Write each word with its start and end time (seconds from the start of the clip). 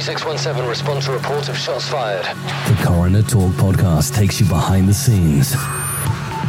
3617, 0.00 0.66
respond 0.66 1.02
to 1.02 1.12
report 1.12 1.48
of 1.48 1.56
shots 1.58 1.88
fired. 1.88 2.24
The 2.24 2.82
Coroner 2.84 3.22
Talk 3.22 3.52
podcast 3.52 4.14
takes 4.14 4.40
you 4.40 4.46
behind 4.46 4.88
the 4.88 4.94
scenes 4.94 5.54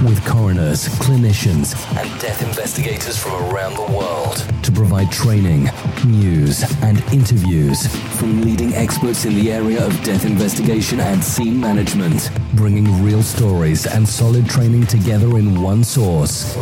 with 0.06 0.26
coroners, 0.26 0.88
clinicians, 1.00 1.76
and 1.98 2.22
death 2.22 2.42
investigators 2.42 3.18
from 3.18 3.34
around 3.54 3.76
the 3.76 3.96
world 3.96 4.38
to 4.64 4.72
provide 4.72 5.12
training, 5.12 5.70
news, 6.08 6.64
and 6.82 7.04
interviews 7.14 7.88
from 8.18 8.42
leading 8.42 8.74
experts 8.74 9.26
in 9.26 9.36
the 9.36 9.52
area 9.52 9.86
of 9.86 9.92
death 10.04 10.26
investigation 10.26 11.00
and 11.02 11.24
scene 11.24 11.60
management, 11.60 12.32
bringing 12.54 13.04
real 13.04 13.22
stories 13.22 13.86
and 13.86 14.08
solid 14.08 14.50
training 14.50 14.88
together 14.88 15.38
in 15.38 15.62
one 15.62 15.84
source. 15.84 16.56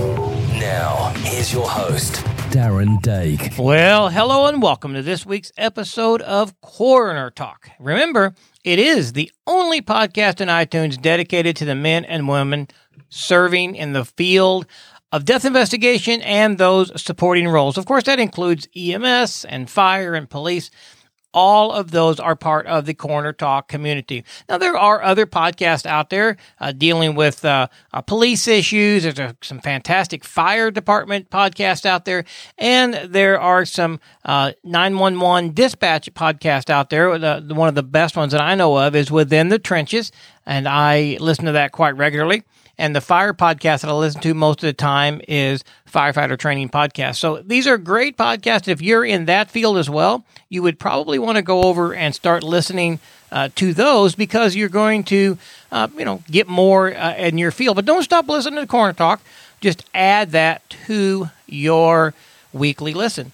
Now, 0.59 1.13
here's 1.17 1.53
your 1.53 1.69
host, 1.69 2.23
Darren 2.49 2.99
Dake. 3.03 3.53
Well, 3.59 4.09
hello 4.09 4.47
and 4.47 4.59
welcome 4.59 4.95
to 4.95 5.03
this 5.03 5.23
week's 5.23 5.51
episode 5.55 6.19
of 6.23 6.59
Coroner 6.61 7.29
Talk. 7.29 7.69
Remember, 7.79 8.33
it 8.63 8.79
is 8.79 9.13
the 9.13 9.31
only 9.45 9.83
podcast 9.83 10.41
in 10.41 10.47
iTunes 10.47 10.99
dedicated 10.99 11.55
to 11.57 11.65
the 11.65 11.75
men 11.75 12.05
and 12.05 12.27
women 12.27 12.67
serving 13.09 13.75
in 13.75 13.93
the 13.93 14.03
field 14.03 14.65
of 15.11 15.25
death 15.25 15.45
investigation 15.45 16.23
and 16.23 16.57
those 16.57 16.99
supporting 16.99 17.47
roles. 17.47 17.77
Of 17.77 17.85
course, 17.85 18.05
that 18.05 18.19
includes 18.19 18.67
EMS 18.75 19.45
and 19.45 19.69
fire 19.69 20.15
and 20.15 20.27
police. 20.27 20.71
All 21.33 21.71
of 21.71 21.91
those 21.91 22.19
are 22.19 22.35
part 22.35 22.65
of 22.65 22.85
the 22.85 22.93
Coroner 22.93 23.33
Talk 23.33 23.67
community. 23.67 24.23
Now, 24.47 24.57
there 24.57 24.75
are 24.75 25.03
other 25.03 25.25
podcasts 25.25 25.85
out 25.85 26.09
there 26.09 26.37
uh, 26.59 26.71
dealing 26.71 27.13
with 27.13 27.45
uh, 27.45 27.67
uh, 27.93 28.01
police 28.01 28.47
issues. 28.47 29.03
There's 29.03 29.19
a, 29.19 29.35
some 29.41 29.59
fantastic 29.59 30.23
fire 30.23 30.71
department 30.71 31.29
podcasts 31.29 31.85
out 31.85 32.05
there, 32.05 32.25
and 32.57 32.95
there 32.95 33.39
are 33.39 33.63
some 33.63 33.99
uh, 34.25 34.53
911 34.63 35.53
dispatch 35.53 36.11
podcasts 36.13 36.69
out 36.69 36.89
there. 36.89 37.17
The, 37.19 37.53
one 37.53 37.69
of 37.69 37.75
the 37.75 37.83
best 37.83 38.17
ones 38.17 38.31
that 38.31 38.41
I 38.41 38.55
know 38.55 38.77
of 38.77 38.95
is 38.95 39.11
Within 39.11 39.49
the 39.49 39.59
Trenches, 39.59 40.11
and 40.45 40.67
I 40.67 41.17
listen 41.19 41.45
to 41.45 41.51
that 41.51 41.71
quite 41.71 41.95
regularly. 41.95 42.43
And 42.79 42.95
the 42.95 43.01
fire 43.01 43.33
podcast 43.33 43.81
that 43.81 43.89
I 43.89 43.91
listen 43.91 44.21
to 44.21 44.33
most 44.33 44.63
of 44.63 44.67
the 44.67 44.73
time 44.73 45.19
is 45.27 45.65
Firefighter 45.85 46.39
Training 46.39 46.69
Podcast. 46.69 47.17
So 47.17 47.41
these 47.45 47.67
are 47.67 47.77
great 47.77 48.15
podcasts. 48.15 48.69
If 48.69 48.81
you're 48.81 49.03
in 49.03 49.25
that 49.25 49.51
field 49.51 49.77
as 49.77 49.89
well, 49.89 50.23
you 50.47 50.63
would 50.63 50.79
probably 50.79 51.19
want 51.19 51.35
to 51.35 51.41
go 51.41 51.63
over 51.63 51.93
and 51.93 52.15
start 52.15 52.41
listening 52.41 52.99
uh, 53.33 53.49
to 53.55 53.73
those 53.73 54.15
because 54.15 54.55
you're 54.55 54.69
going 54.69 55.03
to, 55.03 55.37
uh, 55.73 55.89
you 55.97 56.05
know, 56.05 56.23
get 56.31 56.47
more 56.47 56.95
uh, 56.95 57.15
in 57.15 57.37
your 57.37 57.51
field. 57.51 57.75
But 57.75 57.83
don't 57.83 58.01
stop 58.01 58.29
listening 58.29 58.61
to 58.61 58.67
Coroner 58.67 58.93
Talk. 58.93 59.19
Just 59.59 59.83
add 59.93 60.31
that 60.31 60.67
to 60.87 61.29
your 61.47 62.13
weekly 62.53 62.93
listen. 62.93 63.33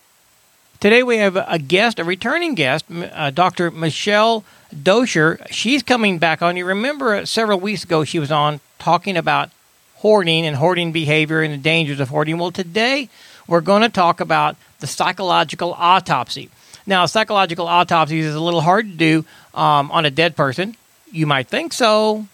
Today 0.79 1.03
we 1.03 1.17
have 1.17 1.35
a 1.35 1.59
guest, 1.59 1.99
a 1.99 2.03
returning 2.03 2.55
guest, 2.55 2.85
uh, 2.91 3.29
Dr. 3.29 3.69
Michelle 3.69 4.43
Dosher. 4.81 5.39
She's 5.51 5.83
coming 5.83 6.17
back 6.17 6.41
on. 6.41 6.57
You 6.57 6.65
remember 6.65 7.27
several 7.27 7.59
weeks 7.59 7.83
ago 7.83 8.03
she 8.03 8.17
was 8.17 8.31
on 8.31 8.59
talking 8.79 9.17
about 9.17 9.49
hoarding 9.95 10.45
and 10.45 10.55
hoarding 10.55 10.91
behavior 10.91 11.41
and 11.41 11.53
the 11.53 11.57
dangers 11.57 11.99
of 11.99 12.09
hoarding. 12.09 12.37
Well, 12.37 12.51
today 12.51 13.09
we're 13.47 13.61
going 13.61 13.81
to 13.81 13.89
talk 13.89 14.19
about 14.19 14.55
the 14.79 14.87
psychological 14.87 15.73
autopsy. 15.73 16.49
Now, 16.85 17.05
psychological 17.05 17.67
autopsy 17.67 18.19
is 18.19 18.35
a 18.35 18.39
little 18.39 18.61
hard 18.61 18.85
to 18.91 18.95
do 18.95 19.25
um, 19.53 19.89
on 19.91 20.05
a 20.05 20.11
dead 20.11 20.35
person. 20.35 20.75
You 21.11 21.25
might 21.25 21.47
think 21.47 21.73
so, 21.73 22.27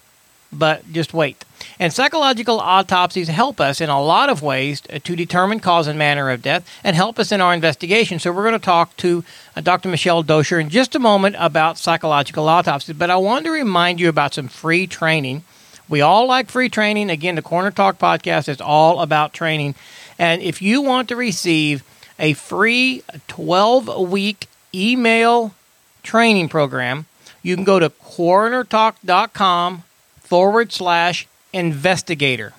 but 0.52 0.92
just 0.92 1.14
wait. 1.14 1.46
And 1.80 1.94
psychological 1.94 2.60
autopsies 2.60 3.30
help 3.30 3.62
us 3.62 3.80
in 3.80 3.90
a 3.90 4.02
lot 4.02 4.30
of 4.30 4.42
ways 4.42 4.82
to 4.82 5.16
determine 5.16 5.60
cause 5.60 5.88
and 5.88 5.98
manner 5.98 6.30
of 6.30 6.42
death 6.42 6.68
and 6.84 6.96
help 6.96 7.20
us 7.20 7.32
in 7.32 7.40
our 7.40 7.54
investigation. 7.54 8.20
So, 8.20 8.32
we're 8.32 8.44
going 8.44 8.60
to 8.60 8.66
talk 8.66 8.98
to 8.98 9.24
uh, 9.56 9.62
Dr. 9.62 9.88
Michelle 9.88 10.24
Dosher 10.24 10.60
in 10.60 10.70
just 10.70 10.96
a 10.96 11.00
moment 11.00 11.38
about 11.40 11.78
psychological 11.78 12.50
autopsies. 12.50 12.98
But 12.98 13.10
I 13.10 13.16
want 13.16 13.46
to 13.46 13.52
remind 13.52 14.02
you 14.02 14.10
about 14.10 14.34
some 14.34 14.50
free 14.50 14.88
training 14.88 15.44
we 15.92 16.02
all 16.02 16.26
like 16.26 16.50
free 16.50 16.70
training. 16.70 17.10
Again, 17.10 17.36
the 17.36 17.42
Coroner 17.42 17.70
Talk 17.70 18.00
podcast 18.00 18.48
is 18.48 18.62
all 18.62 19.02
about 19.02 19.34
training. 19.34 19.76
And 20.18 20.42
if 20.42 20.62
you 20.62 20.82
want 20.82 21.10
to 21.10 21.18
receive 21.18 21.84
a 22.18 22.34
free 22.34 23.04
12 23.28 24.10
week 24.10 24.48
email 24.74 25.54
training 26.02 26.48
program, 26.48 27.08
you 27.44 27.56
can 27.56 27.66
go 27.66 27.78
to 27.78 27.90
coronertalk.com 27.90 29.84
forward 30.22 30.72
slash 30.72 31.28
investigator. 31.52 32.54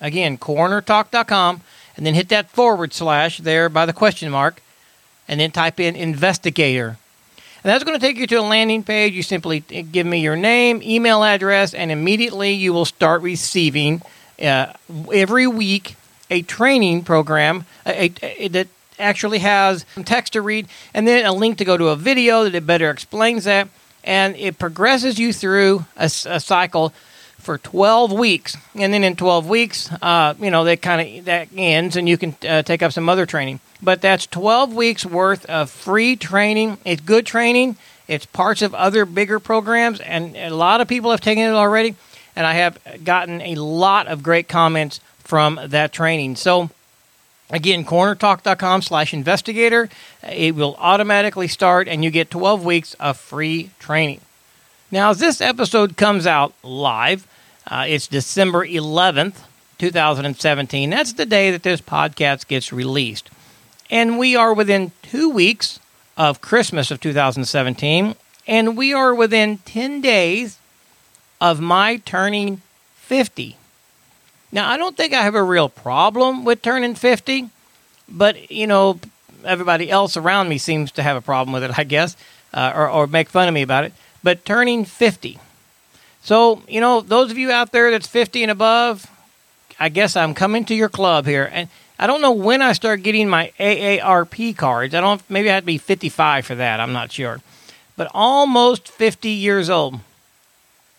Again, 0.00 0.38
coronertalk.com, 0.38 1.62
and 1.96 2.06
then 2.06 2.14
hit 2.14 2.28
that 2.28 2.48
forward 2.48 2.92
slash 2.92 3.38
there 3.38 3.68
by 3.68 3.86
the 3.86 3.92
question 3.92 4.30
mark, 4.30 4.62
and 5.26 5.40
then 5.40 5.50
type 5.50 5.80
in 5.80 5.96
investigator. 5.96 6.98
And 7.64 7.70
that's 7.70 7.84
going 7.84 7.98
to 7.98 8.04
take 8.04 8.16
you 8.16 8.26
to 8.26 8.36
a 8.36 8.42
landing 8.42 8.82
page. 8.82 9.14
You 9.14 9.22
simply 9.22 9.60
give 9.60 10.04
me 10.06 10.18
your 10.18 10.34
name, 10.34 10.82
email 10.82 11.22
address, 11.22 11.74
and 11.74 11.92
immediately 11.92 12.52
you 12.52 12.72
will 12.72 12.84
start 12.84 13.22
receiving 13.22 14.02
uh, 14.42 14.72
every 15.12 15.46
week 15.46 15.94
a 16.28 16.42
training 16.42 17.04
program 17.04 17.64
a, 17.86 18.06
a, 18.06 18.44
a, 18.44 18.48
that 18.48 18.68
actually 18.98 19.38
has 19.38 19.84
some 19.94 20.02
text 20.02 20.32
to 20.32 20.42
read 20.42 20.66
and 20.94 21.06
then 21.06 21.24
a 21.24 21.32
link 21.32 21.58
to 21.58 21.64
go 21.64 21.76
to 21.76 21.88
a 21.88 21.96
video 21.96 22.44
that 22.44 22.54
it 22.54 22.66
better 22.66 22.90
explains 22.90 23.44
that. 23.44 23.68
And 24.02 24.34
it 24.36 24.58
progresses 24.58 25.18
you 25.20 25.32
through 25.32 25.84
a, 25.96 26.06
a 26.06 26.40
cycle 26.40 26.92
for 27.38 27.58
12 27.58 28.12
weeks 28.12 28.56
and 28.74 28.92
then 28.92 29.02
in 29.02 29.16
12 29.16 29.48
weeks 29.48 29.90
uh, 30.00 30.32
you 30.38 30.48
know 30.48 30.62
that 30.62 30.80
kind 30.80 31.18
of 31.18 31.24
that 31.24 31.48
ends 31.56 31.96
and 31.96 32.08
you 32.08 32.16
can 32.16 32.36
uh, 32.48 32.62
take 32.62 32.84
up 32.84 32.92
some 32.92 33.08
other 33.08 33.26
training 33.26 33.58
but 33.82 34.00
that's 34.00 34.26
12 34.26 34.74
weeks 34.74 35.04
worth 35.04 35.44
of 35.46 35.70
free 35.70 36.16
training 36.16 36.78
it's 36.84 37.00
good 37.00 37.26
training 37.26 37.76
it's 38.08 38.26
parts 38.26 38.62
of 38.62 38.74
other 38.74 39.04
bigger 39.04 39.38
programs 39.38 40.00
and 40.00 40.36
a 40.36 40.50
lot 40.50 40.80
of 40.80 40.88
people 40.88 41.10
have 41.10 41.20
taken 41.20 41.44
it 41.44 41.52
already 41.52 41.94
and 42.36 42.46
i 42.46 42.54
have 42.54 42.78
gotten 43.04 43.40
a 43.42 43.54
lot 43.56 44.06
of 44.06 44.22
great 44.22 44.48
comments 44.48 45.00
from 45.18 45.60
that 45.66 45.92
training 45.92 46.36
so 46.36 46.70
Again, 47.52 47.84
coronertalk.com 47.84 48.80
slash 48.80 49.12
investigator. 49.12 49.90
It 50.22 50.54
will 50.54 50.74
automatically 50.78 51.48
start 51.48 51.86
and 51.86 52.02
you 52.02 52.10
get 52.10 52.30
12 52.30 52.64
weeks 52.64 52.94
of 52.94 53.18
free 53.18 53.70
training. 53.78 54.22
Now, 54.90 55.10
as 55.10 55.18
this 55.18 55.42
episode 55.42 55.98
comes 55.98 56.26
out 56.26 56.54
live, 56.62 57.26
uh, 57.66 57.84
it's 57.86 58.06
December 58.08 58.66
11th, 58.66 59.36
2017. 59.78 60.88
That's 60.88 61.12
the 61.12 61.26
day 61.26 61.50
that 61.50 61.62
this 61.62 61.82
podcast 61.82 62.48
gets 62.48 62.72
released. 62.72 63.28
And 63.92 64.18
we 64.18 64.34
are 64.34 64.52
within 64.52 64.90
two 65.02 65.30
weeks 65.30 65.78
of 66.16 66.40
Christmas 66.40 66.90
of 66.90 66.98
2017. 66.98 68.16
And 68.48 68.76
we 68.76 68.92
are 68.92 69.14
within 69.14 69.58
10 69.58 70.00
days 70.00 70.58
of 71.40 71.60
my 71.60 71.98
turning 71.98 72.60
50. 72.96 73.56
Now, 74.50 74.68
I 74.68 74.76
don't 74.76 74.96
think 74.96 75.14
I 75.14 75.22
have 75.22 75.36
a 75.36 75.42
real 75.44 75.68
problem 75.68 76.44
with 76.44 76.60
turning 76.60 76.96
50, 76.96 77.50
but, 78.08 78.50
you 78.50 78.66
know, 78.66 78.98
everybody 79.44 79.88
else 79.88 80.16
around 80.16 80.48
me 80.48 80.58
seems 80.58 80.90
to 80.92 81.04
have 81.04 81.16
a 81.16 81.20
problem 81.20 81.52
with 81.52 81.62
it, 81.62 81.78
I 81.78 81.84
guess, 81.84 82.16
uh, 82.52 82.72
or, 82.74 82.90
or 82.90 83.06
make 83.06 83.28
fun 83.28 83.46
of 83.46 83.54
me 83.54 83.62
about 83.62 83.84
it. 83.84 83.92
But 84.24 84.44
turning 84.44 84.84
50 84.84 85.38
so, 86.22 86.62
you 86.68 86.80
know, 86.80 87.00
those 87.00 87.30
of 87.30 87.38
you 87.38 87.50
out 87.50 87.72
there 87.72 87.90
that's 87.90 88.06
50 88.06 88.42
and 88.42 88.50
above, 88.50 89.10
I 89.78 89.88
guess 89.88 90.16
I'm 90.16 90.34
coming 90.34 90.64
to 90.66 90.74
your 90.74 90.88
club 90.88 91.26
here. 91.26 91.50
And 91.52 91.68
I 92.02 92.08
don't 92.08 92.20
know 92.20 92.32
when 92.32 92.62
I 92.62 92.72
start 92.72 93.04
getting 93.04 93.28
my 93.28 93.52
AARP 93.60 94.56
cards. 94.56 94.92
I 94.92 95.00
don't, 95.00 95.22
maybe 95.30 95.48
I 95.48 95.54
have 95.54 95.62
to 95.62 95.66
be 95.66 95.78
55 95.78 96.44
for 96.44 96.56
that. 96.56 96.80
I'm 96.80 96.92
not 96.92 97.12
sure. 97.12 97.40
But 97.96 98.10
almost 98.12 98.88
50 98.88 99.28
years 99.28 99.70
old. 99.70 100.00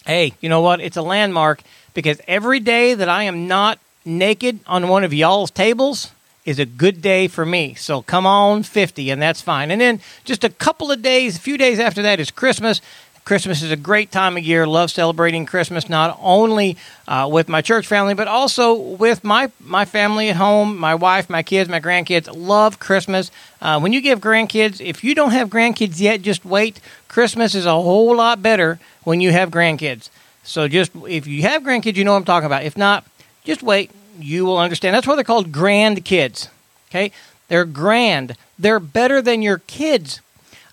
Hey, 0.05 0.31
you 0.39 0.47
know 0.47 0.61
what? 0.61 0.79
It's 0.79 0.95
a 0.95 1.01
landmark 1.01 1.61
because 1.93 2.21
every 2.25 2.61
day 2.61 2.93
that 2.93 3.09
I 3.09 3.23
am 3.23 3.49
not 3.49 3.79
naked 4.05 4.61
on 4.65 4.87
one 4.87 5.03
of 5.03 5.13
y'all's 5.13 5.51
tables 5.51 6.11
is 6.45 6.57
a 6.57 6.65
good 6.65 7.01
day 7.01 7.27
for 7.27 7.45
me. 7.45 7.73
So 7.73 8.01
come 8.01 8.25
on, 8.25 8.63
50, 8.63 9.09
and 9.09 9.21
that's 9.21 9.41
fine. 9.41 9.71
And 9.71 9.81
then 9.81 9.99
just 10.23 10.45
a 10.45 10.49
couple 10.49 10.89
of 10.89 11.01
days, 11.01 11.35
a 11.35 11.39
few 11.41 11.57
days 11.57 11.79
after 11.79 12.01
that 12.03 12.21
is 12.21 12.31
Christmas. 12.31 12.79
Christmas 13.25 13.61
is 13.61 13.71
a 13.71 13.77
great 13.77 14.11
time 14.11 14.35
of 14.35 14.43
year. 14.43 14.67
Love 14.67 14.91
celebrating 14.91 15.45
Christmas 15.45 15.87
not 15.87 16.17
only 16.21 16.75
uh, 17.07 17.27
with 17.31 17.47
my 17.47 17.61
church 17.61 17.87
family, 17.87 18.13
but 18.13 18.27
also 18.27 18.73
with 18.73 19.23
my 19.23 19.49
my 19.61 19.85
family 19.85 20.29
at 20.29 20.35
home. 20.35 20.77
My 20.77 20.93
wife, 20.93 21.29
my 21.29 21.41
kids, 21.41 21.69
my 21.69 21.79
grandkids 21.79 22.27
love 22.35 22.79
Christmas. 22.79 23.31
Uh, 23.61 23.79
when 23.79 23.93
you 23.93 24.01
give 24.01 24.19
grandkids, 24.19 24.81
if 24.81 25.03
you 25.05 25.15
don't 25.15 25.31
have 25.31 25.49
grandkids 25.49 26.01
yet, 26.01 26.21
just 26.21 26.43
wait. 26.43 26.81
Christmas 27.07 27.55
is 27.55 27.65
a 27.65 27.71
whole 27.71 28.15
lot 28.15 28.41
better 28.41 28.79
when 29.03 29.21
you 29.21 29.31
have 29.31 29.49
grandkids. 29.49 30.09
So 30.43 30.67
just 30.67 30.91
if 31.07 31.25
you 31.25 31.43
have 31.43 31.63
grandkids, 31.63 31.95
you 31.95 32.03
know 32.03 32.11
what 32.11 32.17
I'm 32.19 32.25
talking 32.25 32.47
about. 32.47 32.63
If 32.63 32.77
not, 32.77 33.05
just 33.45 33.63
wait. 33.63 33.89
You 34.19 34.45
will 34.45 34.57
understand. 34.57 34.95
That's 34.95 35.07
why 35.07 35.15
they're 35.15 35.23
called 35.23 35.51
grandkids. 35.51 36.49
Okay, 36.89 37.11
they're 37.47 37.65
grand. 37.65 38.35
They're 38.59 38.81
better 38.81 39.21
than 39.21 39.41
your 39.41 39.59
kids. 39.59 40.19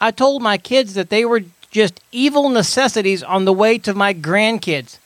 I 0.01 0.11
told 0.11 0.43
my 0.43 0.59
kids 0.59 0.95
that 0.95 1.11
they 1.11 1.25
were 1.25 1.43
just 1.71 2.01
evil 2.13 2.49
necessities 2.49 3.23
on 3.23 3.45
the 3.45 3.53
way 3.53 3.79
to 3.79 3.95
my 3.95 4.13
grandkids. 4.13 4.99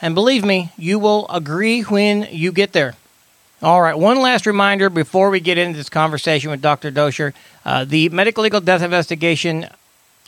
And 0.00 0.14
believe 0.14 0.44
me, 0.44 0.70
you 0.76 0.98
will 0.98 1.28
agree 1.28 1.82
when 1.82 2.28
you 2.30 2.52
get 2.52 2.72
there. 2.72 2.94
All 3.62 3.80
right, 3.80 3.96
one 3.96 4.20
last 4.20 4.46
reminder 4.46 4.90
before 4.90 5.30
we 5.30 5.40
get 5.40 5.56
into 5.56 5.78
this 5.78 5.88
conversation 5.88 6.50
with 6.50 6.60
Dr. 6.60 6.90
Dosher. 6.90 7.32
Uh, 7.64 7.84
the 7.84 8.08
medical 8.10 8.42
legal 8.42 8.60
death 8.60 8.82
investigation 8.82 9.68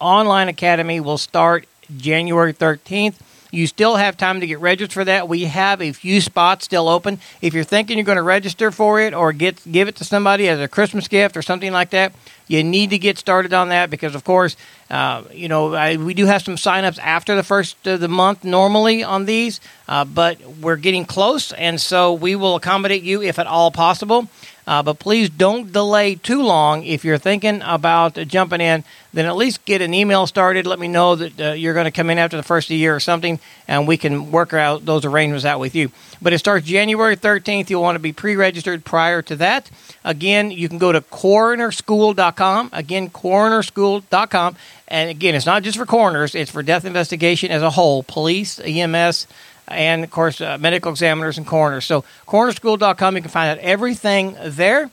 online 0.00 0.48
academy 0.48 1.00
will 1.00 1.18
start 1.18 1.66
January 1.96 2.54
13th. 2.54 3.14
You 3.50 3.66
still 3.66 3.96
have 3.96 4.16
time 4.16 4.40
to 4.40 4.46
get 4.46 4.58
registered 4.58 4.92
for 4.92 5.04
that. 5.04 5.28
We 5.28 5.44
have 5.44 5.80
a 5.80 5.92
few 5.92 6.20
spots 6.20 6.64
still 6.64 6.88
open. 6.88 7.20
If 7.40 7.54
you're 7.54 7.64
thinking 7.64 7.96
you're 7.96 8.04
going 8.04 8.16
to 8.16 8.22
register 8.22 8.70
for 8.70 9.00
it 9.00 9.14
or 9.14 9.32
get 9.32 9.60
give 9.70 9.88
it 9.88 9.96
to 9.96 10.04
somebody 10.04 10.48
as 10.48 10.60
a 10.60 10.68
Christmas 10.68 11.08
gift 11.08 11.36
or 11.36 11.42
something 11.42 11.72
like 11.72 11.90
that, 11.90 12.12
you 12.48 12.62
need 12.62 12.90
to 12.90 12.98
get 12.98 13.18
started 13.18 13.52
on 13.52 13.68
that 13.70 13.90
because, 13.90 14.14
of 14.14 14.24
course, 14.24 14.56
uh, 14.90 15.22
you 15.32 15.48
know 15.48 15.74
I, 15.74 15.96
we 15.96 16.14
do 16.14 16.26
have 16.26 16.42
some 16.42 16.56
signups 16.56 16.98
after 16.98 17.34
the 17.36 17.42
first 17.42 17.86
of 17.86 18.00
the 18.00 18.08
month 18.08 18.44
normally 18.44 19.02
on 19.02 19.26
these, 19.26 19.60
uh, 19.88 20.04
but 20.04 20.40
we're 20.60 20.76
getting 20.76 21.04
close, 21.04 21.52
and 21.52 21.80
so 21.80 22.12
we 22.12 22.36
will 22.36 22.56
accommodate 22.56 23.02
you 23.02 23.22
if 23.22 23.38
at 23.38 23.46
all 23.46 23.70
possible. 23.70 24.28
Uh, 24.66 24.82
but 24.82 24.98
please 24.98 25.30
don't 25.30 25.72
delay 25.72 26.16
too 26.16 26.42
long. 26.42 26.84
If 26.84 27.04
you're 27.04 27.18
thinking 27.18 27.62
about 27.64 28.14
jumping 28.14 28.60
in, 28.60 28.82
then 29.12 29.24
at 29.24 29.36
least 29.36 29.64
get 29.64 29.80
an 29.80 29.94
email 29.94 30.26
started. 30.26 30.66
Let 30.66 30.80
me 30.80 30.88
know 30.88 31.14
that 31.14 31.40
uh, 31.40 31.52
you're 31.52 31.72
going 31.72 31.84
to 31.84 31.92
come 31.92 32.10
in 32.10 32.18
after 32.18 32.36
the 32.36 32.42
first 32.42 32.66
of 32.66 32.70
the 32.70 32.76
year 32.76 32.94
or 32.94 33.00
something, 33.00 33.38
and 33.68 33.86
we 33.86 33.96
can 33.96 34.32
work 34.32 34.52
out 34.52 34.84
those 34.84 35.04
arrangements 35.04 35.44
out 35.44 35.60
with 35.60 35.76
you. 35.76 35.92
But 36.20 36.32
it 36.32 36.38
starts 36.38 36.66
January 36.66 37.16
13th. 37.16 37.70
You'll 37.70 37.82
want 37.82 37.94
to 37.94 38.00
be 38.00 38.12
pre 38.12 38.34
registered 38.34 38.84
prior 38.84 39.22
to 39.22 39.36
that. 39.36 39.70
Again, 40.04 40.50
you 40.50 40.68
can 40.68 40.78
go 40.78 40.90
to 40.90 41.00
coronerschool.com. 41.00 42.70
Again, 42.72 43.10
coronerschool.com. 43.10 44.56
And 44.88 45.10
again, 45.10 45.34
it's 45.34 45.46
not 45.46 45.62
just 45.62 45.78
for 45.78 45.86
coroners, 45.86 46.34
it's 46.34 46.50
for 46.50 46.62
death 46.62 46.84
investigation 46.84 47.50
as 47.50 47.62
a 47.62 47.70
whole 47.70 48.02
police, 48.02 48.60
EMS, 48.60 49.26
and 49.68 50.04
of 50.04 50.10
course, 50.10 50.40
uh, 50.40 50.58
medical 50.58 50.90
examiners 50.90 51.38
and 51.38 51.46
coroners. 51.46 51.84
So, 51.84 52.04
coronerschool.com, 52.26 53.16
you 53.16 53.22
can 53.22 53.30
find 53.30 53.58
out 53.58 53.64
everything 53.64 54.36
there. 54.42 54.90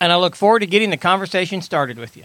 And 0.00 0.12
I 0.12 0.16
look 0.16 0.36
forward 0.36 0.60
to 0.60 0.66
getting 0.66 0.90
the 0.90 0.96
conversation 0.96 1.62
started 1.62 1.98
with 1.98 2.16
you. 2.16 2.24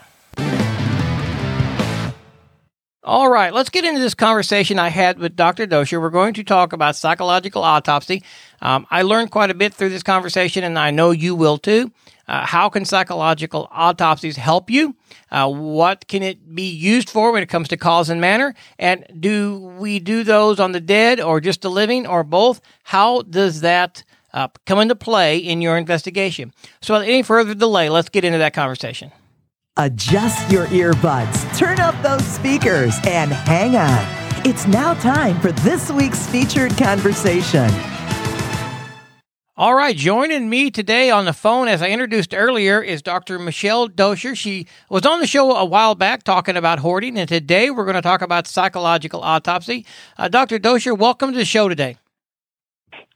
All 3.02 3.30
right, 3.30 3.54
let's 3.54 3.70
get 3.70 3.86
into 3.86 4.02
this 4.02 4.14
conversation 4.14 4.78
I 4.78 4.90
had 4.90 5.20
with 5.20 5.38
Dr. 5.38 5.66
Doscher. 5.66 6.02
We're 6.02 6.10
going 6.10 6.34
to 6.34 6.44
talk 6.44 6.74
about 6.74 6.98
psychological 6.98 7.64
autopsy. 7.64 8.24
Um, 8.62 8.86
I 8.92 9.04
learned 9.04 9.32
quite 9.32 9.50
a 9.50 9.54
bit 9.54 9.74
through 9.74 9.90
this 9.90 10.04
conversation, 10.04 10.66
and 10.66 10.78
I 10.78 10.92
know 10.92 11.12
you 11.12 11.34
will 11.34 11.58
too. 11.58 11.94
Uh, 12.28 12.46
how 12.46 12.68
can 12.68 12.84
psychological 12.84 13.70
autopsies 13.72 14.36
help 14.36 14.70
you? 14.70 14.98
Uh, 15.32 15.50
what 15.50 16.10
can 16.10 16.22
it 16.22 16.54
be 16.54 16.70
used 16.70 17.10
for 17.10 17.32
when 17.32 17.42
it 17.42 17.48
comes 17.48 17.70
to 17.70 17.78
cause 17.78 18.10
and 18.10 18.20
manner? 18.20 18.54
And 18.78 19.06
do 19.18 19.58
we 19.80 20.00
do 20.00 20.26
those 20.26 20.60
on 20.60 20.74
the 20.74 20.82
dead 20.82 21.22
or 21.22 21.40
just 21.40 21.62
the 21.62 21.72
living 21.72 22.06
or 22.06 22.26
both? 22.26 22.60
How 22.84 23.22
does 23.22 23.62
that 23.62 24.04
uh, 24.34 24.50
come 24.66 24.80
into 24.80 24.96
play 24.96 25.38
in 25.38 25.62
your 25.62 25.78
investigation? 25.78 26.54
So, 26.82 26.96
without 26.96 27.08
any 27.08 27.24
further 27.24 27.56
delay, 27.56 27.88
let's 27.88 28.10
get 28.10 28.26
into 28.26 28.40
that 28.40 28.54
conversation. 28.54 29.14
Adjust 29.78 30.52
your 30.52 30.66
earbuds, 30.68 31.58
turn 31.58 31.80
up 31.80 31.96
those 32.04 32.26
speakers, 32.26 32.98
and 33.08 33.32
hang 33.32 33.78
on. 33.78 34.06
It's 34.46 34.68
now 34.68 34.94
time 34.96 35.40
for 35.40 35.52
this 35.52 35.90
week's 35.90 36.28
featured 36.28 36.76
conversation. 36.78 37.70
All 39.56 39.74
right, 39.76 39.96
joining 39.96 40.50
me 40.50 40.70
today 40.70 41.10
on 41.10 41.26
the 41.26 41.34
phone, 41.34 41.68
as 41.68 41.82
I 41.82 41.88
introduced 41.90 42.34
earlier, 42.34 42.82
is 42.82 43.02
Dr. 43.02 43.40
Michelle 43.40 43.88
Doscher. 43.88 44.36
She 44.36 44.68
was 44.90 45.06
on 45.06 45.22
the 45.22 45.28
show 45.28 45.56
a 45.56 45.66
while 45.66 45.96
back 45.96 46.24
talking 46.24 46.58
about 46.58 46.80
hoarding, 46.80 47.18
and 47.18 47.28
today 47.30 47.70
we're 47.70 47.86
going 47.86 47.96
to 47.96 48.02
talk 48.02 48.22
about 48.22 48.48
psychological 48.48 49.22
autopsy. 49.22 49.86
Uh, 50.18 50.28
Dr. 50.28 50.60
Doscher, 50.60 50.98
welcome 50.98 51.32
to 51.32 51.38
the 51.38 51.46
show 51.46 51.70
today. 51.70 51.98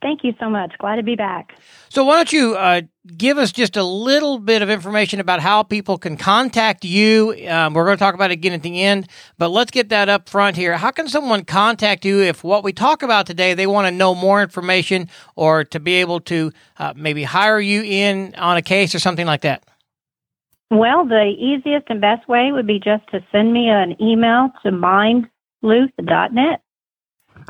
Thank 0.02 0.24
you 0.24 0.34
so 0.40 0.50
much. 0.50 0.74
Glad 0.80 0.98
to 0.98 1.04
be 1.04 1.16
back. 1.16 1.58
So, 1.90 2.04
why 2.04 2.18
don't 2.18 2.34
you 2.34 2.56
uh, 2.56 2.82
give 3.16 3.38
us 3.38 3.52
just 3.52 3.78
a 3.78 3.84
little 3.84 4.40
bit 4.40 4.62
of 4.62 4.70
information 4.70 5.20
about 5.20 5.40
how 5.40 5.64
people 5.64 5.98
can 5.98 6.18
contact 6.18 6.84
you? 6.84 7.36
Um, 7.48 7.74
we're 7.74 7.86
going 7.86 7.98
to 7.98 8.04
talk 8.04 8.16
about 8.16 8.32
it 8.32 8.34
again 8.34 8.54
at 8.54 8.64
the 8.64 8.82
end, 8.82 9.08
but 9.38 9.50
let's 9.50 9.72
get 9.72 9.90
that 9.90 10.10
up 10.10 10.28
front 10.28 10.56
here. 10.58 10.78
How 10.78 10.92
can 10.92 11.08
someone 11.08 11.46
contact 11.46 12.06
you 12.06 12.22
if 12.22 12.44
what 12.44 12.64
we 12.64 12.74
talk 12.74 13.04
about 13.04 13.26
today 13.26 13.54
they 13.54 13.68
want 13.68 13.88
to 13.88 13.92
know 13.92 14.14
more 14.14 14.42
information 14.42 15.10
or 15.36 15.64
to 15.66 15.80
be 15.80 15.94
able 15.96 16.20
to 16.22 16.52
uh, 16.78 16.94
maybe 16.96 17.24
hire 17.24 17.60
you 17.60 17.84
in 17.84 18.36
on 18.36 18.58
a 18.58 18.62
case 18.62 18.94
or 18.94 19.00
something 19.00 19.26
like 19.26 19.42
that? 19.42 19.64
Well, 20.70 21.06
the 21.06 21.34
easiest 21.38 21.86
and 21.90 22.02
best 22.02 22.28
way 22.28 22.52
would 22.52 22.66
be 22.66 22.80
just 22.80 23.08
to 23.12 23.24
send 23.32 23.54
me 23.54 23.70
an 23.70 23.96
email 24.02 24.50
to 24.64 24.72
mindsleuth.net 24.72 26.62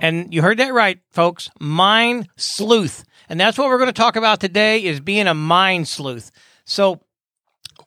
and 0.01 0.34
you 0.34 0.42
heard 0.42 0.60
that 0.60 0.74
right, 0.74 1.00
folks. 1.12 1.50
Mind 1.60 2.28
sleuth. 2.36 3.04
And 3.30 3.40
that's 3.40 3.57
what 3.57 3.68
we're 3.68 3.78
going 3.78 3.88
to 3.88 3.94
talk 3.94 4.16
about 4.16 4.40
today 4.40 4.84
is 4.84 5.00
being 5.00 5.28
a 5.28 5.34
mind 5.34 5.88
sleuth. 5.88 6.31
So 6.66 7.01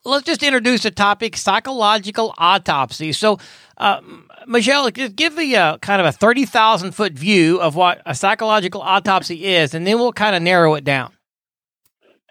let's 0.05 0.25
just 0.25 0.43
introduce 0.43 0.85
the 0.85 0.91
topic 0.91 1.37
psychological 1.37 2.35
autopsy. 2.39 3.13
So, 3.13 3.39
uh, 3.77 4.01
Michelle, 4.47 4.91
give 4.91 5.37
me 5.37 5.55
a 5.55 5.79
kind 5.81 6.01
of 6.01 6.07
a 6.07 6.13
30,000 6.13 6.93
foot 6.93 7.13
view 7.13 7.61
of 7.61 7.75
what 7.77 8.01
a 8.07 8.15
psychological 8.15 8.81
autopsy 8.81 9.45
is, 9.45 9.75
and 9.75 9.87
then 9.87 9.99
we'll 9.99 10.13
kind 10.13 10.37
of 10.37 10.43
narrow 10.43 10.75
it 10.75 10.85
down. 10.85 11.13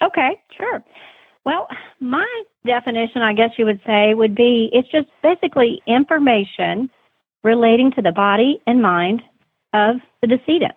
Okay, 0.02 0.42
sure. 0.58 0.84
Well, 1.46 1.68
my 2.00 2.28
definition, 2.66 3.22
I 3.22 3.34
guess 3.34 3.52
you 3.58 3.66
would 3.66 3.82
say, 3.86 4.14
would 4.14 4.36
be 4.36 4.70
it's 4.74 4.90
just 4.90 5.08
basically 5.22 5.82
information 5.88 6.90
relating 7.44 7.92
to 7.92 8.02
the 8.02 8.12
body 8.12 8.60
and 8.66 8.82
mind 8.82 9.22
of 9.76 9.98
the 10.22 10.28
decedent. 10.28 10.74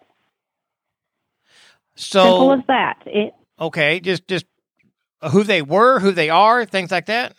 So 1.95 2.23
simple 2.25 2.53
as 2.53 2.61
that. 2.69 2.99
It, 3.07 3.35
okay, 3.59 4.01
just 4.01 4.27
just 4.29 4.47
who 5.33 5.43
they 5.43 5.63
were, 5.63 6.01
who 6.01 6.13
they 6.13 6.31
are, 6.31 6.65
things 6.65 6.91
like 6.91 7.07
that. 7.07 7.35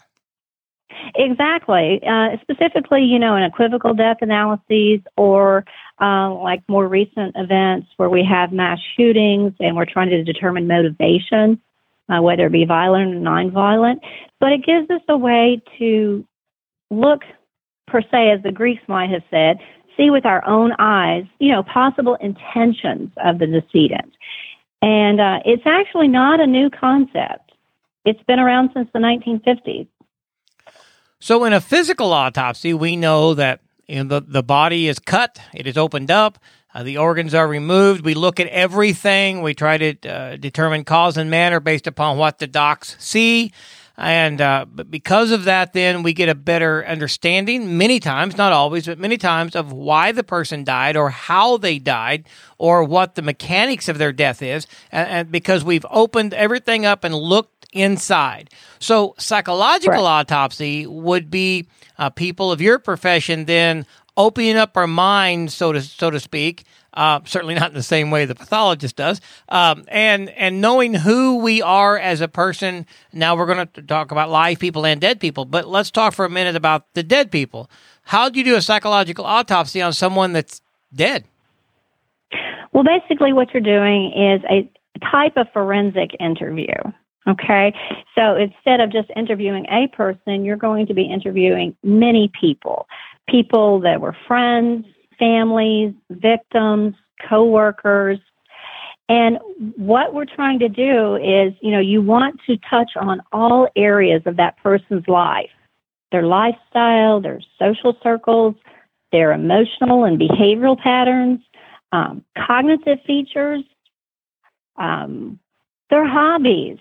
Exactly. 1.16 2.02
Uh, 2.06 2.38
specifically, 2.42 3.04
you 3.04 3.20
know, 3.20 3.36
in 3.36 3.44
equivocal 3.44 3.94
death 3.94 4.18
analyses 4.22 5.00
or 5.16 5.64
uh, 6.02 6.34
like 6.34 6.62
more 6.68 6.88
recent 6.88 7.36
events 7.36 7.88
where 7.98 8.10
we 8.10 8.24
have 8.24 8.52
mass 8.52 8.80
shootings 8.98 9.54
and 9.60 9.76
we're 9.76 9.86
trying 9.86 10.10
to 10.10 10.24
determine 10.24 10.68
motivation, 10.68 11.62
uh, 12.10 12.22
whether 12.22 12.48
it 12.48 12.52
be 12.52 12.66
violent 12.66 13.16
or 13.16 13.20
non-violent. 13.20 14.02
But 14.40 14.52
it 14.52 14.66
gives 14.66 14.90
us 14.90 15.02
a 15.08 15.18
way 15.18 15.62
to 15.78 16.26
look, 16.90 17.22
per 17.88 18.02
se, 18.02 18.32
as 18.32 18.44
the 18.44 18.52
Greeks 18.52 18.84
might 18.88 19.10
have 19.10 19.24
said, 19.30 19.58
see 20.00 20.10
with 20.10 20.26
our 20.26 20.46
own 20.48 20.72
eyes, 20.80 21.26
you 21.40 21.52
know, 21.52 21.64
possible 21.64 22.16
intentions 22.16 23.12
of 23.18 23.40
the 23.40 23.48
decedent. 23.48 24.14
And 24.82 25.20
uh, 25.20 25.40
it's 25.46 25.64
actually 25.66 26.08
not 26.08 26.40
a 26.40 26.48
new 26.48 26.70
concept. 26.70 27.52
It's 28.06 28.24
been 28.24 28.40
around 28.40 28.72
since 28.74 28.90
the 28.94 29.00
1950s. 29.00 29.88
So, 31.20 31.44
in 31.44 31.52
a 31.52 31.60
physical 31.60 32.14
autopsy, 32.14 32.74
we 32.74 32.96
know 32.96 33.34
that 33.34 33.60
you 33.88 34.04
know, 34.04 34.20
the, 34.20 34.26
the 34.26 34.44
body 34.44 34.88
is 34.88 35.00
cut, 35.00 35.42
it 35.54 35.68
is 35.68 35.78
opened 35.78 36.10
up, 36.10 36.40
uh, 36.74 36.84
the 36.84 36.98
organs 36.98 37.34
are 37.34 37.48
removed. 37.48 38.06
We 38.06 38.14
look 38.14 38.40
at 38.40 38.48
everything. 38.48 39.42
We 39.42 39.56
try 39.56 39.78
to 39.78 40.10
uh, 40.10 40.36
determine 40.38 40.84
cause 40.84 41.18
and 41.18 41.30
manner 41.30 41.60
based 41.60 41.88
upon 41.88 42.18
what 42.18 42.38
the 42.38 42.48
docs 42.48 42.96
see. 43.00 43.52
And 44.00 44.40
uh, 44.40 44.66
but 44.74 44.90
because 44.90 45.32
of 45.32 45.44
that, 45.44 45.74
then 45.74 46.04
we 46.04 46.14
get 46.14 46.30
a 46.30 46.36
better 46.36 46.86
understanding 46.86 47.78
many 47.78 48.00
times, 48.00 48.38
not 48.38 48.54
always, 48.54 48.86
but 48.86 48.98
many 48.98 49.18
times 49.18 49.58
of 49.58 49.74
why 49.74 50.14
the 50.14 50.24
person 50.24 50.64
died 50.64 50.96
or 50.96 51.10
how 51.10 51.58
they 51.58 51.80
died 51.80 52.26
or 52.58 52.82
what 52.86 53.16
the 53.16 53.22
mechanics 53.22 53.90
of 53.90 53.98
their 53.98 54.14
death 54.14 54.42
is. 54.42 54.68
And, 54.90 55.10
and 55.10 55.32
because 55.32 55.66
we've 55.66 55.86
opened 55.90 56.34
everything 56.34 56.86
up 56.86 57.04
and 57.04 57.14
looked 57.14 57.68
inside. 57.74 58.50
So 58.80 59.16
psychological 59.18 60.04
right. 60.04 60.22
autopsy 60.22 60.88
would 60.88 61.30
be 61.30 61.68
uh, 61.98 62.10
people 62.10 62.54
of 62.54 62.62
your 62.62 62.80
profession 62.80 63.46
then 63.46 63.86
opening 64.16 64.56
up 64.56 64.78
our 64.78 64.88
minds, 64.88 65.54
so 65.54 65.74
to 65.74 65.82
so 65.82 66.10
to 66.10 66.22
speak, 66.22 66.64
uh, 66.94 67.20
certainly 67.26 67.56
not 67.56 67.70
in 67.70 67.76
the 67.76 67.84
same 67.84 68.12
way 68.12 68.26
the 68.26 68.36
pathologist 68.36 68.96
does. 68.96 69.22
Um, 69.48 69.86
and 69.88 70.30
and 70.30 70.62
knowing 70.62 70.94
who 70.94 71.38
we 71.38 71.62
are 71.62 71.98
as 71.98 72.22
a 72.22 72.28
person. 72.28 72.86
Now 73.14 73.36
we're 73.36 73.46
going 73.46 73.68
to 73.68 73.82
talk 73.82 74.12
about 74.12 74.30
live 74.30 74.60
people 74.60 74.86
and 74.86 75.00
dead 75.00 75.20
people, 75.20 75.46
but 75.46 75.68
let's 75.68 75.92
talk 75.92 76.14
for 76.14 76.26
a 76.26 76.30
minute 76.30 76.56
about 76.56 76.94
the 76.94 77.04
dead 77.04 77.32
people. 77.32 77.70
How 78.04 78.30
do 78.30 78.40
you 78.40 78.46
do 78.46 78.56
a 78.56 78.62
psychological 78.62 79.26
autopsy 79.26 79.82
on 79.82 79.94
someone 79.94 80.34
that's 80.34 80.62
dead? 80.94 81.26
Well, 82.72 82.84
basically, 82.84 83.34
what 83.34 83.54
you're 83.54 83.62
doing 83.62 84.12
is 84.14 84.42
a 84.50 84.70
type 85.12 85.38
of 85.38 85.48
forensic 85.54 86.12
interview. 86.20 86.74
Okay, 87.28 87.74
so 88.16 88.36
instead 88.36 88.80
of 88.80 88.92
just 88.92 89.10
interviewing 89.16 89.66
a 89.70 89.88
person, 89.96 90.46
you're 90.46 90.58
going 90.58 90.88
to 90.88 90.94
be 90.94 91.04
interviewing 91.04 91.76
many 91.84 92.32
people 92.40 92.88
people 93.30 93.80
that 93.82 94.02
were 94.02 94.16
friends, 94.28 94.86
families, 95.20 95.94
victims, 96.10 96.96
coworkers. 97.28 98.20
And 99.08 99.40
what 99.76 100.14
we're 100.14 100.26
trying 100.26 100.60
to 100.60 100.70
do 100.70 101.16
is, 101.16 101.54
you 101.62 101.72
know, 101.72 101.80
you 101.80 102.02
want 102.02 102.40
to 102.48 102.58
touch 102.70 102.92
on 102.96 103.22
all 103.32 103.68
areas 103.76 104.22
of 104.26 104.38
that 104.38 104.58
person's 104.58 105.08
life 105.08 105.50
their 106.12 106.24
lifestyle, 106.24 107.22
their 107.22 107.40
social 107.60 107.96
circles, 108.02 108.56
their 109.12 109.32
emotional 109.32 110.06
and 110.06 110.20
behavioral 110.20 110.76
patterns, 110.76 111.40
um, 111.92 112.24
cognitive 112.36 112.98
features, 113.06 113.62
um, 114.78 115.40
their 115.90 116.08
hobbies. 116.08 116.78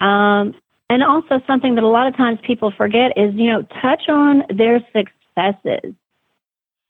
Um, 0.00 0.54
and 0.88 1.04
also, 1.04 1.40
something 1.46 1.76
that 1.76 1.84
a 1.84 1.88
lot 1.88 2.08
of 2.08 2.16
times 2.16 2.40
people 2.42 2.72
forget 2.76 3.12
is, 3.16 3.32
you 3.34 3.50
know, 3.52 3.62
touch 3.80 4.08
on 4.08 4.42
their 4.52 4.80
successes. 4.92 5.94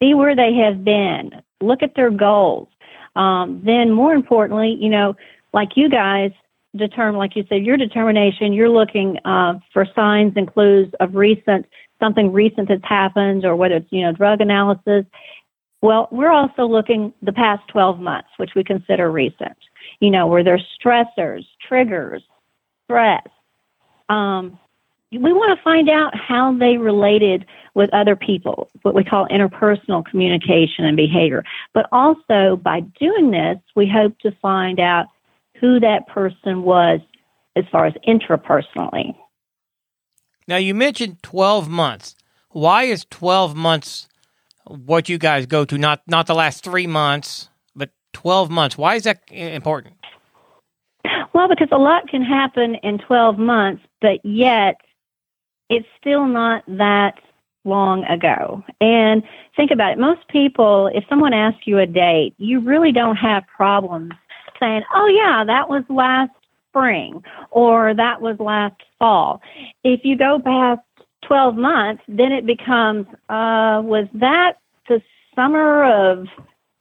See 0.02 0.14
where 0.14 0.34
they 0.34 0.54
have 0.54 0.84
been. 0.84 1.30
Look 1.60 1.82
at 1.82 1.94
their 1.94 2.10
goals. 2.10 2.68
Um, 3.16 3.60
then, 3.64 3.92
more 3.92 4.14
importantly, 4.14 4.76
you 4.80 4.88
know, 4.88 5.14
like 5.52 5.70
you 5.76 5.90
guys 5.90 6.30
determine, 6.76 7.18
like 7.18 7.36
you 7.36 7.44
said, 7.48 7.64
your 7.64 7.76
determination. 7.76 8.52
You're 8.52 8.70
looking 8.70 9.18
uh, 9.24 9.54
for 9.72 9.86
signs 9.94 10.32
and 10.36 10.50
clues 10.50 10.90
of 11.00 11.14
recent 11.14 11.66
something 12.00 12.32
recent 12.32 12.68
that's 12.68 12.84
happened, 12.84 13.44
or 13.44 13.54
whether 13.54 13.76
it's 13.76 13.86
you 13.90 14.02
know 14.02 14.12
drug 14.12 14.40
analysis. 14.40 15.04
Well, 15.82 16.08
we're 16.10 16.32
also 16.32 16.66
looking 16.66 17.12
the 17.22 17.32
past 17.32 17.62
12 17.68 18.00
months, 18.00 18.28
which 18.36 18.50
we 18.54 18.64
consider 18.64 19.10
recent. 19.10 19.56
You 20.00 20.10
know, 20.10 20.26
where 20.26 20.42
there's 20.42 20.66
stressors, 20.82 21.44
triggers, 21.66 22.22
stress. 22.84 23.26
Um, 24.08 24.58
we 25.12 25.32
want 25.32 25.56
to 25.56 25.62
find 25.62 25.88
out 25.88 26.12
how 26.16 26.56
they 26.56 26.76
related 26.76 27.44
with 27.74 27.92
other 27.92 28.14
people, 28.14 28.68
what 28.82 28.94
we 28.94 29.02
call 29.02 29.26
interpersonal 29.28 30.04
communication 30.04 30.84
and 30.84 30.96
behavior. 30.96 31.42
But 31.74 31.86
also, 31.90 32.56
by 32.62 32.80
doing 33.00 33.32
this, 33.32 33.58
we 33.74 33.88
hope 33.88 34.18
to 34.20 34.30
find 34.40 34.78
out 34.78 35.06
who 35.60 35.80
that 35.80 36.06
person 36.06 36.62
was 36.62 37.00
as 37.56 37.64
far 37.72 37.86
as 37.86 37.94
intrapersonally. 38.06 39.16
Now, 40.46 40.56
you 40.56 40.74
mentioned 40.74 41.22
12 41.22 41.68
months. 41.68 42.14
Why 42.50 42.84
is 42.84 43.04
12 43.10 43.56
months 43.56 44.08
what 44.66 45.08
you 45.08 45.18
guys 45.18 45.46
go 45.46 45.64
to, 45.64 45.76
not, 45.76 46.02
not 46.06 46.26
the 46.26 46.34
last 46.34 46.62
three 46.62 46.86
months, 46.86 47.48
but 47.74 47.90
12 48.12 48.50
months? 48.50 48.78
Why 48.78 48.94
is 48.94 49.04
that 49.04 49.22
important? 49.30 49.94
Well, 51.32 51.48
because 51.48 51.68
a 51.72 51.78
lot 51.78 52.08
can 52.08 52.22
happen 52.22 52.76
in 52.76 52.98
12 52.98 53.38
months, 53.38 53.82
but 54.00 54.24
yet 54.24 54.76
it's 55.70 55.86
still 55.98 56.26
not 56.26 56.64
that 56.66 57.14
long 57.64 58.04
ago. 58.04 58.62
And 58.80 59.22
think 59.56 59.70
about 59.70 59.92
it. 59.92 59.98
Most 59.98 60.26
people, 60.28 60.90
if 60.92 61.04
someone 61.08 61.32
asks 61.32 61.66
you 61.66 61.78
a 61.78 61.86
date, 61.86 62.34
you 62.38 62.60
really 62.60 62.92
don't 62.92 63.16
have 63.16 63.44
problems 63.46 64.12
saying, 64.58 64.82
oh, 64.94 65.06
yeah, 65.06 65.44
that 65.44 65.68
was 65.68 65.84
last 65.88 66.32
spring 66.68 67.22
or 67.50 67.94
that 67.94 68.20
was 68.20 68.38
last 68.38 68.80
fall. 68.98 69.40
If 69.84 70.00
you 70.04 70.16
go 70.16 70.38
past 70.44 70.80
12 71.22 71.56
months, 71.56 72.02
then 72.08 72.32
it 72.32 72.46
becomes, 72.46 73.06
uh, 73.28 73.80
was 73.84 74.06
that 74.14 74.54
the 74.88 75.02
summer 75.34 75.84
of 75.84 76.26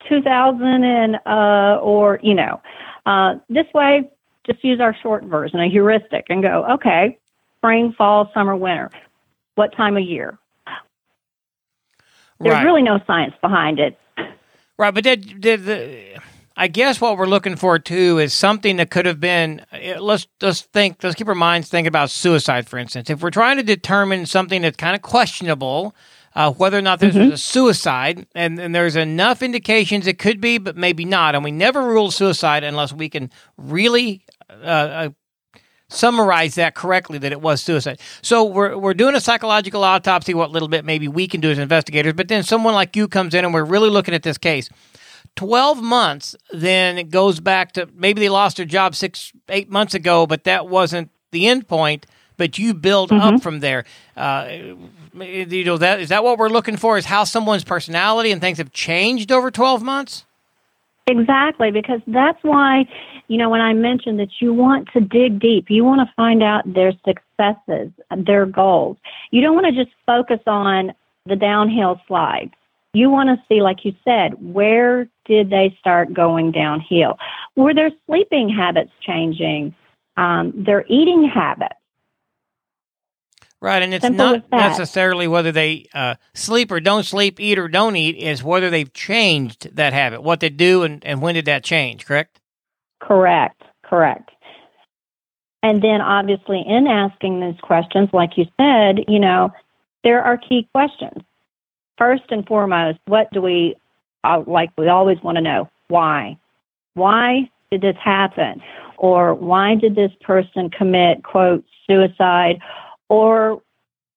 2000 0.07 0.83
and, 0.83 1.15
uh, 1.25 1.79
or, 1.81 2.19
you 2.23 2.33
know, 2.33 2.61
uh, 3.05 3.35
this 3.49 3.67
way, 3.73 4.09
just 4.45 4.63
use 4.63 4.79
our 4.79 4.95
short 5.01 5.23
version, 5.25 5.59
a 5.59 5.69
heuristic, 5.69 6.25
and 6.29 6.41
go, 6.41 6.65
okay, 6.71 7.17
spring, 7.59 7.93
fall, 7.97 8.29
summer, 8.33 8.55
winter. 8.55 8.89
What 9.55 9.75
time 9.75 9.97
of 9.97 10.03
year? 10.03 10.37
There's 12.41 12.53
Right. 12.55 12.63
really 12.63 12.81
no 12.83 12.99
science 13.05 13.33
behind 13.41 13.79
it. 13.79 13.97
Right, 14.77 14.93
but 14.93 15.03
did, 15.03 15.41
did 15.41 15.65
the, 15.65 16.19
I 16.55 16.67
guess 16.69 17.01
what 17.01 17.17
we're 17.17 17.25
looking 17.25 17.57
for 17.57 17.77
too 17.79 18.17
is 18.17 18.33
something 18.33 18.77
that 18.77 18.89
could 18.89 19.05
have 19.05 19.19
been. 19.19 19.65
eh, 19.73 19.97
Let's 19.99 20.25
let's 20.41 20.61
think. 20.61 21.03
Let's 21.03 21.15
keep 21.15 21.27
our 21.27 21.35
minds 21.35 21.67
thinking 21.67 21.89
about 21.89 22.09
suicide, 22.09 22.67
for 22.69 22.77
instance. 22.77 23.09
If 23.09 23.21
we're 23.21 23.29
trying 23.29 23.57
to 23.57 23.63
determine 23.63 24.25
something 24.25 24.61
that's 24.61 24.77
kind 24.77 24.95
of 24.95 25.01
questionable, 25.01 25.93
uh, 26.33 26.53
whether 26.53 26.77
or 26.77 26.81
not 26.81 27.01
this 27.01 27.13
was 27.13 27.27
a 27.33 27.37
suicide, 27.37 28.25
and, 28.35 28.57
and 28.57 28.73
there's 28.73 28.95
enough 28.95 29.43
indications 29.43 30.07
it 30.07 30.17
could 30.17 30.39
be, 30.39 30.57
but 30.57 30.77
maybe 30.77 31.03
not, 31.03 31.35
and 31.35 31.43
we 31.43 31.51
never 31.51 31.83
rule 31.83 32.09
suicide 32.09 32.63
unless 32.63 32.93
we 32.93 33.09
can 33.09 33.29
really 33.57 34.23
uh, 34.49 34.53
uh, 34.63 35.09
summarize 35.89 36.55
that 36.55 36.75
correctly 36.75 37.17
that 37.17 37.31
it 37.31 37.41
was 37.41 37.61
suicide. 37.61 37.99
So 38.21 38.43
we're 38.43 38.77
we're 38.77 38.93
doing 38.93 39.15
a 39.15 39.21
psychological 39.21 39.83
autopsy, 39.83 40.33
what 40.33 40.51
little 40.51 40.67
bit 40.67 40.85
maybe 40.85 41.07
we 41.07 41.27
can 41.27 41.41
do 41.41 41.51
as 41.51 41.57
investigators, 41.59 42.13
but 42.13 42.27
then 42.27 42.43
someone 42.43 42.73
like 42.73 42.95
you 42.95 43.07
comes 43.07 43.33
in 43.33 43.43
and 43.43 43.53
we're 43.53 43.65
really 43.65 43.89
looking 43.89 44.13
at 44.13 44.23
this 44.23 44.37
case. 44.37 44.69
12 45.35 45.81
months, 45.81 46.35
then 46.51 46.97
it 46.97 47.09
goes 47.09 47.39
back 47.39 47.73
to 47.73 47.87
maybe 47.95 48.19
they 48.19 48.29
lost 48.29 48.57
their 48.57 48.65
job 48.65 48.95
six, 48.95 49.31
eight 49.49 49.69
months 49.69 49.93
ago, 49.93 50.25
but 50.25 50.43
that 50.43 50.67
wasn't 50.67 51.09
the 51.31 51.47
end 51.47 51.67
point. 51.67 52.05
But 52.35 52.57
you 52.57 52.73
build 52.73 53.11
up 53.11 53.41
from 53.41 53.59
there. 53.59 53.83
Uh, 54.15 54.47
you 55.13 55.65
know 55.65 55.77
that 55.77 55.99
is 55.99 56.07
that 56.07 56.23
what 56.23 56.37
we're 56.37 56.49
looking 56.49 56.77
for? 56.77 56.97
Is 56.97 57.05
how 57.05 57.25
someone's 57.25 57.65
personality 57.65 58.31
and 58.31 58.39
things 58.39 58.59
have 58.59 58.71
changed 58.71 59.29
over 59.29 59.51
12 59.51 59.83
months? 59.83 60.23
Exactly, 61.09 61.71
because 61.71 62.01
that's 62.07 62.37
why, 62.43 62.85
you 63.27 63.37
know, 63.37 63.49
when 63.49 63.61
I 63.61 63.73
mentioned 63.73 64.19
that 64.19 64.29
you 64.39 64.53
want 64.53 64.89
to 64.93 65.01
dig 65.01 65.39
deep, 65.39 65.69
you 65.69 65.83
want 65.83 66.07
to 66.07 66.13
find 66.15 66.43
out 66.43 66.71
their 66.71 66.93
successes, 67.05 67.91
their 68.15 68.45
goals. 68.45 68.97
You 69.31 69.41
don't 69.41 69.55
want 69.55 69.65
to 69.65 69.83
just 69.83 69.95
focus 70.05 70.39
on 70.45 70.93
the 71.25 71.35
downhill 71.35 71.99
slide. 72.07 72.51
You 72.93 73.09
want 73.09 73.29
to 73.29 73.43
see, 73.47 73.61
like 73.61 73.85
you 73.85 73.93
said, 74.03 74.33
where 74.39 75.07
did 75.25 75.49
they 75.49 75.75
start 75.79 76.13
going 76.13 76.51
downhill? 76.51 77.17
Were 77.55 77.73
their 77.73 77.91
sleeping 78.05 78.49
habits 78.49 78.91
changing? 79.01 79.75
Um, 80.17 80.53
their 80.55 80.85
eating 80.87 81.23
habits? 81.23 81.78
Right, 83.61 83.83
and 83.83 83.93
it's 83.93 84.05
Simple 84.05 84.37
not 84.37 84.51
necessarily 84.51 85.27
whether 85.27 85.51
they 85.51 85.89
uh, 85.93 86.15
sleep 86.33 86.71
or 86.71 86.79
don't 86.79 87.03
sleep, 87.03 87.41
eat 87.41 87.59
or 87.59 87.67
don't 87.67 87.97
eat, 87.97 88.15
is 88.15 88.41
whether 88.41 88.69
they've 88.69 88.93
changed 88.93 89.75
that 89.75 89.91
habit, 89.91 90.23
what 90.23 90.39
they 90.39 90.49
do, 90.49 90.83
and, 90.83 91.05
and 91.05 91.21
when 91.21 91.35
did 91.35 91.43
that 91.45 91.65
change, 91.65 92.05
correct? 92.05 92.39
Correct, 93.01 93.61
correct. 93.83 94.31
And 95.61 95.81
then 95.81 95.99
obviously 95.99 96.63
in 96.65 96.87
asking 96.87 97.41
these 97.41 97.59
questions, 97.61 98.07
like 98.13 98.37
you 98.37 98.45
said, 98.57 99.03
you 99.09 99.19
know, 99.19 99.51
there 100.05 100.23
are 100.23 100.37
key 100.37 100.67
questions. 100.73 101.21
First 101.97 102.23
and 102.29 102.45
foremost, 102.47 102.99
what 103.07 103.29
do 103.33 103.41
we, 103.41 103.75
uh, 104.23 104.41
like 104.47 104.69
we 104.77 104.87
always 104.87 105.17
want 105.21 105.35
to 105.35 105.41
know, 105.41 105.69
why? 105.89 106.37
Why 106.93 107.49
did 107.71 107.81
this 107.81 107.97
happen? 108.01 108.61
Or 108.97 109.33
why 109.33 109.75
did 109.75 109.95
this 109.95 110.11
person 110.21 110.69
commit, 110.69 111.23
quote, 111.23 111.65
suicide? 111.87 112.61
Or 113.09 113.61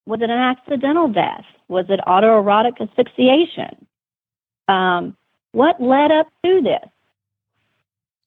was 0.06 0.20
it 0.20 0.30
an 0.30 0.38
accidental 0.38 1.08
death? 1.08 1.44
Was 1.68 1.86
it 1.88 2.00
autoerotic 2.06 2.80
asphyxiation? 2.80 3.86
Um, 4.68 5.16
what 5.52 5.80
led 5.82 6.12
up 6.12 6.28
to 6.44 6.62
this? 6.62 6.88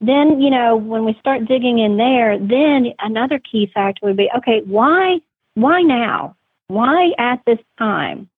then 0.01 0.41
you 0.41 0.50
know 0.50 0.75
when 0.75 1.05
we 1.05 1.15
start 1.19 1.45
digging 1.45 1.79
in 1.79 1.98
there 1.98 2.38
then 2.38 2.93
another 3.00 3.39
key 3.39 3.69
factor 3.74 4.05
would 4.05 4.17
be 4.17 4.29
okay 4.36 4.62
why 4.65 5.19
why 5.55 5.81
now 5.81 6.36
why 6.67 7.12
at 7.17 7.39
this 7.45 7.60
time 7.77 8.29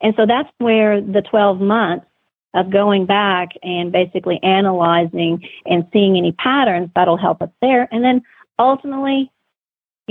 and 0.00 0.14
so 0.16 0.26
that's 0.26 0.50
where 0.58 1.00
the 1.00 1.22
12 1.22 1.60
months 1.60 2.06
of 2.54 2.70
going 2.70 3.06
back 3.06 3.50
and 3.62 3.92
basically 3.92 4.38
analyzing 4.42 5.48
and 5.64 5.86
seeing 5.92 6.16
any 6.16 6.32
patterns 6.32 6.90
that'll 6.94 7.16
help 7.16 7.40
us 7.40 7.50
there 7.60 7.88
and 7.92 8.04
then 8.04 8.22
ultimately 8.58 9.30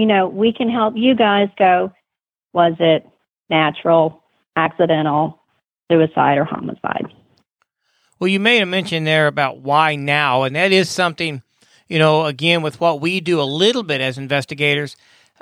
you 0.02 0.08
know 0.08 0.28
we 0.28 0.52
can 0.52 0.68
help 0.68 0.96
you 0.98 1.14
guys 1.16 1.48
go 1.60 1.92
was 2.54 2.74
it 2.80 3.08
natural 3.52 4.24
accidental 4.56 5.40
suicide 5.92 6.40
or 6.40 6.44
homicide 6.44 7.06
Well, 8.20 8.28
you 8.28 8.40
made 8.40 8.64
a 8.64 8.66
mention 8.66 9.04
there 9.04 9.28
about 9.28 9.60
why 9.60 9.96
now, 9.96 10.44
and 10.44 10.56
that 10.56 10.72
is 10.72 10.90
something, 10.90 11.44
you 11.88 12.00
know, 12.00 12.26
again, 12.26 12.62
with 12.64 12.80
what 12.80 13.00
we 13.00 13.20
do 13.20 13.40
a 13.42 13.44
little 13.44 13.84
bit 13.84 14.02
as 14.02 14.18
investigators, 14.18 14.96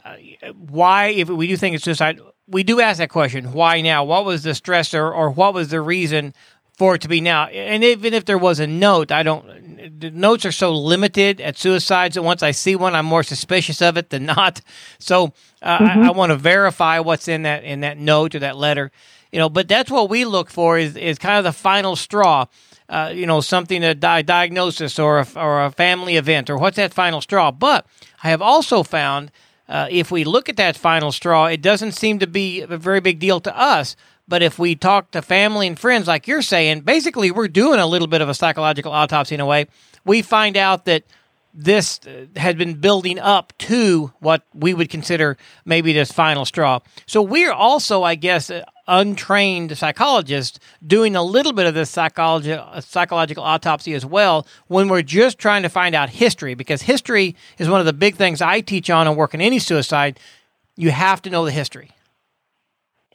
uh, 0.04 0.16
why, 0.54 1.08
if 1.08 1.30
we 1.30 1.48
do 1.48 1.56
think 1.56 1.76
it's 1.76 1.84
suicide, 1.86 2.20
we 2.48 2.64
do 2.64 2.82
ask 2.82 2.98
that 2.98 3.10
question 3.10 3.54
why 3.54 3.82
now? 3.82 4.04
What 4.04 4.26
was 4.26 4.44
the 4.44 4.52
stressor 4.52 5.14
or 5.14 5.30
what 5.30 5.54
was 5.54 5.70
the 5.70 5.82
reason 5.82 6.34
for 6.80 6.96
it 6.96 7.02
to 7.02 7.08
be 7.08 7.22
now? 7.22 7.46
And 7.46 7.84
even 7.84 8.14
if 8.14 8.26
there 8.26 8.38
was 8.38 8.60
a 8.60 8.66
note, 8.66 9.12
I 9.12 9.22
don't, 9.22 10.00
the 10.00 10.10
notes 10.10 10.46
are 10.46 10.52
so 10.52 10.74
limited 10.74 11.40
at 11.42 11.58
suicides 11.58 12.16
that 12.16 12.24
once 12.24 12.42
I 12.42 12.52
see 12.52 12.76
one, 12.76 12.96
I'm 12.96 13.06
more 13.06 13.22
suspicious 13.22 13.82
of 13.82 13.98
it 13.98 14.10
than 14.10 14.26
not. 14.38 14.62
So 14.98 15.34
uh, 15.62 15.78
I, 15.82 16.08
I 16.08 16.12
want 16.12 16.32
to 16.32 16.38
verify 16.38 17.00
what's 17.00 17.28
in 17.28 17.44
that, 17.44 17.64
in 17.64 17.82
that 17.82 18.00
note 18.00 18.34
or 18.34 18.40
that 18.40 18.58
letter. 18.58 18.92
You 19.32 19.38
know, 19.38 19.50
but 19.50 19.68
that's 19.68 19.92
what 19.92 20.10
we 20.10 20.26
look 20.26 20.50
for 20.50 20.80
is, 20.80 20.96
is 20.96 21.20
kind 21.20 21.38
of 21.38 21.44
the 21.44 21.52
final 21.52 21.96
straw. 21.96 22.46
Uh, 22.88 23.12
you 23.14 23.28
know, 23.28 23.40
something 23.40 23.84
a 23.84 23.94
di- 23.94 24.24
diagnosis 24.24 24.98
or 24.98 25.20
a, 25.20 25.28
or 25.36 25.64
a 25.64 25.70
family 25.70 26.16
event 26.16 26.50
or 26.50 26.58
what's 26.58 26.78
that 26.78 26.92
final 26.92 27.22
straw. 27.22 27.52
But 27.52 27.86
I 28.24 28.30
have 28.30 28.42
also 28.42 28.82
found 28.82 29.32
uh, 29.68 29.88
if 29.92 30.10
we 30.10 30.24
look 30.24 30.50
at 30.50 30.58
that 30.58 30.76
final 30.76 31.12
straw, 31.12 31.46
it 31.46 31.62
doesn't 31.62 31.92
seem 31.92 32.18
to 32.18 32.26
be 32.26 32.62
a 32.62 32.78
very 32.78 33.00
big 33.00 33.20
deal 33.20 33.40
to 33.42 33.56
us. 33.56 33.96
But 34.30 34.44
if 34.44 34.60
we 34.60 34.76
talk 34.76 35.12
to 35.12 35.22
family 35.24 35.66
and 35.66 35.78
friends, 35.78 36.08
like 36.08 36.28
you're 36.28 36.44
saying, 36.44 36.82
basically 36.82 37.32
we're 37.32 37.48
doing 37.48 37.80
a 37.80 37.88
little 37.88 38.08
bit 38.08 38.22
of 38.22 38.30
a 38.30 38.36
psychological 38.36 38.92
autopsy 38.92 39.36
in 39.36 39.42
a 39.42 39.46
way. 39.46 39.68
We 40.06 40.22
find 40.22 40.56
out 40.56 40.86
that 40.86 41.04
this 41.52 42.00
uh, 42.06 42.28
had 42.40 42.58
been 42.60 42.76
building 42.76 43.18
up 43.18 43.54
to 43.58 44.14
what 44.20 44.44
we 44.54 44.76
would 44.76 44.90
consider 44.90 45.36
maybe 45.66 45.94
this 45.94 46.12
final 46.12 46.46
straw. 46.46 46.80
So 47.08 47.24
we're 47.24 47.52
also, 47.52 48.04
I 48.04 48.14
guess, 48.14 48.52
uh, 48.52 48.64
untrained 48.88 49.76
psychologists 49.76 50.60
doing 50.86 51.16
a 51.16 51.24
little 51.24 51.54
bit 51.54 51.66
of 51.66 51.74
this 51.74 51.90
psychology, 51.90 52.54
uh, 52.54 52.80
psychological 52.82 53.44
autopsy 53.44 53.96
as 53.96 54.06
well 54.06 54.46
when 54.68 54.90
we're 54.90 55.02
just 55.02 55.40
trying 55.40 55.64
to 55.64 55.70
find 55.70 55.96
out 55.96 56.10
history 56.10 56.54
because 56.54 56.84
history 56.84 57.36
is 57.58 57.68
one 57.68 57.80
of 57.80 57.88
the 57.88 57.94
big 57.94 58.16
things 58.16 58.42
I 58.42 58.62
teach 58.62 58.92
on 58.92 59.08
and 59.08 59.18
work 59.18 59.34
in 59.34 59.42
any 59.42 59.58
suicide. 59.58 60.20
You 60.76 60.92
have 60.92 61.20
to 61.24 61.32
know 61.32 61.46
the 61.46 61.52
history. 61.52 61.92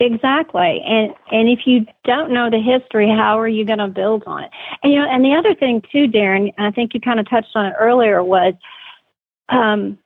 Exactly. 0.01 0.83
And 0.85 1.15
and 1.31 1.49
if 1.49 1.61
you 1.67 1.87
don't 2.05 2.33
know 2.33 2.51
the 2.51 2.59
history, 2.59 3.09
how 3.09 3.39
are 3.39 3.49
you 3.49 3.65
going 3.65 3.79
to 3.79 3.89
build 3.89 4.25
on 4.27 4.45
it? 4.45 4.51
And 4.83 4.93
you 4.93 4.99
know, 4.99 5.09
and 5.09 5.25
the 5.25 5.35
other 5.35 5.55
thing 5.55 5.83
too, 5.93 6.09
Darren, 6.09 6.53
I 6.59 6.73
think 6.73 6.95
you 6.95 7.01
kind 7.01 7.21
of 7.21 7.31
touched 7.31 7.55
on 7.55 7.67
it 7.67 7.75
earlier 7.79 8.23
was 8.23 8.55
um 9.51 9.97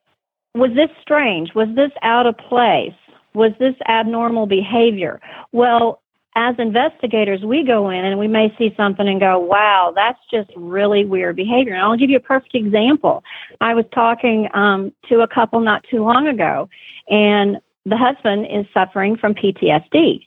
was 0.55 0.73
this 0.75 0.91
strange? 1.01 1.55
Was 1.55 1.69
this 1.75 1.93
out 2.03 2.27
of 2.27 2.37
place? 2.37 2.93
Was 3.35 3.53
this 3.59 3.75
abnormal 3.87 4.47
behavior? 4.47 5.21
Well, 5.53 6.03
as 6.35 6.55
investigators, 6.59 7.43
we 7.43 7.65
go 7.65 7.91
in 7.91 8.05
and 8.05 8.19
we 8.19 8.29
may 8.29 8.55
see 8.59 8.73
something 8.77 9.09
and 9.09 9.19
go, 9.21 9.39
wow, 9.39 9.93
that's 9.95 10.19
just 10.31 10.51
really 10.57 11.05
weird 11.05 11.37
behavior. 11.37 11.75
And 11.75 11.83
I'll 11.83 11.97
give 11.97 12.11
you 12.11 12.17
a 12.17 12.21
perfect 12.21 12.55
example. 12.55 13.25
I 13.61 13.75
was 13.75 13.85
talking 13.93 14.49
um, 14.55 14.93
to 15.09 15.21
a 15.21 15.29
couple 15.29 15.61
not 15.61 15.85
too 15.91 16.03
long 16.03 16.29
ago, 16.29 16.69
and 17.09 17.59
the 17.85 17.97
husband 17.97 18.47
is 18.51 18.67
suffering 18.73 19.17
from 19.17 19.35
PTSD. 19.35 20.27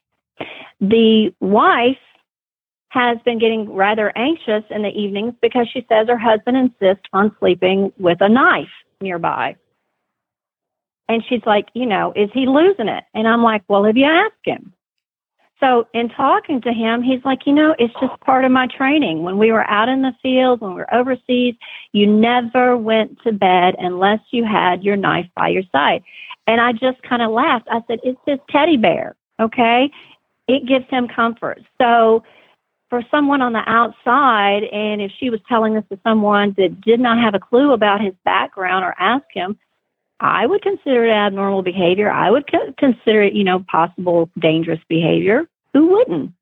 The 0.80 1.34
wife 1.40 1.98
has 2.90 3.18
been 3.24 3.40
getting 3.40 3.74
rather 3.74 4.12
anxious 4.18 4.64
in 4.70 4.82
the 4.82 4.90
evenings 4.90 5.34
because 5.42 5.68
she 5.72 5.86
says 5.88 6.08
her 6.10 6.18
husband 6.18 6.58
insists 6.58 7.06
on 7.14 7.36
sleeping 7.40 7.94
with 7.98 8.18
a 8.22 8.28
knife 8.28 8.68
nearby. 9.00 9.56
And 11.08 11.24
she's 11.28 11.42
like, 11.46 11.68
you 11.74 11.86
know, 11.86 12.14
is 12.16 12.30
he 12.34 12.48
losing 12.48 12.88
it? 12.88 13.04
And 13.14 13.28
I'm 13.28 13.44
like, 13.44 13.64
well, 13.68 13.86
have 13.86 13.98
you 13.98 14.06
asked 14.06 14.34
him? 14.44 14.74
So 15.62 15.88
in 15.94 16.10
talking 16.10 16.60
to 16.62 16.74
him, 16.74 17.04
he's 17.04 17.24
like, 17.24 17.46
you 17.46 17.54
know, 17.54 17.76
it's 17.78 17.94
just 18.02 18.20
part 18.22 18.46
of 18.46 18.52
my 18.52 18.68
training. 18.68 19.22
When 19.22 19.38
we 19.38 19.52
were 19.52 19.70
out 19.70 19.90
in 19.90 20.02
the 20.02 20.14
field, 20.22 20.60
when 20.60 20.72
we 20.72 20.78
were 20.78 20.94
overseas, 20.94 21.56
you 21.92 22.08
never 22.08 22.76
went 22.76 23.22
to 23.24 23.32
bed 23.32 23.76
unless 23.78 24.20
you 24.32 24.44
had 24.44 24.84
your 24.84 24.96
knife 24.96 25.28
by 25.36 25.50
your 25.50 25.64
side. 25.72 26.04
And 26.48 26.60
I 26.60 26.72
just 26.72 27.02
kind 27.04 27.22
of 27.22 27.32
laughed. 27.32 27.68
I 27.70 27.82
said, 27.88 28.00
it's 28.04 28.20
his 28.26 28.40
teddy 28.50 28.76
bear. 28.78 29.16
Okay. 29.40 29.92
It 30.48 30.68
gives 30.68 30.90
him 30.90 31.08
comfort. 31.08 31.62
So 31.80 32.24
for 32.90 33.04
someone 33.12 33.42
on 33.42 33.54
the 33.54 33.64
outside, 33.68 34.64
and 34.64 35.00
if 35.00 35.12
she 35.20 35.30
was 35.30 35.40
telling 35.48 35.76
this 35.76 35.86
to 35.90 36.00
someone 36.04 36.56
that 36.58 36.82
did 36.82 37.00
not 37.00 37.20
have 37.20 37.36
a 37.36 37.40
clue 37.40 37.72
about 37.72 38.02
his 38.02 38.14
background 38.26 38.84
or 38.84 38.96
ask 39.00 39.26
him, 39.32 39.58
I 40.20 40.46
would 40.46 40.62
consider 40.62 41.06
it 41.06 41.12
abnormal 41.12 41.62
behavior. 41.62 42.12
I 42.12 42.32
would 42.32 42.52
co- 42.52 42.74
consider 42.78 43.24
it, 43.24 43.34
you 43.34 43.44
know, 43.44 43.64
possible 43.68 44.30
dangerous 44.40 44.80
behavior. 44.90 45.48
Who 45.74 45.88
wouldn't? 45.88 46.34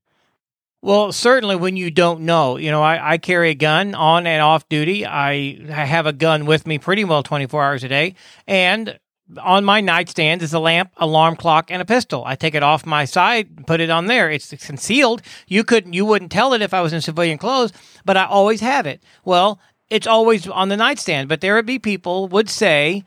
Well, 0.82 1.12
certainly 1.12 1.58
when 1.58 1.76
you 1.76 1.92
don't 1.92 2.22
know, 2.22 2.56
you 2.56 2.72
know, 2.72 2.82
I, 2.82 3.14
I 3.14 3.18
carry 3.18 3.50
a 3.50 3.56
gun 3.56 3.96
on 3.96 4.26
and 4.26 4.42
off 4.42 4.70
duty. 4.70 5.06
I, 5.06 5.60
I 5.70 5.86
have 5.86 6.06
a 6.06 6.14
gun 6.14 6.46
with 6.46 6.66
me 6.66 6.80
pretty 6.80 7.04
well 7.04 7.22
24 7.22 7.64
hours 7.64 7.84
a 7.84 7.90
day. 7.90 8.16
And 8.48 8.98
on 9.38 9.66
my 9.66 9.82
nightstand 9.82 10.42
is 10.42 10.54
a 10.54 10.60
lamp, 10.60 10.92
alarm 10.98 11.36
clock, 11.36 11.70
and 11.70 11.82
a 11.82 11.86
pistol. 11.86 12.24
I 12.26 12.36
take 12.36 12.56
it 12.56 12.64
off 12.64 12.86
my 12.86 13.04
side 13.06 13.68
put 13.68 13.82
it 13.82 13.90
on 13.90 14.06
there. 14.06 14.32
It's 14.32 14.50
concealed. 14.66 15.22
You 15.48 15.64
couldn't, 15.64 15.94
you 15.94 16.06
wouldn't 16.06 16.32
tell 16.32 16.54
it 16.54 16.62
if 16.62 16.74
I 16.74 16.82
was 16.82 16.94
in 16.94 17.02
civilian 17.02 17.38
clothes, 17.38 17.74
but 18.06 18.16
I 18.16 18.26
always 18.26 18.62
have 18.62 18.86
it. 18.86 19.04
Well, 19.26 19.60
it's 19.90 20.08
always 20.08 20.48
on 20.48 20.70
the 20.70 20.78
nightstand. 20.78 21.30
But 21.30 21.42
there 21.42 21.56
would 21.56 21.66
be 21.66 21.80
people 21.80 22.28
would 22.30 22.50
say, 22.50 23.04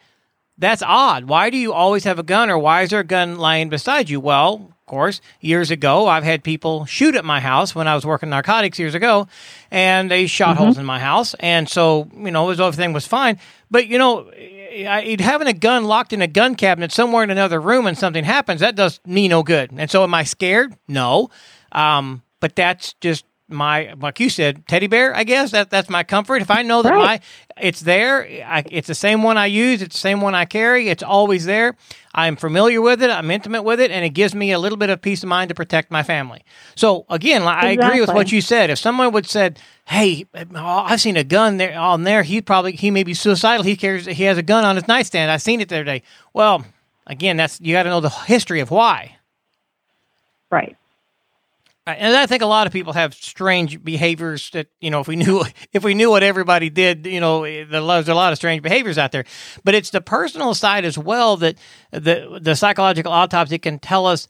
"That's 0.58 0.82
odd. 0.82 1.24
Why 1.24 1.50
do 1.50 1.56
you 1.56 1.72
always 1.72 2.04
have 2.04 2.18
a 2.18 2.24
gun, 2.24 2.50
or 2.50 2.58
why 2.58 2.82
is 2.82 2.90
there 2.90 3.00
a 3.00 3.04
gun 3.04 3.38
lying 3.38 3.68
beside 3.68 4.10
you?" 4.10 4.20
Well, 4.20 4.72
course, 4.92 5.22
years 5.40 5.70
ago, 5.70 6.06
I've 6.06 6.22
had 6.22 6.44
people 6.44 6.84
shoot 6.84 7.16
at 7.16 7.24
my 7.24 7.40
house 7.40 7.74
when 7.74 7.88
I 7.88 7.94
was 7.94 8.04
working 8.04 8.28
narcotics 8.28 8.78
years 8.78 8.94
ago, 8.94 9.26
and 9.70 10.10
they 10.10 10.26
shot 10.26 10.56
Mm-hmm. 10.56 10.64
holes 10.64 10.76
in 10.76 10.84
my 10.84 10.98
house, 10.98 11.34
and 11.40 11.66
so 11.66 12.08
you 12.14 12.30
know, 12.30 12.44
was, 12.44 12.60
everything 12.60 12.92
was 12.92 13.06
fine. 13.06 13.38
But 13.70 13.86
you 13.86 13.96
know, 13.96 14.30
having 15.18 15.48
a 15.48 15.54
gun 15.54 15.84
locked 15.84 16.12
in 16.12 16.20
a 16.20 16.26
gun 16.26 16.56
cabinet 16.56 16.92
somewhere 16.92 17.24
in 17.24 17.30
another 17.30 17.58
room 17.58 17.86
and 17.86 17.96
something 17.96 18.22
happens, 18.22 18.60
that 18.60 18.76
does 18.76 19.00
me 19.06 19.28
no 19.28 19.42
good. 19.42 19.70
And 19.74 19.90
so, 19.90 20.02
am 20.02 20.12
I 20.12 20.24
scared? 20.24 20.76
No, 20.88 21.30
um, 21.72 22.22
but 22.40 22.54
that's 22.54 22.92
just 23.00 23.24
my 23.52 23.92
like 24.00 24.18
you 24.20 24.28
said 24.30 24.66
teddy 24.66 24.86
bear 24.86 25.14
i 25.14 25.24
guess 25.24 25.50
that 25.50 25.70
that's 25.70 25.88
my 25.88 26.02
comfort. 26.02 26.42
If 26.42 26.50
i 26.50 26.62
know 26.62 26.82
that 26.82 26.90
Right. 26.90 26.98
my 26.98 27.20
it's 27.60 27.80
there 27.80 28.22
I, 28.44 28.64
it's 28.70 28.88
the 28.88 28.94
same 28.94 29.22
one 29.22 29.36
i 29.36 29.46
use 29.46 29.82
it's 29.82 29.94
the 29.94 30.00
same 30.00 30.20
one 30.20 30.34
i 30.34 30.44
carry 30.44 30.88
it's 30.88 31.02
always 31.02 31.44
there 31.44 31.76
i'm 32.14 32.36
familiar 32.36 32.80
with 32.80 33.02
it 33.02 33.10
i'm 33.10 33.30
intimate 33.30 33.62
with 33.62 33.80
it 33.80 33.90
and 33.90 34.04
it 34.04 34.10
gives 34.10 34.34
me 34.34 34.52
a 34.52 34.58
little 34.58 34.78
bit 34.78 34.90
of 34.90 35.02
peace 35.02 35.22
of 35.22 35.28
mind 35.28 35.48
to 35.50 35.54
protect 35.54 35.90
my 35.90 36.02
family. 36.02 36.42
So 36.74 37.04
again 37.10 37.42
i 37.42 37.70
agree 37.70 38.00
with 38.00 38.08
what 38.10 38.32
you 38.32 38.40
said. 38.40 38.70
If 38.70 38.78
someone 38.78 39.12
would 39.12 39.26
said 39.26 39.58
hey 39.86 40.26
oh, 40.34 40.46
i've 40.56 41.00
seen 41.00 41.16
a 41.16 41.24
gun 41.24 41.58
there 41.58 41.78
on 41.78 42.04
there 42.04 42.22
he 42.22 42.40
probably 42.40 42.72
he 42.72 42.90
may 42.90 43.02
be 43.04 43.14
suicidal 43.14 43.64
he 43.64 43.76
carries 43.76 44.06
he 44.06 44.24
has 44.24 44.38
a 44.38 44.42
gun 44.42 44.64
on 44.64 44.76
his 44.76 44.88
nightstand. 44.88 45.30
I've 45.30 45.42
seen 45.42 45.60
it 45.60 45.68
the 45.68 45.76
other 45.76 45.84
day. 45.84 46.02
Well 46.32 46.64
again 47.06 47.36
that's 47.36 47.60
you 47.60 47.74
got 47.74 47.82
to 47.84 47.90
know 47.90 48.00
the 48.00 48.08
history 48.10 48.60
of 48.60 48.70
why. 48.70 49.16
Right. 50.50 50.76
Right, 51.86 51.98
And 51.98 52.14
I 52.14 52.26
think 52.26 52.42
a 52.42 52.46
lot 52.46 52.68
of 52.68 52.72
people 52.72 52.92
have 52.92 53.12
strange 53.12 53.82
behaviors 53.82 54.50
that 54.50 54.68
you 54.80 54.88
know 54.90 55.00
if 55.00 55.08
we 55.08 55.16
knew 55.22 55.42
if 55.72 55.82
we 55.82 55.94
knew 55.94 56.10
what 56.10 56.22
everybody 56.22 56.70
did, 56.70 57.06
you 57.06 57.18
know, 57.20 57.42
eh, 57.44 57.64
there's 57.68 58.08
a 58.08 58.14
lot 58.14 58.32
of 58.32 58.36
strange 58.38 58.62
behaviors 58.62 58.98
out 58.98 59.10
there. 59.10 59.24
But 59.64 59.74
it's 59.74 59.90
the 59.90 60.00
personal 60.00 60.54
side 60.54 60.84
as 60.84 60.96
well 60.96 61.36
that 61.38 61.56
the 61.90 62.38
the 62.40 62.54
psychological 62.54 63.10
autopsy 63.12 63.58
can 63.58 63.80
tell 63.80 64.06
us 64.06 64.28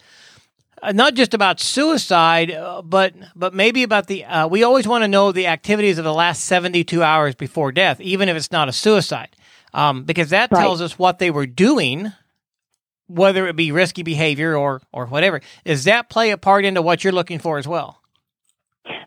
uh, 0.82 0.92
not 0.92 1.14
just 1.14 1.34
about 1.34 1.60
suicide, 1.60 2.50
uh, 2.50 2.80
but 2.82 3.14
but 3.36 3.52
maybe 3.52 3.82
about 3.82 4.06
the. 4.06 4.24
Uh, 4.24 4.46
we 4.48 4.62
always 4.62 4.88
want 4.88 5.04
to 5.04 5.08
know 5.08 5.30
the 5.30 5.46
activities 5.46 5.98
of 5.98 6.04
the 6.04 6.14
last 6.14 6.44
72 6.46 7.02
hours 7.02 7.34
before 7.34 7.70
death, 7.70 8.00
even 8.00 8.30
if 8.30 8.36
it's 8.36 8.50
not 8.50 8.68
a 8.70 8.72
suicide, 8.72 9.28
um, 9.74 10.04
because 10.04 10.30
that 10.30 10.50
Right. 10.50 10.60
tells 10.60 10.80
us 10.80 10.98
what 10.98 11.18
they 11.18 11.30
were 11.30 11.46
doing 11.46 12.12
whether 13.14 13.46
it 13.46 13.56
be 13.56 13.70
risky 13.72 14.02
behavior 14.02 14.56
or 14.56 14.82
or 14.92 15.06
whatever 15.06 15.40
does 15.64 15.84
that 15.84 16.08
play 16.08 16.30
a 16.30 16.38
part 16.38 16.64
into 16.64 16.82
what 16.82 17.04
you're 17.04 17.12
looking 17.12 17.38
for 17.38 17.58
as 17.58 17.66
well 17.66 17.98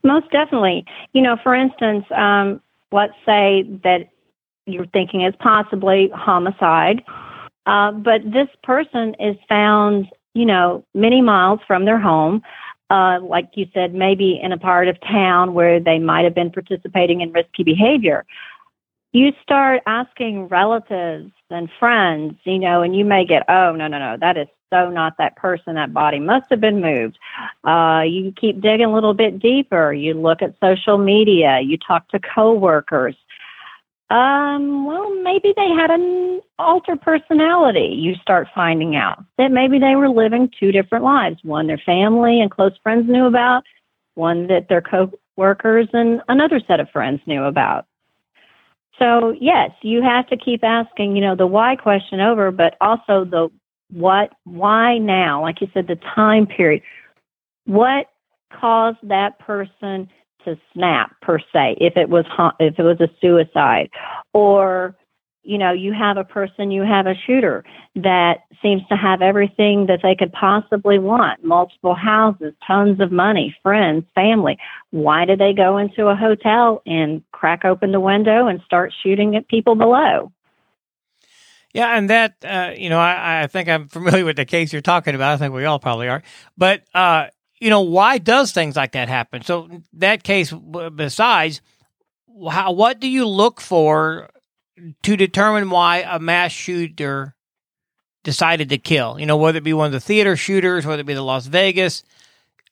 Most 0.04 0.30
definitely. 0.32 0.86
You 1.14 1.22
know, 1.22 1.38
for 1.44 1.54
instance, 1.56 2.06
um, 2.16 2.62
let's 2.92 3.14
say 3.26 3.64
that 3.84 4.10
you're 4.66 4.86
thinking 4.88 5.22
it's 5.22 5.38
possibly 5.40 6.10
homicide, 6.14 7.04
uh, 7.66 7.92
but 7.92 8.22
this 8.24 8.48
person 8.64 9.16
is 9.20 9.36
found, 9.48 10.08
you 10.34 10.46
know, 10.46 10.84
many 10.94 11.22
miles 11.22 11.60
from 11.68 11.86
their 11.86 12.00
home. 12.00 12.42
Uh, 12.90 13.20
like 13.22 13.50
you 13.56 13.66
said, 13.74 13.96
maybe 13.96 14.40
in 14.42 14.52
a 14.52 14.58
part 14.58 14.88
of 14.88 14.96
town 15.02 15.56
where 15.56 15.80
they 15.80 15.98
might 15.98 16.24
have 16.24 16.36
been 16.36 16.52
participating 16.52 17.22
in 17.22 17.32
risky 17.32 17.64
behavior. 17.64 18.24
You 19.12 19.32
start 19.42 19.82
asking 19.88 20.48
relatives 20.50 21.32
and 21.56 21.70
friends, 21.80 22.36
you 22.44 22.60
know, 22.60 22.82
and 22.82 22.96
you 22.96 23.06
may 23.06 23.26
get, 23.26 23.44
oh, 23.50 23.72
no, 23.72 23.88
no, 23.88 23.98
no, 23.98 24.18
that 24.20 24.38
is 24.38 24.48
so 24.72 24.90
not 24.90 25.18
that 25.18 25.36
person. 25.36 25.76
That 25.76 25.94
body 25.94 26.20
must 26.20 26.48
have 26.50 26.60
been 26.60 26.82
moved. 26.82 27.18
Uh, 27.64 28.02
you 28.02 28.34
keep 28.40 28.62
digging 28.62 28.86
a 28.86 28.94
little 28.94 29.14
bit 29.14 29.40
deeper. 29.40 29.94
You 29.94 30.14
look 30.14 30.42
at 30.42 30.56
social 30.60 30.98
media. 30.98 31.60
You 31.62 31.78
talk 31.78 32.10
to 32.10 32.20
coworkers. 32.20 33.16
Um, 34.10 34.86
well, 34.86 35.16
maybe 35.24 35.54
they 35.56 35.70
had 35.70 35.90
an 35.90 36.42
altered 36.60 37.02
personality. 37.02 37.96
You 37.98 38.16
start 38.16 38.48
finding 38.54 38.96
out 38.96 39.24
that 39.38 39.52
maybe 39.52 39.80
they 39.80 39.96
were 39.96 40.10
living 40.10 40.52
two 40.60 40.72
different 40.72 41.04
lives. 41.04 41.38
One 41.44 41.68
their 41.68 41.82
family 41.84 42.40
and 42.40 42.52
close 42.52 42.74
friends 42.84 43.10
knew 43.10 43.26
about, 43.26 43.64
one 44.14 44.48
that 44.48 44.70
their 44.70 44.82
coworkers 44.82 45.88
and 45.94 46.22
another 46.28 46.62
set 46.68 46.80
of 46.80 46.90
friends 46.92 47.22
knew 47.26 47.44
about. 47.44 47.88
So 49.00 49.36
yes, 49.40 49.72
you 49.82 50.02
have 50.02 50.28
to 50.28 50.38
keep 50.38 50.64
asking, 50.64 51.16
you 51.16 51.22
know, 51.22 51.36
the 51.36 51.48
why 51.48 51.76
question 51.76 52.22
over, 52.22 52.52
but 52.52 52.76
also 52.82 53.26
the 53.26 53.50
what, 53.92 54.34
why 54.46 54.98
now? 54.98 55.42
Like 55.42 55.62
you 55.62 55.68
said, 55.74 55.88
the 55.88 55.98
time 56.16 56.48
period. 56.48 56.82
What 57.66 58.08
caused 58.52 58.98
that 59.04 59.38
person 59.40 60.10
to 60.44 60.58
snap 60.74 61.12
per 61.22 61.40
se? 61.40 61.78
If 61.80 61.98
it 61.98 62.10
was 62.10 62.26
if 62.60 62.80
it 62.80 62.84
was 62.84 63.00
a 63.02 63.10
suicide, 63.22 63.90
or 64.34 64.96
you 65.46 65.58
know, 65.58 65.72
you 65.72 65.94
have 65.94 66.18
a 66.18 66.24
person, 66.24 66.72
you 66.72 66.82
have 66.82 67.06
a 67.06 67.14
shooter 67.28 67.64
that 67.96 68.40
seems 68.62 68.82
to 68.90 68.96
have 68.96 69.22
everything 69.22 69.86
that 69.86 70.00
they 70.02 70.16
could 70.16 70.34
possibly 70.34 70.98
want 70.98 71.44
multiple 71.44 71.94
houses, 71.94 72.54
tons 72.66 73.00
of 73.00 73.12
money, 73.12 73.56
friends, 73.62 74.06
family. 74.16 74.58
Why 74.90 75.26
did 75.26 75.40
they 75.40 75.54
go 75.54 75.78
into 75.78 76.08
a 76.08 76.16
hotel 76.16 76.82
and 76.86 77.22
crack 77.32 77.64
open 77.64 77.92
the 77.92 78.00
window 78.00 78.48
and 78.48 78.60
start 78.66 78.92
shooting 79.04 79.36
at 79.36 79.48
people 79.48 79.76
below? 79.76 80.32
yeah 81.74 81.98
and 81.98 82.10
that 82.10 82.36
uh, 82.44 82.72
you 82.76 82.90
know 82.90 83.00
I, 83.00 83.44
I 83.44 83.48
think 83.48 83.68
i'm 83.68 83.88
familiar 83.90 84.24
with 84.24 84.38
the 84.38 84.46
case 84.46 84.72
you're 84.72 84.82
talking 84.82 85.14
about 85.14 85.34
i 85.34 85.38
think 85.38 85.54
we 85.54 85.66
all 85.66 85.78
probably 85.78 86.08
are 86.08 86.24
but 86.58 86.84
uh, 86.96 87.28
you 87.60 87.70
know 87.70 87.82
why 87.82 88.18
does 88.18 88.54
things 88.54 88.76
like 88.78 88.94
that 88.94 89.10
happen 89.10 89.44
so 89.44 89.70
that 89.94 90.24
case 90.24 90.54
besides 90.96 91.62
how, 92.50 92.72
what 92.72 93.00
do 93.00 93.08
you 93.08 93.28
look 93.28 93.60
for 93.60 94.30
to 95.04 95.16
determine 95.16 95.70
why 95.70 96.00
a 96.00 96.20
mass 96.20 96.52
shooter 96.52 97.36
decided 98.24 98.70
to 98.70 98.78
kill. 98.78 99.20
You 99.20 99.26
know 99.26 99.38
whether 99.38 99.60
it 99.60 99.64
be 99.64 99.74
one 99.74 99.88
of 99.88 99.92
the 99.92 100.00
theater 100.00 100.36
shooters 100.36 100.86
whether 100.86 101.02
it 101.02 101.06
be 101.06 101.14
the 101.14 101.22
las 101.22 101.48
vegas. 101.48 102.04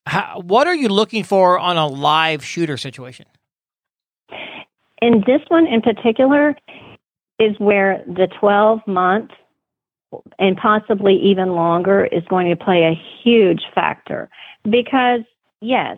How, 0.06 0.42
what 0.42 0.68
are 0.68 0.76
you 0.76 0.89
looking 0.89 1.24
for 1.24 1.58
on 1.58 1.78
a 1.78 1.88
live 1.88 2.44
shooter 2.44 2.76
situation? 2.76 3.26
In 5.02 5.24
this 5.26 5.42
one 5.48 5.68
in 5.68 5.82
particular 5.82 6.56
is 7.39 7.56
where 7.58 8.04
the 8.08 8.28
12 8.39 8.80
month 8.88 9.32
and 10.38 10.58
possibly 10.58 11.16
even 11.16 11.54
longer 11.54 12.06
is 12.06 12.24
going 12.30 12.50
to 12.50 12.56
play 12.56 12.84
a 12.84 13.02
huge 13.24 13.63
factor. 13.74 14.30
Because 14.70 15.22
yes 15.62 15.98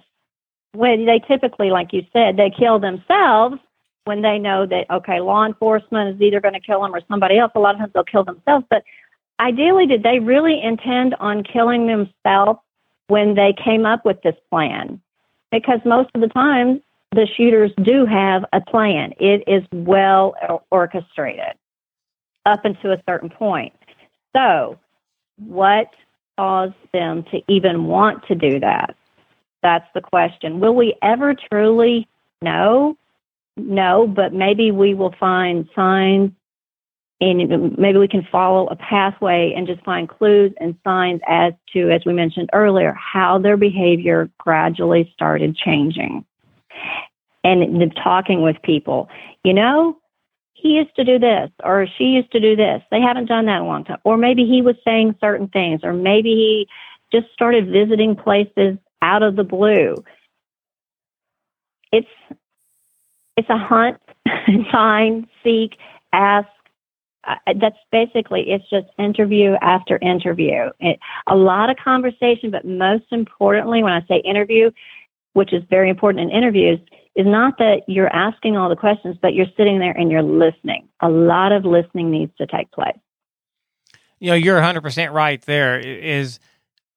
when 0.76 1.06
they 1.06 1.20
typically 1.20 1.70
like 1.70 1.94
you 1.94 2.02
said 2.14 2.38
they 2.38 2.52
kill 2.52 2.80
themselves 2.80 3.56
when 4.06 4.22
they 4.22 4.40
know 4.40 4.66
that 4.66 4.90
okay 4.90 5.20
law 5.20 5.46
enforcement 5.46 6.16
is 6.16 6.22
either 6.22 6.40
going 6.40 6.54
to 6.54 6.60
kill 6.60 6.82
them 6.82 6.94
or 6.94 7.02
somebody 7.08 7.38
else 7.38 7.52
a 7.56 7.60
lot 7.60 7.76
of 7.76 7.80
times 7.80 7.92
they'll 7.94 8.04
kill 8.04 8.24
themselves 8.24 8.66
but 8.70 8.84
ideally 9.40 9.86
did 9.86 10.04
they 10.04 10.20
really 10.20 10.62
intend 10.62 11.14
on 11.20 11.44
killing 11.44 11.88
themselves 11.88 12.60
when 13.08 13.36
they 13.36 13.54
came 13.64 13.86
up 13.86 14.06
with 14.06 14.22
this 14.24 14.36
plan 14.50 15.02
because 15.52 15.80
most 15.86 16.10
of 16.16 16.22
the 16.22 16.28
time 16.30 16.82
the 17.12 17.28
shooters 17.38 17.72
do 17.84 18.06
have 18.06 18.46
a 18.54 18.62
plan 18.62 19.14
it 19.20 19.44
is 19.48 19.64
well 19.72 20.36
orchestrated 20.72 21.54
up 22.46 22.64
until 22.64 22.92
a 22.92 23.02
certain 23.08 23.30
point 23.30 23.74
so, 24.36 24.78
what 25.38 25.88
caused 26.38 26.74
them 26.92 27.24
to 27.32 27.42
even 27.48 27.86
want 27.86 28.28
to 28.28 28.36
do 28.36 28.60
that? 28.60 28.96
That's 29.64 29.88
the 29.94 30.02
question. 30.02 30.60
Will 30.60 30.76
we 30.76 30.96
ever 31.02 31.34
truly 31.34 32.08
know? 32.42 32.98
No, 33.58 34.08
but 34.08 34.34
maybe 34.34 34.72
we 34.72 34.94
will 34.94 35.16
find 35.20 35.68
signs 35.76 36.32
and 37.22 37.78
maybe 37.78 37.98
we 37.98 38.10
can 38.10 38.28
follow 38.30 38.68
a 38.68 38.76
pathway 38.76 39.54
and 39.56 39.66
just 39.66 39.84
find 39.86 40.10
clues 40.10 40.52
and 40.60 40.76
signs 40.84 41.22
as 41.28 41.54
to, 41.72 41.90
as 41.90 42.02
we 42.06 42.14
mentioned 42.14 42.50
earlier, 42.52 42.94
how 42.94 43.40
their 43.40 43.56
behavior 43.56 44.30
gradually 44.38 45.10
started 45.14 45.56
changing. 45.56 46.26
And 47.44 47.96
talking 48.04 48.42
with 48.42 48.58
people, 48.64 49.08
you 49.44 49.54
know, 49.54 49.98
he 50.54 50.70
used 50.70 50.96
to 50.96 51.04
do 51.04 51.20
this 51.20 51.52
or 51.64 51.86
she 51.98 52.06
used 52.06 52.32
to 52.32 52.40
do 52.40 52.56
this. 52.56 52.82
They 52.90 53.00
haven't 53.00 53.28
done 53.28 53.46
that 53.46 53.58
in 53.58 53.62
a 53.62 53.68
long 53.68 53.86
time. 53.86 54.00
Or 54.04 54.18
maybe 54.18 54.46
he 54.46 54.64
was 54.64 54.76
saying 54.84 55.16
certain 55.22 55.48
things 55.50 55.82
or 55.84 55.94
maybe 55.94 56.30
he 56.30 56.68
just 57.12 57.32
started 57.34 57.70
visiting 57.70 58.16
places 58.16 58.78
out 59.02 59.22
of 59.22 59.36
the 59.36 59.44
blue. 59.44 59.96
It's 61.92 62.08
it's 63.38 63.50
a 63.50 63.58
hunt, 63.58 63.98
find, 64.72 65.28
seek, 65.44 65.78
ask. 66.14 66.48
Uh, 67.28 67.54
that's 67.60 67.78
basically 67.92 68.52
it's 68.52 68.70
just 68.70 68.86
interview 69.00 69.56
after 69.62 69.98
interview. 69.98 70.70
It, 70.80 71.00
a 71.28 71.36
lot 71.36 71.72
of 71.72 71.78
conversation, 71.78 72.52
but 72.52 72.66
most 72.66 73.06
importantly, 73.12 73.82
when 73.82 73.94
I 73.94 74.02
say 74.08 74.18
interview, 74.18 74.70
which 75.34 75.52
is 75.52 75.64
very 75.70 75.90
important 75.90 76.30
in 76.30 76.38
interviews, 76.38 76.80
is 77.16 77.26
not 77.26 77.58
that 77.58 77.82
you're 77.88 78.14
asking 78.14 78.58
all 78.58 78.70
the 78.70 78.76
questions, 78.76 79.18
but 79.22 79.34
you're 79.34 79.48
sitting 79.58 79.80
there 79.80 79.92
and 79.92 80.12
you're 80.12 80.22
listening. 80.22 80.88
A 81.02 81.10
lot 81.10 81.52
of 81.52 81.66
listening 81.66 82.12
needs 82.12 82.32
to 82.38 82.46
take 82.46 82.72
place. 82.72 82.98
You 84.20 84.30
know, 84.30 84.36
you're 84.36 84.60
100% 84.60 85.12
right 85.12 85.42
there. 85.42 85.80
Is 85.80 86.40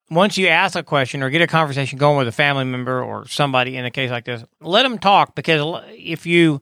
once 0.09 0.37
you 0.37 0.47
ask 0.47 0.75
a 0.75 0.83
question 0.83 1.21
or 1.21 1.29
get 1.29 1.41
a 1.41 1.47
conversation 1.47 1.97
going 1.97 2.17
with 2.17 2.27
a 2.27 2.31
family 2.31 2.65
member 2.65 3.03
or 3.03 3.27
somebody 3.27 3.77
in 3.77 3.85
a 3.85 3.91
case 3.91 4.09
like 4.09 4.25
this, 4.25 4.43
let 4.61 4.83
them 4.83 4.97
talk 4.97 5.35
because 5.35 5.83
if 5.89 6.25
you 6.25 6.61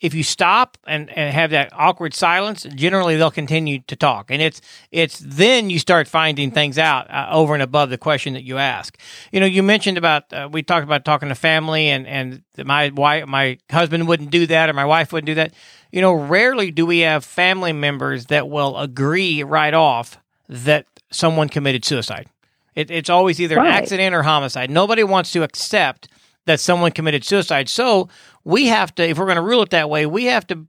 if 0.00 0.12
you 0.14 0.22
stop 0.22 0.76
and, 0.86 1.08
and 1.10 1.32
have 1.32 1.50
that 1.50 1.70
awkward 1.72 2.12
silence, 2.12 2.66
generally 2.74 3.16
they'll 3.16 3.30
continue 3.30 3.80
to 3.86 3.96
talk, 3.96 4.30
and 4.30 4.42
it's 4.42 4.60
it's 4.90 5.18
then 5.24 5.70
you 5.70 5.78
start 5.78 6.06
finding 6.06 6.50
things 6.50 6.78
out 6.78 7.10
uh, 7.10 7.28
over 7.30 7.54
and 7.54 7.62
above 7.62 7.88
the 7.90 7.98
question 7.98 8.34
that 8.34 8.44
you 8.44 8.58
ask. 8.58 8.98
You 9.32 9.40
know, 9.40 9.46
you 9.46 9.62
mentioned 9.62 9.96
about 9.96 10.30
uh, 10.32 10.48
we 10.52 10.62
talked 10.62 10.84
about 10.84 11.04
talking 11.04 11.28
to 11.30 11.34
family, 11.34 11.88
and 11.88 12.06
and 12.06 12.42
my 12.64 12.90
wife, 12.90 13.26
my 13.26 13.58
husband 13.70 14.06
wouldn't 14.06 14.30
do 14.30 14.46
that, 14.48 14.68
or 14.68 14.74
my 14.74 14.84
wife 14.84 15.12
wouldn't 15.12 15.26
do 15.26 15.34
that. 15.36 15.54
You 15.92 16.02
know, 16.02 16.12
rarely 16.12 16.70
do 16.70 16.84
we 16.84 16.98
have 17.00 17.24
family 17.24 17.72
members 17.72 18.26
that 18.26 18.48
will 18.48 18.76
agree 18.76 19.42
right 19.42 19.72
off 19.74 20.18
that 20.48 20.86
someone 21.10 21.48
committed 21.48 21.84
suicide. 21.84 22.28
It, 22.76 22.90
it's 22.90 23.10
always 23.10 23.40
either 23.40 23.56
right. 23.56 23.72
accident 23.72 24.14
or 24.14 24.22
homicide. 24.22 24.70
Nobody 24.70 25.02
wants 25.02 25.32
to 25.32 25.42
accept 25.42 26.08
that 26.44 26.60
someone 26.60 26.92
committed 26.92 27.24
suicide. 27.24 27.68
So 27.68 28.08
we 28.44 28.66
have 28.66 28.94
to, 28.96 29.08
if 29.08 29.18
we're 29.18 29.24
going 29.24 29.36
to 29.36 29.42
rule 29.42 29.62
it 29.62 29.70
that 29.70 29.90
way, 29.90 30.06
we 30.06 30.26
have 30.26 30.46
to 30.48 30.66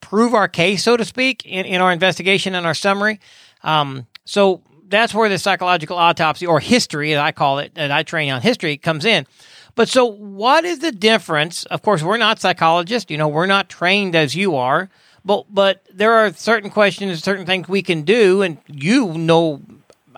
prove 0.00 0.34
our 0.34 0.48
case, 0.48 0.82
so 0.84 0.96
to 0.96 1.04
speak, 1.04 1.44
in, 1.44 1.66
in 1.66 1.80
our 1.80 1.92
investigation 1.92 2.54
and 2.54 2.66
our 2.66 2.74
summary. 2.74 3.20
Um, 3.62 4.06
so 4.24 4.62
that's 4.88 5.12
where 5.12 5.28
the 5.28 5.38
psychological 5.38 5.96
autopsy 5.96 6.46
or 6.46 6.60
history, 6.60 7.12
as 7.12 7.18
I 7.18 7.32
call 7.32 7.58
it, 7.58 7.74
that 7.74 7.90
I 7.90 8.02
train 8.02 8.30
on 8.30 8.40
history, 8.40 8.76
comes 8.76 9.04
in. 9.04 9.26
But 9.74 9.88
so, 9.88 10.04
what 10.04 10.64
is 10.64 10.80
the 10.80 10.92
difference? 10.92 11.64
Of 11.66 11.82
course, 11.82 12.02
we're 12.02 12.16
not 12.16 12.40
psychologists. 12.40 13.10
You 13.10 13.18
know, 13.18 13.28
we're 13.28 13.46
not 13.46 13.68
trained 13.68 14.16
as 14.16 14.34
you 14.34 14.56
are. 14.56 14.90
But 15.24 15.46
but 15.52 15.84
there 15.92 16.12
are 16.14 16.32
certain 16.32 16.70
questions, 16.70 17.22
certain 17.22 17.46
things 17.46 17.68
we 17.68 17.82
can 17.82 18.02
do, 18.02 18.42
and 18.42 18.58
you 18.66 19.12
know 19.14 19.62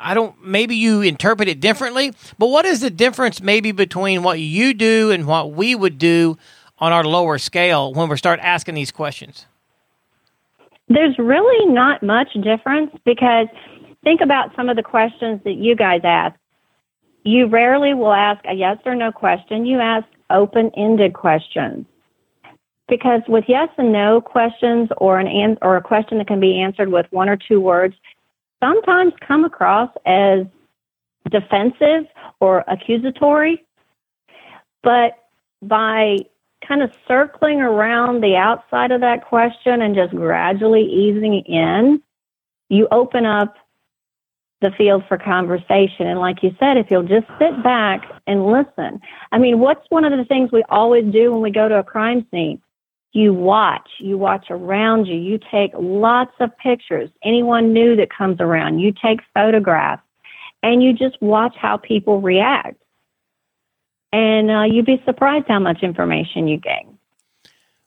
I 0.02 0.14
don't, 0.14 0.44
maybe 0.44 0.76
you 0.76 1.00
interpret 1.00 1.48
it 1.48 1.60
differently, 1.60 2.12
but 2.38 2.48
what 2.48 2.64
is 2.64 2.80
the 2.80 2.90
difference 2.90 3.40
maybe 3.40 3.72
between 3.72 4.22
what 4.22 4.40
you 4.40 4.74
do 4.74 5.10
and 5.10 5.26
what 5.26 5.52
we 5.52 5.74
would 5.74 5.98
do 5.98 6.36
on 6.78 6.92
our 6.92 7.04
lower 7.04 7.38
scale 7.38 7.94
when 7.94 8.08
we 8.08 8.16
start 8.16 8.40
asking 8.42 8.74
these 8.74 8.90
questions? 8.90 9.46
There's 10.88 11.18
really 11.18 11.72
not 11.72 12.02
much 12.02 12.32
difference 12.42 12.90
because 13.04 13.46
think 14.02 14.20
about 14.20 14.54
some 14.56 14.68
of 14.68 14.76
the 14.76 14.82
questions 14.82 15.40
that 15.44 15.54
you 15.54 15.76
guys 15.76 16.00
ask. 16.04 16.36
You 17.24 17.46
rarely 17.46 17.94
will 17.94 18.12
ask 18.12 18.44
a 18.46 18.54
yes 18.54 18.78
or 18.84 18.94
no 18.94 19.12
question, 19.12 19.64
you 19.64 19.78
ask 19.78 20.06
open 20.28 20.70
ended 20.76 21.14
questions. 21.14 21.86
Because 22.88 23.22
with 23.28 23.44
yes 23.46 23.68
and 23.78 23.92
no 23.92 24.20
questions 24.20 24.90
or 24.96 25.18
an, 25.18 25.28
an 25.28 25.56
or 25.62 25.76
a 25.76 25.82
question 25.82 26.18
that 26.18 26.26
can 26.26 26.40
be 26.40 26.60
answered 26.60 26.90
with 26.90 27.06
one 27.10 27.28
or 27.28 27.36
two 27.36 27.60
words, 27.60 27.94
sometimes 28.62 29.12
come 29.27 29.44
across 29.44 29.90
as 30.07 30.46
defensive 31.31 32.07
or 32.40 32.64
accusatory, 32.68 33.64
but 34.83 35.18
by 35.61 36.18
kind 36.66 36.83
of 36.83 36.92
circling 37.09 37.61
around 37.61 38.22
the 38.22 38.37
outside 38.37 38.92
of 38.92 39.01
that 39.01 39.27
question 39.27 39.83
and 39.83 39.94
just 39.94 40.14
gradually 40.14 40.83
easing 40.83 41.40
in, 41.46 42.01
you 42.68 42.87
open 42.90 43.27
up 43.27 43.57
the 44.61 44.70
field 44.79 45.03
for 45.09 45.18
conversation. 45.18 46.07
And 46.07 46.20
like 46.20 46.42
you 46.42 46.55
said, 46.61 46.77
if 46.77 46.87
you'll 46.88 47.03
just 47.03 47.27
sit 47.38 47.62
back 47.64 48.05
and 48.29 48.46
listen. 48.46 49.01
I 49.33 49.38
mean, 49.38 49.59
what's 49.59 49.85
one 49.88 50.05
of 50.05 50.16
the 50.16 50.25
things 50.25 50.53
we 50.53 50.62
always 50.68 51.05
do 51.12 51.33
when 51.33 51.42
we 51.42 51.51
go 51.51 51.68
to 51.68 51.81
a 51.81 51.83
crime 51.83 52.27
scene? 52.31 52.62
You 53.12 53.35
watch, 53.35 53.88
you 53.98 54.16
watch 54.16 54.46
around 54.48 55.07
you, 55.07 55.16
you 55.16 55.38
take 55.51 55.72
lots 55.79 56.33
of 56.40 56.57
pictures, 56.57 57.11
anyone 57.22 57.72
new 57.72 57.94
that 57.96 58.09
comes 58.11 58.40
around, 58.40 58.79
you 58.79 58.92
take 58.92 59.20
photographs, 59.35 60.03
and 60.62 60.83
you 60.83 60.94
just 60.94 61.20
watch 61.20 61.55
how 61.57 61.77
people 61.77 62.20
react. 62.20 62.83
And 64.12 64.51
uh, 64.51 64.62
you'd 64.62 64.87
be 64.87 65.03
surprised 65.05 65.46
how 65.48 65.59
much 65.59 65.83
information 65.83 66.48
you 66.48 66.57
gain. 66.57 66.98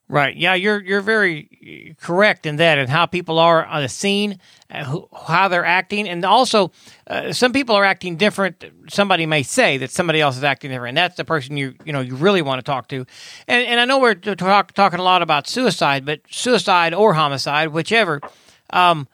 Right. 0.08 0.36
Yeah, 0.36 0.54
you're 0.54 0.84
you're 0.84 1.02
very 1.02 1.96
correct 2.00 2.46
in 2.46 2.58
that, 2.58 2.78
and 2.78 2.88
how 2.88 3.08
people 3.08 3.40
are 3.40 3.66
on 3.66 3.82
the 3.82 3.90
scene, 3.90 4.40
uh, 4.70 5.00
how 5.26 5.48
they're 5.48 5.66
acting, 5.66 6.08
and 6.08 6.24
also 6.24 6.72
uh, 7.08 7.34
some 7.34 7.52
people 7.52 7.76
are 7.76 7.84
acting 7.84 8.16
different. 8.16 8.66
Somebody 8.88 9.26
may 9.26 9.42
say 9.42 9.80
that 9.80 9.90
somebody 9.90 10.22
else 10.22 10.38
is 10.38 10.44
acting 10.44 10.70
different, 10.70 10.90
and 10.90 10.98
that's 10.98 11.18
the 11.18 11.26
person 11.26 11.58
you 11.58 11.74
you 11.86 11.92
know 11.92 12.02
you 12.02 12.16
really 12.16 12.44
want 12.44 12.60
to 12.60 12.64
talk 12.64 12.88
to. 12.90 13.08
And 13.48 13.66
and 13.66 13.80
I 13.80 13.86
know 13.86 13.98
we're 13.98 14.14
talk, 14.14 14.74
talking 14.74 15.00
a 15.00 15.04
lot 15.04 15.24
about 15.24 15.48
suicide, 15.48 16.06
but 16.06 16.22
suicide 16.30 16.94
or 16.94 17.16
homicide, 17.16 17.70
whichever. 17.70 18.22
Um, 18.70 19.08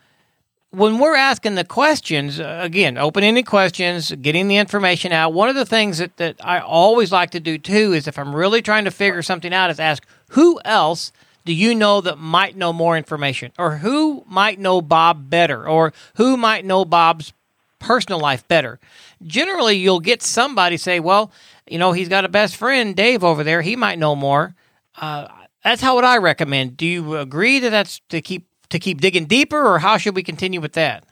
when 0.71 0.99
we're 0.99 1.15
asking 1.15 1.55
the 1.55 1.65
questions, 1.65 2.39
uh, 2.39 2.59
again, 2.61 2.97
open 2.97 3.23
ended 3.23 3.45
questions, 3.45 4.11
getting 4.11 4.47
the 4.47 4.55
information 4.57 5.11
out, 5.11 5.33
one 5.33 5.49
of 5.49 5.55
the 5.55 5.65
things 5.65 5.97
that, 5.97 6.15
that 6.17 6.37
I 6.43 6.59
always 6.59 7.11
like 7.11 7.31
to 7.31 7.39
do 7.39 7.57
too 7.57 7.93
is 7.93 8.07
if 8.07 8.17
I'm 8.17 8.33
really 8.33 8.61
trying 8.61 8.85
to 8.85 8.91
figure 8.91 9.21
something 9.21 9.53
out, 9.53 9.69
is 9.69 9.79
ask 9.79 10.05
who 10.29 10.61
else 10.63 11.11
do 11.43 11.53
you 11.53 11.75
know 11.75 12.01
that 12.01 12.17
might 12.17 12.55
know 12.55 12.71
more 12.71 12.95
information? 12.95 13.51
Or 13.57 13.77
who 13.77 14.23
might 14.27 14.59
know 14.59 14.81
Bob 14.81 15.29
better? 15.29 15.67
Or 15.67 15.91
who 16.15 16.37
might 16.37 16.65
know 16.65 16.85
Bob's 16.85 17.33
personal 17.79 18.19
life 18.19 18.47
better? 18.47 18.79
Generally, 19.23 19.77
you'll 19.77 19.99
get 19.99 20.21
somebody 20.21 20.77
say, 20.77 20.99
well, 20.99 21.31
you 21.67 21.79
know, 21.79 21.91
he's 21.93 22.09
got 22.09 22.25
a 22.25 22.29
best 22.29 22.55
friend, 22.55 22.95
Dave, 22.95 23.23
over 23.23 23.43
there. 23.43 23.61
He 23.61 23.75
might 23.75 23.97
know 23.97 24.15
more. 24.15 24.55
Uh, 24.95 25.27
that's 25.63 25.81
how 25.81 25.95
would 25.95 26.03
I 26.03 26.17
recommend. 26.17 26.77
Do 26.77 26.85
you 26.85 27.17
agree 27.17 27.59
that 27.59 27.69
that's 27.71 28.01
to 28.09 28.21
keep 28.21 28.45
to 28.71 28.79
keep 28.79 29.01
digging 29.01 29.25
deeper, 29.25 29.65
or 29.65 29.79
how 29.79 29.97
should 29.97 30.15
we 30.15 30.23
continue 30.23 30.59
with 30.59 30.73
that? 30.73 31.05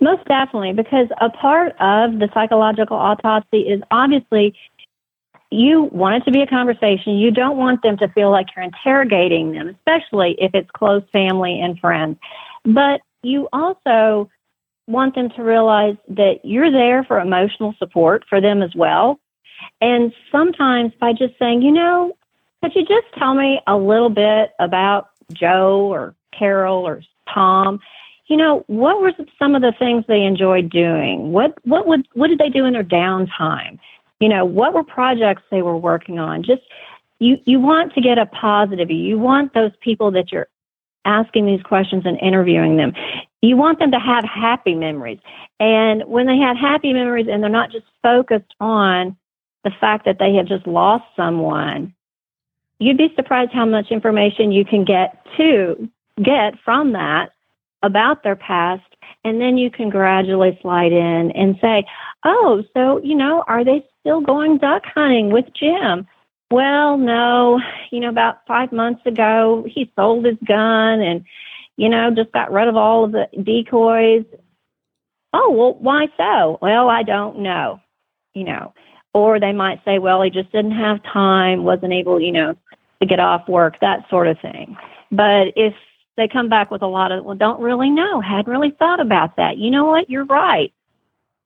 Most 0.00 0.24
definitely, 0.26 0.72
because 0.72 1.08
a 1.20 1.30
part 1.30 1.72
of 1.80 2.18
the 2.18 2.28
psychological 2.34 2.96
autopsy 2.96 3.60
is 3.60 3.80
obviously 3.90 4.54
you 5.50 5.84
want 5.84 6.16
it 6.16 6.24
to 6.26 6.30
be 6.30 6.42
a 6.42 6.46
conversation. 6.46 7.14
You 7.14 7.30
don't 7.30 7.56
want 7.56 7.82
them 7.82 7.96
to 7.98 8.08
feel 8.08 8.30
like 8.30 8.48
you're 8.54 8.64
interrogating 8.64 9.52
them, 9.52 9.68
especially 9.68 10.36
if 10.38 10.54
it's 10.54 10.70
close 10.72 11.02
family 11.12 11.60
and 11.60 11.78
friends. 11.78 12.18
But 12.64 13.00
you 13.22 13.48
also 13.52 14.30
want 14.86 15.14
them 15.14 15.30
to 15.30 15.42
realize 15.42 15.96
that 16.08 16.40
you're 16.44 16.70
there 16.70 17.04
for 17.04 17.20
emotional 17.20 17.74
support 17.78 18.24
for 18.28 18.40
them 18.40 18.62
as 18.62 18.74
well. 18.74 19.18
And 19.80 20.12
sometimes 20.30 20.92
by 21.00 21.12
just 21.12 21.38
saying, 21.38 21.62
you 21.62 21.72
know, 21.72 22.16
could 22.62 22.74
you 22.74 22.82
just 22.82 23.06
tell 23.16 23.34
me 23.34 23.60
a 23.66 23.76
little 23.76 24.10
bit 24.10 24.50
about 24.58 25.10
Joe 25.32 25.88
or 25.92 26.14
Carol 26.38 26.86
or 26.86 27.02
Tom, 27.32 27.80
you 28.26 28.36
know, 28.36 28.64
what 28.66 29.00
were 29.00 29.12
some 29.38 29.54
of 29.54 29.62
the 29.62 29.72
things 29.78 30.04
they 30.06 30.22
enjoyed 30.22 30.70
doing? 30.70 31.32
What 31.32 31.58
what 31.64 31.86
would 31.86 32.06
what 32.12 32.28
did 32.28 32.38
they 32.38 32.50
do 32.50 32.64
in 32.64 32.74
their 32.74 32.84
downtime? 32.84 33.78
You 34.20 34.28
know, 34.28 34.44
what 34.44 34.74
were 34.74 34.84
projects 34.84 35.42
they 35.50 35.62
were 35.62 35.76
working 35.76 36.18
on? 36.18 36.42
Just 36.42 36.62
you 37.18 37.38
you 37.46 37.58
want 37.58 37.94
to 37.94 38.00
get 38.00 38.18
a 38.18 38.26
positive. 38.26 38.90
You 38.90 39.18
want 39.18 39.54
those 39.54 39.72
people 39.80 40.10
that 40.12 40.30
you're 40.30 40.48
asking 41.04 41.46
these 41.46 41.62
questions 41.62 42.02
and 42.04 42.18
interviewing 42.20 42.76
them. 42.76 42.92
You 43.40 43.56
want 43.56 43.78
them 43.78 43.92
to 43.92 43.98
have 43.98 44.24
happy 44.24 44.74
memories. 44.74 45.20
And 45.58 46.04
when 46.04 46.26
they 46.26 46.36
have 46.36 46.56
happy 46.56 46.92
memories 46.92 47.26
and 47.30 47.42
they're 47.42 47.50
not 47.50 47.72
just 47.72 47.86
focused 48.02 48.54
on 48.60 49.16
the 49.64 49.70
fact 49.80 50.04
that 50.04 50.18
they 50.18 50.34
have 50.34 50.46
just 50.46 50.66
lost 50.66 51.04
someone, 51.16 51.94
you'd 52.78 52.98
be 52.98 53.12
surprised 53.16 53.52
how 53.52 53.64
much 53.64 53.90
information 53.90 54.52
you 54.52 54.64
can 54.64 54.84
get 54.84 55.24
to 55.38 55.88
get 56.22 56.58
from 56.64 56.92
that 56.92 57.30
about 57.82 58.22
their 58.22 58.36
past. 58.36 58.82
And 59.24 59.40
then 59.40 59.58
you 59.58 59.70
can 59.70 59.90
gradually 59.90 60.58
slide 60.62 60.92
in 60.92 61.30
and 61.32 61.56
say, 61.60 61.84
oh, 62.24 62.62
so, 62.74 63.00
you 63.02 63.14
know, 63.14 63.44
are 63.46 63.64
they 63.64 63.84
still 64.00 64.20
going 64.20 64.58
duck 64.58 64.84
hunting 64.86 65.30
with 65.30 65.46
Jim? 65.54 66.06
Well, 66.50 66.96
no, 66.96 67.60
you 67.90 68.00
know, 68.00 68.08
about 68.08 68.38
five 68.46 68.72
months 68.72 69.02
ago, 69.04 69.66
he 69.68 69.92
sold 69.96 70.24
his 70.24 70.38
gun 70.46 71.00
and, 71.00 71.24
you 71.76 71.88
know, 71.88 72.10
just 72.10 72.32
got 72.32 72.52
rid 72.52 72.68
of 72.68 72.76
all 72.76 73.04
of 73.04 73.12
the 73.12 73.28
decoys. 73.42 74.24
Oh, 75.32 75.50
well, 75.50 75.74
why 75.74 76.06
so? 76.16 76.58
Well, 76.62 76.88
I 76.88 77.02
don't 77.02 77.40
know, 77.40 77.80
you 78.34 78.44
know. 78.44 78.72
Or 79.12 79.38
they 79.38 79.52
might 79.52 79.84
say, 79.84 79.98
well, 79.98 80.22
he 80.22 80.30
just 80.30 80.50
didn't 80.52 80.72
have 80.72 81.02
time, 81.02 81.64
wasn't 81.64 81.92
able, 81.92 82.20
you 82.20 82.32
know, 82.32 82.56
to 83.00 83.06
get 83.06 83.20
off 83.20 83.48
work, 83.48 83.78
that 83.80 84.08
sort 84.08 84.26
of 84.26 84.40
thing. 84.40 84.76
But 85.10 85.48
if 85.56 85.74
they 86.18 86.28
come 86.28 86.48
back 86.48 86.70
with 86.70 86.82
a 86.82 86.86
lot 86.86 87.12
of, 87.12 87.24
well, 87.24 87.36
don't 87.36 87.60
really 87.60 87.88
know, 87.88 88.20
hadn't 88.20 88.52
really 88.52 88.72
thought 88.72 89.00
about 89.00 89.36
that. 89.36 89.56
You 89.56 89.70
know 89.70 89.84
what? 89.84 90.10
You're 90.10 90.26
right. 90.26 90.72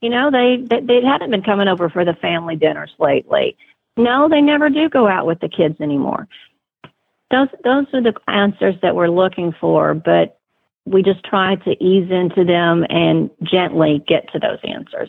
You 0.00 0.08
know, 0.08 0.30
they, 0.32 0.64
they, 0.64 0.80
they 0.80 1.06
hadn't 1.06 1.30
been 1.30 1.42
coming 1.42 1.68
over 1.68 1.88
for 1.90 2.04
the 2.04 2.14
family 2.14 2.56
dinners 2.56 2.90
lately. 2.98 3.56
No, 3.96 4.28
they 4.28 4.40
never 4.40 4.70
do 4.70 4.88
go 4.88 5.06
out 5.06 5.26
with 5.26 5.40
the 5.40 5.48
kids 5.48 5.80
anymore. 5.80 6.26
Those 7.30 7.48
those 7.64 7.86
are 7.94 8.02
the 8.02 8.14
answers 8.28 8.74
that 8.82 8.96
we're 8.96 9.08
looking 9.08 9.54
for, 9.58 9.94
but 9.94 10.38
we 10.84 11.02
just 11.02 11.24
try 11.24 11.54
to 11.56 11.70
ease 11.82 12.10
into 12.10 12.44
them 12.44 12.84
and 12.88 13.30
gently 13.42 14.02
get 14.06 14.30
to 14.32 14.38
those 14.38 14.58
answers. 14.64 15.08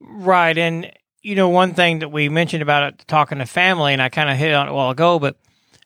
Right, 0.00 0.56
and 0.56 0.90
you 1.22 1.34
know 1.36 1.48
one 1.48 1.74
thing 1.74 2.00
that 2.00 2.10
we 2.10 2.28
mentioned 2.28 2.62
about 2.62 2.82
it, 2.84 3.04
talking 3.06 3.38
to 3.38 3.46
family, 3.46 3.92
and 3.92 4.02
I 4.02 4.08
kind 4.08 4.30
of 4.30 4.36
hit 4.36 4.52
on 4.52 4.66
it 4.66 4.70
a 4.70 4.74
while 4.74 4.90
ago, 4.90 5.18
but 5.18 5.36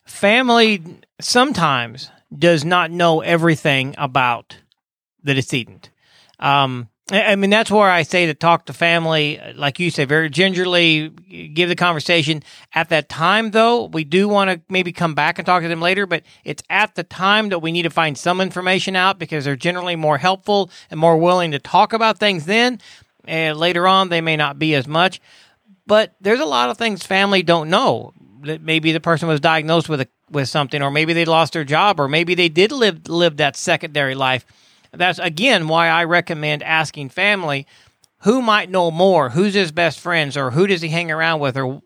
family 0.05 0.81
sometimes 1.19 2.09
does 2.37 2.65
not 2.65 2.91
know 2.91 3.21
everything 3.21 3.95
about 3.97 4.57
the 5.23 5.33
decedent. 5.33 5.89
Um, 6.39 6.89
I 7.11 7.35
mean, 7.35 7.49
that's 7.49 7.69
where 7.69 7.89
I 7.89 8.03
say 8.03 8.27
to 8.27 8.33
talk 8.33 8.65
to 8.65 8.73
family, 8.73 9.39
like 9.55 9.77
you 9.77 9.91
say, 9.91 10.05
very 10.05 10.29
gingerly, 10.29 11.09
give 11.09 11.67
the 11.67 11.75
conversation. 11.75 12.43
At 12.73 12.89
that 12.89 13.09
time, 13.09 13.51
though, 13.51 13.85
we 13.85 14.05
do 14.05 14.29
want 14.29 14.49
to 14.49 14.61
maybe 14.69 14.93
come 14.93 15.13
back 15.13 15.37
and 15.37 15.45
talk 15.45 15.63
to 15.63 15.67
them 15.67 15.81
later, 15.81 16.05
but 16.05 16.23
it's 16.45 16.63
at 16.69 16.95
the 16.95 17.03
time 17.03 17.49
that 17.49 17.59
we 17.59 17.73
need 17.73 17.81
to 17.83 17.89
find 17.89 18.17
some 18.17 18.39
information 18.39 18.95
out 18.95 19.19
because 19.19 19.43
they're 19.43 19.57
generally 19.57 19.97
more 19.97 20.17
helpful 20.17 20.71
and 20.89 20.99
more 20.99 21.17
willing 21.17 21.51
to 21.51 21.59
talk 21.59 21.91
about 21.91 22.19
things 22.19 22.45
then. 22.45 22.79
And 23.25 23.57
later 23.57 23.85
on, 23.85 24.07
they 24.07 24.21
may 24.21 24.37
not 24.37 24.57
be 24.57 24.73
as 24.73 24.87
much. 24.87 25.21
But 25.85 26.15
there's 26.21 26.39
a 26.39 26.45
lot 26.45 26.69
of 26.69 26.77
things 26.77 27.05
family 27.05 27.43
don't 27.43 27.69
know. 27.69 28.13
That 28.43 28.61
maybe 28.61 28.91
the 28.91 28.99
person 28.99 29.27
was 29.27 29.39
diagnosed 29.39 29.89
with 29.89 30.01
a, 30.01 30.07
with 30.29 30.49
something, 30.49 30.81
or 30.81 30.91
maybe 30.91 31.13
they 31.13 31.25
lost 31.25 31.53
their 31.53 31.63
job, 31.63 31.99
or 31.99 32.07
maybe 32.07 32.35
they 32.35 32.49
did 32.49 32.71
live 32.71 33.07
live 33.07 33.37
that 33.37 33.55
secondary 33.55 34.15
life 34.15 34.45
that's 34.93 35.19
again 35.19 35.67
why 35.67 35.87
I 35.87 36.03
recommend 36.03 36.63
asking 36.63 37.09
family 37.09 37.65
who 38.19 38.41
might 38.41 38.69
know 38.69 38.89
more, 38.89 39.29
who's 39.29 39.53
his 39.53 39.73
best 39.73 39.99
friends, 39.99 40.37
or 40.37 40.51
who 40.51 40.65
does 40.65 40.81
he 40.81 40.87
hang 40.87 41.11
around 41.11 41.41
with, 41.41 41.57
or 41.57 41.81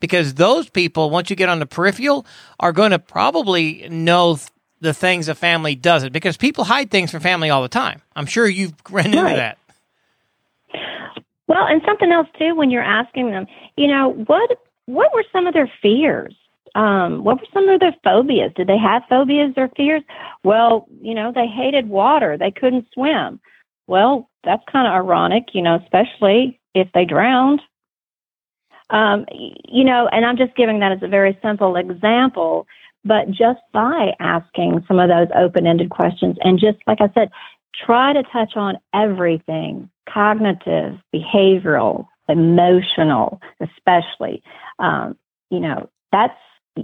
because 0.00 0.34
those 0.34 0.70
people, 0.70 1.10
once 1.10 1.28
you 1.28 1.36
get 1.36 1.50
on 1.50 1.58
the 1.58 1.66
peripheral, 1.66 2.24
are 2.58 2.72
going 2.72 2.92
to 2.92 2.98
probably 2.98 3.86
know 3.90 4.38
the 4.80 4.94
things 4.94 5.28
a 5.28 5.34
family 5.34 5.74
doesn't 5.74 6.12
because 6.12 6.38
people 6.38 6.64
hide 6.64 6.90
things 6.90 7.10
from 7.10 7.20
family 7.20 7.50
all 7.50 7.60
the 7.60 7.68
time. 7.68 8.00
I'm 8.16 8.26
sure 8.26 8.48
you've 8.48 8.72
run 8.90 9.06
into 9.06 9.22
right. 9.22 9.36
that. 9.36 9.58
Well, 11.46 11.66
and 11.66 11.82
something 11.84 12.10
else 12.10 12.28
too, 12.38 12.54
when 12.54 12.70
you're 12.70 12.82
asking 12.82 13.30
them, 13.30 13.46
you 13.76 13.86
know, 13.86 14.12
what 14.26 14.58
what 14.92 15.12
were 15.14 15.24
some 15.32 15.46
of 15.46 15.54
their 15.54 15.70
fears? 15.80 16.34
um, 16.74 17.22
what 17.24 17.38
were 17.40 17.46
some 17.52 17.68
of 17.68 17.80
their 17.80 17.94
phobias? 18.02 18.52
Did 18.56 18.66
they 18.66 18.78
have 18.78 19.02
phobias 19.08 19.52
or 19.56 19.68
fears? 19.76 20.02
Well, 20.42 20.86
you 21.00 21.14
know, 21.14 21.32
they 21.34 21.46
hated 21.46 21.88
water. 21.88 22.38
They 22.38 22.50
couldn't 22.50 22.86
swim. 22.94 23.40
Well, 23.86 24.30
that's 24.44 24.62
kind 24.70 24.86
of 24.86 24.94
ironic, 24.94 25.48
you 25.52 25.62
know, 25.62 25.78
especially 25.82 26.60
if 26.74 26.88
they 26.94 27.04
drowned. 27.04 27.60
Um, 28.90 29.26
you 29.68 29.84
know, 29.84 30.08
and 30.08 30.24
I'm 30.24 30.36
just 30.36 30.56
giving 30.56 30.80
that 30.80 30.92
as 30.92 31.02
a 31.02 31.08
very 31.08 31.38
simple 31.42 31.76
example, 31.76 32.66
but 33.04 33.30
just 33.30 33.60
by 33.72 34.12
asking 34.20 34.84
some 34.86 34.98
of 34.98 35.08
those 35.08 35.28
open 35.36 35.66
ended 35.66 35.90
questions 35.90 36.36
and 36.42 36.58
just, 36.58 36.78
like 36.86 37.00
I 37.00 37.10
said, 37.14 37.30
try 37.74 38.12
to 38.12 38.22
touch 38.24 38.52
on 38.56 38.76
everything 38.94 39.90
cognitive, 40.12 40.98
behavioral, 41.14 42.06
emotional, 42.28 43.40
especially. 43.60 44.42
Um, 44.78 45.16
you 45.50 45.60
know, 45.60 45.90
that's 46.10 46.38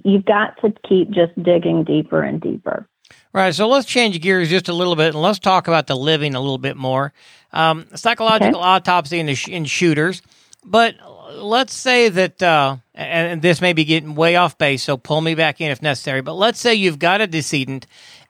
you've 0.05 0.24
got 0.24 0.61
to 0.61 0.72
keep 0.88 1.11
just 1.11 1.40
digging 1.42 1.85
deeper 1.85 2.22
and 2.22 2.40
deeper. 2.40 2.87
Right. 3.33 3.55
So 3.55 3.68
let's 3.68 3.87
change 3.87 4.20
gears 4.20 4.51
just 4.51 4.68
a 4.68 4.72
little 4.72 4.96
bit 4.96 5.14
and 5.14 5.22
let's 5.22 5.38
talk 5.38 5.68
about 5.68 5.87
the 5.87 5.96
living 5.96 6.35
a 6.35 6.40
little 6.40 6.59
bit 6.59 6.77
more. 6.77 7.12
Um, 7.53 7.87
psychological 7.94 8.61
okay. 8.61 8.68
autopsy 8.68 9.18
in, 9.18 9.27
the 9.27 9.35
sh- 9.35 9.48
in 9.48 9.64
shooters. 9.64 10.22
But 10.64 10.96
let's 11.33 11.74
say 11.74 12.09
that, 12.09 12.42
uh, 12.42 12.77
and 12.94 13.40
this 13.40 13.61
may 13.61 13.72
be 13.72 13.85
getting 13.85 14.14
way 14.14 14.37
off 14.37 14.59
base, 14.59 14.83
so 14.83 14.96
pull 14.96 15.20
me 15.20 15.35
back 15.35 15.61
in 15.61 15.70
if 15.70 15.81
necessary. 15.81 16.20
But 16.20 16.35
let's 16.35 16.59
say 16.59 16.74
you've 16.74 16.98
got 16.98 17.20
a 17.20 17.27
decedent 17.27 17.87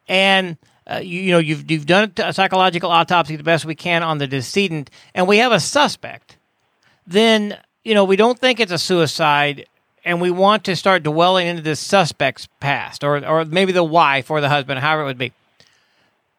and 0.08 0.56
uh, 0.86 1.00
you, 1.02 1.20
you, 1.20 1.32
know 1.32 1.38
you've 1.38 1.70
you've 1.70 1.86
done 1.86 2.12
a 2.18 2.32
psychological 2.32 2.90
autopsy 2.90 3.36
the 3.36 3.42
best 3.42 3.64
we 3.64 3.74
can 3.74 4.02
on 4.02 4.18
the 4.18 4.26
decedent, 4.26 4.90
and 5.14 5.28
we 5.28 5.38
have 5.38 5.52
a 5.52 5.60
suspect. 5.60 6.38
Then 7.06 7.58
you 7.88 7.94
know 7.94 8.04
we 8.04 8.16
don't 8.16 8.38
think 8.38 8.60
it's 8.60 8.72
a 8.72 8.78
suicide 8.78 9.66
and 10.04 10.20
we 10.20 10.30
want 10.30 10.64
to 10.64 10.76
start 10.76 11.02
dwelling 11.02 11.46
into 11.46 11.62
the 11.62 11.74
suspect's 11.74 12.48
past, 12.60 13.02
or 13.02 13.26
or 13.26 13.44
maybe 13.44 13.72
the 13.72 13.84
wife 13.84 14.30
or 14.30 14.40
the 14.40 14.48
husband, 14.48 14.80
however 14.80 15.02
it 15.02 15.06
would 15.06 15.18
be. 15.18 15.32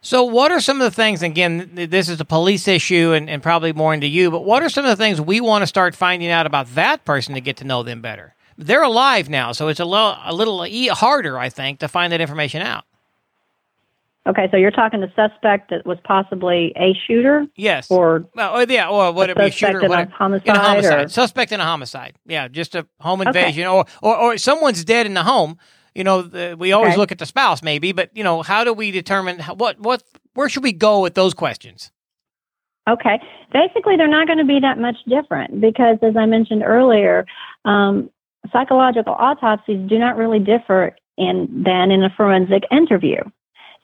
So, 0.01 0.23
what 0.23 0.51
are 0.51 0.61
some 0.61 0.79
of 0.79 0.85
the 0.85 0.95
things? 0.95 1.21
Again, 1.21 1.71
this 1.73 2.07
is 2.07 2.21
a 2.21 2.25
police 2.25 2.67
issue, 2.67 3.11
and, 3.13 3.29
and 3.29 3.43
probably 3.43 3.73
more 3.73 3.93
into 3.93 4.07
you. 4.07 4.31
But 4.31 4.45
what 4.45 4.63
are 4.63 4.69
some 4.69 4.85
of 4.85 4.89
the 4.89 5.03
things 5.03 5.19
we 5.19 5.41
want 5.41 5.63
to 5.63 5.67
start 5.67 5.95
finding 5.95 6.29
out 6.29 6.45
about 6.45 6.73
that 6.75 7.03
person 7.03 7.33
to 7.33 7.41
get 7.41 7.57
to 7.57 7.65
know 7.65 7.83
them 7.83 8.01
better? 8.01 8.33
They're 8.57 8.83
alive 8.83 9.29
now, 9.29 9.51
so 9.51 9.67
it's 9.67 9.79
a 9.79 9.85
little 9.85 10.15
a 10.23 10.33
little 10.33 10.65
harder, 10.93 11.37
I 11.37 11.49
think, 11.49 11.79
to 11.79 11.87
find 11.87 12.13
that 12.13 12.21
information 12.21 12.61
out. 12.61 12.85
Okay, 14.27 14.47
so 14.51 14.57
you're 14.57 14.69
talking 14.69 14.99
the 14.99 15.11
suspect 15.15 15.69
that 15.71 15.85
was 15.85 15.97
possibly 16.03 16.73
a 16.75 16.93
shooter? 17.07 17.47
Yes. 17.55 17.89
Or 17.89 18.25
well, 18.35 18.57
or, 18.57 18.63
yeah, 18.63 18.89
or 18.89 19.11
would 19.11 19.29
it 19.29 19.37
be 19.37 19.49
shooter? 19.49 19.79
In 19.79 19.91
a 19.91 20.09
homicide, 20.09 20.47
in 20.47 20.55
a 20.55 20.59
homicide. 20.59 21.05
Or? 21.05 21.09
Suspect 21.09 21.51
in 21.51 21.59
a 21.59 21.63
homicide. 21.63 22.15
Yeah, 22.25 22.47
just 22.47 22.75
a 22.75 22.85
home 22.99 23.21
invasion, 23.21 23.65
okay. 23.65 23.91
or, 24.01 24.13
or 24.13 24.17
or 24.17 24.37
someone's 24.37 24.83
dead 24.83 25.05
in 25.05 25.13
the 25.13 25.23
home. 25.23 25.57
You 25.95 26.03
know, 26.03 26.21
the, 26.21 26.55
we 26.59 26.71
always 26.71 26.91
okay. 26.91 26.97
look 26.97 27.11
at 27.11 27.17
the 27.17 27.25
spouse, 27.25 27.63
maybe, 27.63 27.91
but 27.91 28.11
you 28.13 28.23
know, 28.23 28.43
how 28.43 28.63
do 28.63 28.73
we 28.73 28.91
determine 28.91 29.39
how, 29.39 29.55
what 29.55 29.79
what 29.79 30.03
where 30.33 30.49
should 30.49 30.63
we 30.63 30.73
go 30.73 31.01
with 31.01 31.15
those 31.15 31.33
questions? 31.33 31.91
Okay, 32.89 33.19
basically, 33.53 33.95
they're 33.97 34.07
not 34.07 34.27
going 34.27 34.39
to 34.39 34.45
be 34.45 34.59
that 34.59 34.77
much 34.77 34.97
different 35.07 35.61
because, 35.61 35.97
as 36.01 36.15
I 36.17 36.25
mentioned 36.25 36.63
earlier, 36.63 37.25
um, 37.65 38.09
psychological 38.51 39.13
autopsies 39.13 39.87
do 39.89 39.97
not 39.97 40.17
really 40.17 40.39
differ 40.39 40.95
in 41.17 41.63
than 41.65 41.89
in 41.89 42.03
a 42.03 42.09
forensic 42.15 42.63
interview. 42.71 43.21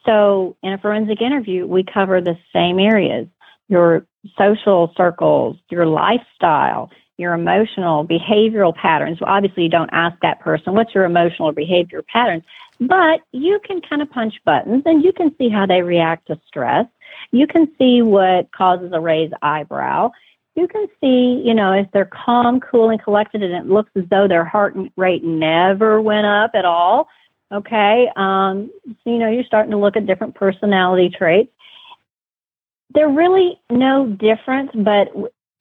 So, 0.06 0.56
in 0.62 0.74
a 0.74 0.78
forensic 0.78 1.22
interview, 1.22 1.66
we 1.66 1.84
cover 1.84 2.22
the 2.22 2.38
same 2.54 2.80
areas 2.80 3.28
your 3.68 4.06
social 4.38 4.94
circles, 4.96 5.58
your 5.72 5.88
lifestyle, 5.88 6.92
your 7.18 7.34
emotional, 7.34 8.06
behavioral 8.06 8.76
patterns. 8.76 9.20
Well, 9.20 9.32
obviously, 9.32 9.64
you 9.64 9.70
don't 9.70 9.90
ask 9.92 10.18
that 10.22 10.40
person, 10.40 10.74
what's 10.74 10.94
your 10.94 11.06
emotional 11.06 11.50
or 11.50 11.54
behavioral 11.54 12.06
patterns? 12.06 12.44
But 12.80 13.22
you 13.32 13.60
can 13.66 13.82
kind 13.82 14.02
of 14.02 14.10
punch 14.10 14.36
buttons 14.44 14.84
and 14.86 15.04
you 15.04 15.14
can 15.14 15.34
see 15.38 15.50
how 15.50 15.66
they 15.66 15.82
react 15.82 16.28
to 16.28 16.40
stress. 16.46 16.86
You 17.32 17.48
can 17.48 17.72
see 17.78 18.02
what 18.02 18.52
causes 18.52 18.92
a 18.94 19.00
raised 19.00 19.34
eyebrow. 19.42 20.12
You 20.56 20.68
can 20.68 20.88
see, 21.02 21.42
you 21.46 21.54
know, 21.54 21.72
if 21.72 21.88
they're 21.92 22.10
calm, 22.26 22.60
cool, 22.60 22.90
and 22.90 23.02
collected 23.02 23.44
and 23.44 23.54
it 23.54 23.72
looks 23.72 23.92
as 23.96 24.04
though 24.10 24.28
their 24.28 24.46
heart 24.46 24.76
rate 24.98 25.24
never 25.24 26.02
went 26.02 26.26
up 26.26 26.52
at 26.54 26.66
all 26.66 27.08
Okay. 27.54 28.10
Um, 28.16 28.72
so, 28.86 29.10
you 29.10 29.20
know, 29.20 29.30
you're 29.30 29.44
starting 29.44 29.72
to 29.72 29.78
look 29.78 29.96
at 29.96 30.06
different 30.06 30.36
personality 30.36 31.10
traits. 31.16 31.52
They're 32.94 33.10
really 33.10 33.60
no 33.70 34.08
different, 34.08 34.84
but 34.84 35.10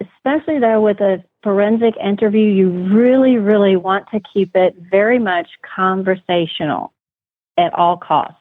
especially 0.00 0.58
though 0.58 0.80
with 0.80 1.00
a 1.00 1.22
forensic 1.42 1.94
interview, 1.96 2.46
you 2.46 2.70
really, 2.70 3.36
really 3.36 3.76
want 3.76 4.06
to 4.12 4.20
keep 4.32 4.56
it 4.56 4.76
very 4.90 5.18
much 5.18 5.48
conversational 5.76 6.92
at 7.56 7.72
all 7.74 7.96
costs. 7.96 8.38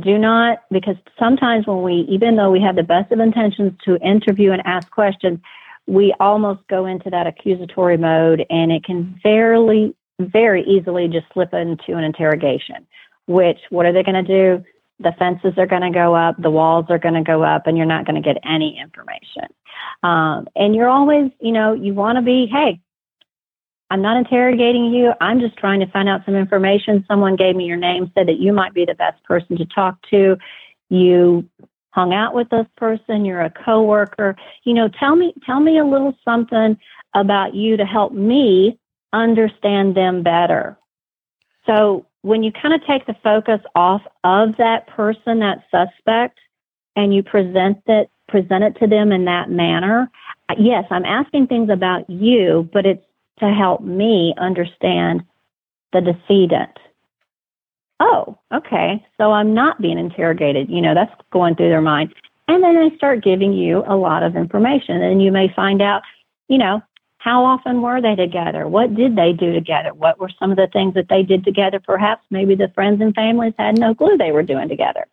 do 0.00 0.18
not, 0.18 0.62
because 0.70 0.96
sometimes 1.18 1.66
when 1.66 1.82
we, 1.82 2.06
even 2.08 2.36
though 2.36 2.50
we 2.50 2.60
have 2.60 2.76
the 2.76 2.82
best 2.82 3.12
of 3.12 3.20
intentions 3.20 3.72
to 3.84 3.96
interview 3.98 4.52
and 4.52 4.62
ask 4.64 4.90
questions, 4.90 5.38
we 5.86 6.14
almost 6.18 6.66
go 6.68 6.86
into 6.86 7.10
that 7.10 7.26
accusatory 7.26 7.96
mode 7.96 8.44
and 8.50 8.72
it 8.72 8.84
can 8.84 9.20
fairly, 9.22 9.94
very 10.20 10.62
easily 10.64 11.08
just 11.08 11.26
slip 11.32 11.52
into 11.54 11.96
an 11.96 12.04
interrogation, 12.04 12.86
which 13.26 13.58
what 13.70 13.86
are 13.86 13.92
they 13.92 14.02
going 14.02 14.24
to 14.24 14.58
do? 14.58 14.64
The 15.00 15.12
fences 15.18 15.54
are 15.58 15.66
going 15.66 15.82
to 15.82 15.90
go 15.90 16.14
up, 16.14 16.40
the 16.40 16.50
walls 16.50 16.86
are 16.88 16.98
going 16.98 17.14
to 17.14 17.22
go 17.22 17.42
up, 17.42 17.66
and 17.66 17.76
you're 17.76 17.86
not 17.86 18.06
going 18.06 18.20
to 18.20 18.22
get 18.22 18.40
any 18.44 18.78
information. 18.80 19.48
Um, 20.02 20.46
and 20.54 20.74
you're 20.74 20.88
always, 20.88 21.32
you 21.40 21.52
know, 21.52 21.72
you 21.72 21.94
want 21.94 22.16
to 22.16 22.22
be, 22.22 22.46
hey, 22.46 22.80
I'm 23.90 24.02
not 24.02 24.16
interrogating 24.16 24.86
you. 24.86 25.12
I'm 25.20 25.40
just 25.40 25.56
trying 25.56 25.80
to 25.80 25.86
find 25.86 26.08
out 26.08 26.24
some 26.24 26.34
information. 26.34 27.04
Someone 27.06 27.36
gave 27.36 27.56
me 27.56 27.64
your 27.64 27.76
name, 27.76 28.10
said 28.14 28.28
that 28.28 28.38
you 28.38 28.52
might 28.52 28.72
be 28.72 28.84
the 28.84 28.94
best 28.94 29.22
person 29.24 29.56
to 29.58 29.66
talk 29.66 29.98
to. 30.10 30.36
You 30.90 31.48
hung 31.90 32.12
out 32.12 32.34
with 32.34 32.48
this 32.50 32.66
person, 32.76 33.24
you're 33.24 33.42
a 33.42 33.50
coworker. 33.50 34.36
You 34.64 34.74
know, 34.74 34.88
tell 34.88 35.16
me 35.16 35.34
tell 35.46 35.60
me 35.60 35.78
a 35.78 35.84
little 35.84 36.14
something 36.24 36.76
about 37.14 37.54
you 37.54 37.76
to 37.76 37.84
help 37.84 38.12
me 38.12 38.78
understand 39.14 39.96
them 39.96 40.22
better. 40.22 40.78
So 41.66 42.06
when 42.22 42.42
you 42.42 42.52
kind 42.52 42.74
of 42.74 42.84
take 42.86 43.06
the 43.06 43.16
focus 43.22 43.60
off 43.74 44.02
of 44.22 44.56
that 44.56 44.86
person, 44.88 45.40
that 45.40 45.64
suspect, 45.70 46.38
and 46.96 47.14
you 47.14 47.22
present 47.22 47.78
it 47.86 48.10
present 48.26 48.64
it 48.64 48.74
to 48.80 48.86
them 48.86 49.12
in 49.12 49.26
that 49.26 49.50
manner, 49.50 50.10
yes, 50.58 50.84
I'm 50.90 51.04
asking 51.04 51.46
things 51.46 51.68
about 51.68 52.08
you, 52.08 52.68
but 52.72 52.86
it's 52.86 53.04
to 53.38 53.50
help 53.50 53.82
me 53.82 54.34
understand 54.38 55.22
the 55.92 56.00
decedent 56.00 56.78
oh, 58.00 58.38
okay, 58.52 59.04
so 59.18 59.32
I'm 59.32 59.54
not 59.54 59.80
being 59.80 59.98
interrogated. 59.98 60.68
You 60.68 60.80
know, 60.80 60.94
that's 60.94 61.12
going 61.32 61.56
through 61.56 61.68
their 61.68 61.80
mind. 61.80 62.14
And 62.48 62.62
then 62.62 62.76
they 62.76 62.94
start 62.96 63.24
giving 63.24 63.52
you 63.52 63.82
a 63.86 63.96
lot 63.96 64.22
of 64.22 64.36
information. 64.36 65.02
And 65.02 65.22
you 65.22 65.32
may 65.32 65.52
find 65.54 65.80
out, 65.80 66.02
you 66.48 66.58
know, 66.58 66.82
how 67.24 67.42
often 67.42 67.80
were 67.80 68.02
they 68.02 68.14
together? 68.14 68.68
What 68.68 68.94
did 68.94 69.16
they 69.16 69.32
do 69.32 69.54
together? 69.54 69.94
What 69.94 70.20
were 70.20 70.28
some 70.38 70.50
of 70.50 70.58
the 70.58 70.68
things 70.70 70.92
that 70.92 71.08
they 71.08 71.22
did 71.22 71.42
together? 71.42 71.80
Perhaps 71.80 72.22
maybe 72.30 72.54
the 72.54 72.68
friends 72.74 73.00
and 73.00 73.14
families 73.14 73.54
had 73.58 73.78
no 73.78 73.94
clue 73.94 74.18
they 74.18 74.30
were 74.30 74.42
doing 74.42 74.68
together. 74.68 75.06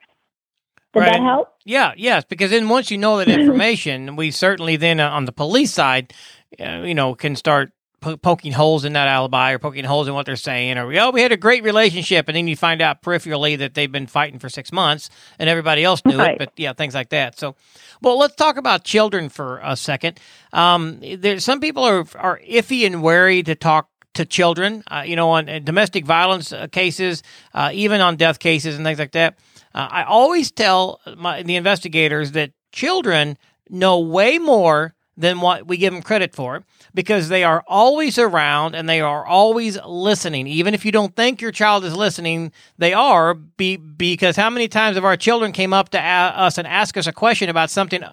Did 0.93 0.99
right. 0.99 1.13
that 1.13 1.21
help? 1.21 1.53
Yeah, 1.63 1.93
yes, 1.95 2.25
because 2.27 2.51
then 2.51 2.67
once 2.67 2.91
you 2.91 2.97
know 2.97 3.17
that 3.17 3.29
information, 3.39 4.17
we 4.17 4.29
certainly 4.29 4.75
then 4.75 4.99
uh, 4.99 5.09
on 5.09 5.23
the 5.23 5.31
police 5.31 5.71
side, 5.71 6.13
uh, 6.59 6.81
you 6.81 6.93
know, 6.93 7.15
can 7.15 7.37
start 7.37 7.71
po- 8.01 8.17
poking 8.17 8.51
holes 8.51 8.83
in 8.83 8.93
that 8.93 9.07
alibi 9.07 9.51
or 9.51 9.59
poking 9.59 9.85
holes 9.85 10.07
in 10.07 10.13
what 10.13 10.25
they're 10.25 10.35
saying, 10.35 10.77
or 10.77 10.91
oh, 10.99 11.11
we 11.11 11.21
had 11.21 11.31
a 11.31 11.37
great 11.37 11.63
relationship, 11.63 12.27
and 12.27 12.35
then 12.35 12.47
you 12.47 12.55
find 12.55 12.81
out 12.81 13.01
peripherally 13.01 13.57
that 13.59 13.73
they've 13.73 13.91
been 13.91 14.07
fighting 14.07 14.39
for 14.39 14.49
six 14.49 14.71
months 14.71 15.09
and 15.39 15.49
everybody 15.49 15.83
else 15.83 16.03
knew 16.05 16.17
right. 16.17 16.33
it. 16.33 16.37
But 16.39 16.51
yeah, 16.57 16.73
things 16.73 16.93
like 16.93 17.09
that. 17.09 17.39
So, 17.39 17.55
well, 18.01 18.17
let's 18.19 18.35
talk 18.35 18.57
about 18.57 18.83
children 18.83 19.29
for 19.29 19.59
a 19.63 19.77
second. 19.77 20.19
Um, 20.51 20.99
there, 21.01 21.39
some 21.39 21.61
people 21.61 21.83
are 21.83 22.05
are 22.15 22.41
iffy 22.47 22.85
and 22.85 23.01
wary 23.01 23.43
to 23.43 23.55
talk 23.55 23.89
to 24.15 24.25
children. 24.25 24.83
Uh, 24.87 25.03
you 25.05 25.15
know, 25.15 25.29
on 25.29 25.45
domestic 25.63 26.05
violence 26.05 26.51
uh, 26.51 26.67
cases, 26.67 27.23
uh, 27.53 27.69
even 27.73 28.01
on 28.01 28.17
death 28.17 28.39
cases 28.39 28.75
and 28.75 28.85
things 28.85 28.99
like 28.99 29.11
that. 29.13 29.37
Uh, 29.73 29.87
I 29.89 30.03
always 30.03 30.51
tell 30.51 30.99
my, 31.15 31.43
the 31.43 31.55
investigators 31.55 32.33
that 32.33 32.51
children 32.73 33.37
know 33.69 33.99
way 33.99 34.37
more 34.37 34.93
than 35.21 35.39
what 35.39 35.67
we 35.67 35.77
give 35.77 35.93
them 35.93 36.01
credit 36.01 36.35
for 36.35 36.63
because 36.93 37.29
they 37.29 37.43
are 37.43 37.63
always 37.67 38.17
around 38.17 38.75
and 38.75 38.89
they 38.89 38.99
are 38.99 39.25
always 39.25 39.77
listening. 39.85 40.47
Even 40.47 40.73
if 40.73 40.83
you 40.83 40.91
don't 40.91 41.15
think 41.15 41.41
your 41.41 41.51
child 41.51 41.85
is 41.85 41.95
listening, 41.95 42.51
they 42.77 42.93
are 42.93 43.35
be, 43.35 43.77
because 43.77 44.35
how 44.35 44.49
many 44.49 44.67
times 44.67 44.95
have 44.95 45.05
our 45.05 45.15
children 45.15 45.51
came 45.51 45.73
up 45.73 45.89
to 45.89 45.97
a- 45.97 46.01
us 46.01 46.57
and 46.57 46.67
asked 46.67 46.97
us 46.97 47.07
a 47.07 47.13
question 47.13 47.49
about 47.49 47.69
something, 47.69 48.03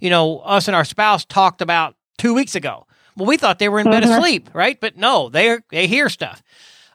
you 0.00 0.10
know, 0.10 0.38
us 0.40 0.68
and 0.68 0.76
our 0.76 0.84
spouse 0.84 1.24
talked 1.24 1.62
about 1.62 1.96
two 2.18 2.34
weeks 2.34 2.54
ago? 2.54 2.86
Well, 3.16 3.26
we 3.26 3.36
thought 3.36 3.58
they 3.58 3.68
were 3.68 3.80
in 3.80 3.86
mm-hmm. 3.86 4.00
bed 4.00 4.04
asleep, 4.04 4.50
right? 4.52 4.78
But 4.80 4.96
no, 4.96 5.28
they 5.28 5.58
they 5.70 5.86
hear 5.86 6.08
stuff. 6.08 6.42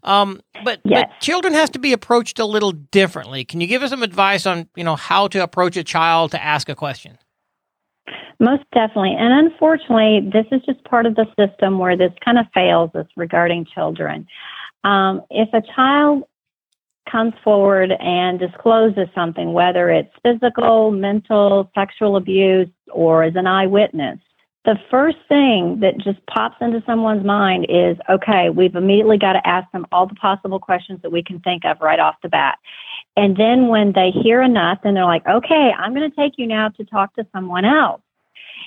Um, 0.04 0.42
but 0.64 0.82
yes. 0.84 1.10
but 1.10 1.22
children 1.22 1.54
has 1.54 1.70
to 1.72 1.80
be 1.80 1.94
approached 1.94 2.38
a 2.40 2.46
little 2.46 2.72
differently. 2.72 3.44
Can 3.44 3.62
you 3.62 3.68
give 3.68 3.84
us 3.84 3.90
some 3.90 4.04
advice 4.04 4.46
on 4.46 4.70
you 4.76 4.84
know 4.84 4.96
how 4.96 5.28
to 5.30 5.42
approach 5.42 5.76
a 5.78 5.84
child 5.84 6.32
to 6.32 6.42
ask 6.42 6.70
a 6.70 6.76
question? 6.76 7.18
Most 8.40 8.64
definitely. 8.74 9.16
And 9.18 9.48
unfortunately, 9.48 10.30
this 10.32 10.46
is 10.52 10.62
just 10.66 10.84
part 10.84 11.06
of 11.06 11.16
the 11.16 11.26
system 11.40 11.80
where 11.80 11.96
this 11.96 12.12
kind 12.24 12.38
of 12.38 12.46
fails 12.54 12.92
us 12.96 13.08
regarding 13.16 13.66
children. 13.66 14.28
Um, 14.84 15.22
if 15.30 15.50
a 15.54 15.62
child 15.76 16.24
comes 17.10 17.34
forward 17.44 17.92
and 18.00 18.40
discloses 18.40 19.08
something, 19.14 19.54
whether 19.54 19.90
it's 19.90 20.12
physical, 20.24 20.92
mental, 20.92 21.70
sexual 21.76 22.16
abuse, 22.18 22.70
or 22.92 23.24
as 23.24 23.36
an 23.36 23.48
eyewitness, 23.48 24.20
the 24.66 24.78
first 24.90 25.18
thing 25.28 25.80
that 25.82 25.98
just 25.98 26.26
pops 26.26 26.56
into 26.62 26.82
someone's 26.86 27.26
mind 27.26 27.66
is 27.68 27.98
okay, 28.10 28.50
we've 28.50 28.76
immediately 28.76 29.18
got 29.18 29.34
to 29.34 29.46
ask 29.48 29.70
them 29.72 29.86
all 29.92 30.08
the 30.08 30.16
possible 30.16 30.60
questions 30.60 31.02
that 31.02 31.12
we 31.12 31.22
can 31.22 31.40
think 31.42 31.66
of 31.66 31.78
right 31.82 32.00
off 32.00 32.16
the 32.24 32.30
bat. 32.30 32.58
And 33.16 33.38
then 33.38 33.68
when 33.68 33.92
they 33.94 34.12
hear 34.12 34.42
enough, 34.42 34.80
then 34.84 34.96
they're 34.96 35.06
like, 35.06 35.26
okay, 35.28 35.72
I'm 35.78 35.94
going 35.94 36.10
to 36.10 36.16
take 36.16 36.34
you 36.38 36.48
now 36.48 36.70
to 36.70 36.86
talk 36.86 37.14
to 37.16 37.28
someone 37.32 37.66
else. 37.66 38.02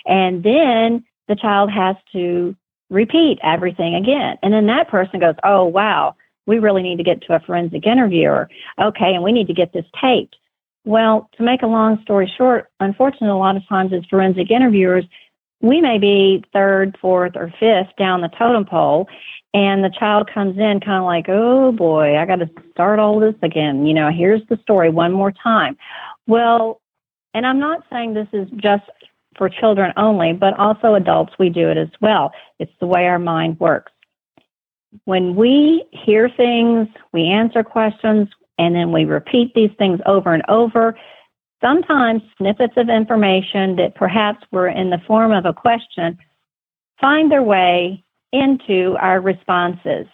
And 0.05 0.43
then 0.43 1.05
the 1.29 1.35
child 1.35 1.71
has 1.73 1.97
to 2.13 2.55
repeat 2.89 3.39
everything 3.43 3.95
again. 3.95 4.37
And 4.43 4.53
then 4.53 4.67
that 4.67 4.89
person 4.89 5.19
goes, 5.19 5.35
oh, 5.43 5.65
wow, 5.65 6.15
we 6.47 6.61
really 6.61 6.83
need 6.83 6.99
to 6.99 7.03
get 7.03 7.23
to 7.23 7.35
a 7.35 7.41
forensic 7.41 7.87
interviewer. 7.87 8.49
Okay, 8.81 9.15
and 9.15 9.25
we 9.25 9.33
need 9.33 9.49
to 9.49 9.55
get 9.55 9.73
this 9.73 9.87
taped. 10.01 10.37
Well, 10.85 11.29
to 11.37 11.43
make 11.43 11.63
a 11.63 11.67
long 11.67 12.01
story 12.03 12.33
short, 12.39 12.71
unfortunately, 12.79 13.31
a 13.31 13.35
lot 13.35 13.57
of 13.57 13.67
times 13.69 13.93
as 13.93 14.05
forensic 14.09 14.53
interviewers, 14.53 15.05
we 15.61 15.81
may 15.81 15.99
be 15.99 16.45
third, 16.53 16.97
fourth, 17.01 17.33
or 17.35 17.53
fifth 17.59 17.97
down 17.99 18.21
the 18.21 18.29
totem 18.29 18.65
pole, 18.65 19.09
and 19.55 19.83
the 19.83 19.91
child 19.91 20.31
comes 20.33 20.59
in 20.59 20.81
kind 20.81 20.99
of 20.99 21.05
like, 21.05 21.27
oh 21.29 21.73
boy, 21.73 22.17
I 22.17 22.27
got 22.27 22.37
to 22.37 22.51
start 22.73 22.99
all 22.99 23.19
this 23.19 23.35
again. 23.43 23.87
You 23.87 23.95
know, 23.95 24.11
here's 24.11 24.43
the 24.49 24.59
story 24.63 24.91
one 24.91 25.13
more 25.13 25.33
time. 25.33 25.77
Well, 26.27 26.81
and 27.33 27.47
I'm 27.47 27.59
not 27.59 27.85
saying 27.91 28.15
this 28.15 28.29
is 28.33 28.49
just 28.57 28.85
for 29.37 29.49
children 29.49 29.93
only, 29.97 30.33
but 30.33 30.59
also 30.59 30.95
adults, 30.95 31.35
we 31.39 31.51
do 31.51 31.69
it 31.69 31.77
as 31.77 31.91
well. 32.01 32.33
It's 32.59 32.73
the 32.81 32.87
way 32.87 33.07
our 33.07 33.19
mind 33.19 33.61
works. 33.61 33.93
When 35.05 35.37
we 35.37 35.85
hear 35.93 36.31
things, 36.31 36.89
we 37.13 37.25
answer 37.25 37.63
questions, 37.63 38.29
and 38.59 38.75
then 38.75 38.93
we 38.93 39.05
repeat 39.05 39.55
these 39.55 39.71
things 39.77 40.01
over 40.07 40.33
and 40.33 40.43
over, 40.49 40.97
sometimes 41.61 42.23
snippets 42.39 42.75
of 42.77 42.89
information 42.89 43.77
that 43.77 43.95
perhaps 43.95 44.45
were 44.53 44.69
in 44.69 44.91
the 44.91 45.01
form 45.07 45.33
of 45.33 45.47
a 45.47 45.53
question 45.53 46.19
find 47.01 47.31
their 47.31 47.43
way 47.43 48.03
into 48.33 48.97
our 49.01 49.21
responses, 49.21 50.07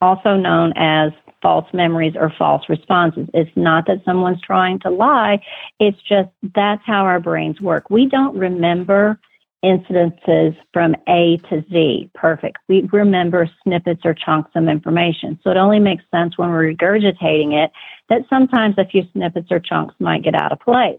also 0.00 0.36
known 0.36 0.72
as 0.76 1.12
false 1.40 1.66
memories 1.72 2.14
or 2.16 2.32
false 2.38 2.62
responses. 2.68 3.28
It's 3.34 3.50
not 3.56 3.86
that 3.86 4.04
someone's 4.04 4.40
trying 4.40 4.78
to 4.80 4.90
lie, 4.90 5.42
it's 5.80 5.98
just 6.08 6.28
that's 6.54 6.82
how 6.86 7.04
our 7.04 7.20
brains 7.20 7.60
work. 7.60 7.90
We 7.90 8.06
don't 8.06 8.36
remember 8.36 9.18
incidences 9.64 10.56
from 10.72 10.94
A 11.08 11.38
to 11.48 11.64
Z 11.70 12.10
perfect. 12.14 12.58
We 12.68 12.88
remember 12.92 13.48
snippets 13.62 14.00
or 14.04 14.14
chunks 14.14 14.50
of 14.54 14.66
information. 14.68 15.38
So 15.42 15.50
it 15.50 15.56
only 15.56 15.78
makes 15.78 16.04
sense 16.10 16.36
when 16.36 16.50
we're 16.50 16.74
regurgitating 16.74 17.52
it 17.52 17.70
that 18.08 18.22
sometimes 18.28 18.74
a 18.78 18.84
few 18.84 19.04
snippets 19.12 19.48
or 19.50 19.60
chunks 19.60 19.94
might 20.00 20.24
get 20.24 20.34
out 20.34 20.52
of 20.52 20.60
place. 20.60 20.98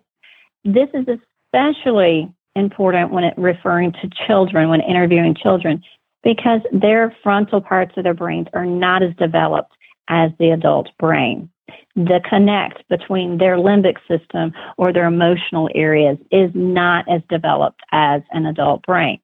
This 0.63 0.89
is 0.93 1.05
especially 1.07 2.33
important 2.55 3.11
when 3.11 3.23
it 3.23 3.33
referring 3.37 3.91
to 3.93 4.09
children, 4.27 4.69
when 4.69 4.81
interviewing 4.81 5.35
children, 5.35 5.83
because 6.23 6.61
their 6.71 7.15
frontal 7.21 7.59
parts 7.59 7.93
of 7.97 8.03
their 8.03 8.13
brains 8.13 8.47
are 8.53 8.65
not 8.65 9.03
as 9.03 9.13
developed 9.15 9.73
as 10.07 10.31
the 10.39 10.51
adult 10.51 10.89
brain. 10.97 11.49
The 11.95 12.21
connect 12.27 12.87
between 12.89 13.37
their 13.37 13.57
limbic 13.57 13.97
system 14.07 14.53
or 14.77 14.91
their 14.91 15.05
emotional 15.05 15.69
areas 15.75 16.17
is 16.31 16.51
not 16.53 17.05
as 17.09 17.21
developed 17.29 17.81
as 17.91 18.21
an 18.31 18.45
adult 18.45 18.83
brain. 18.83 19.19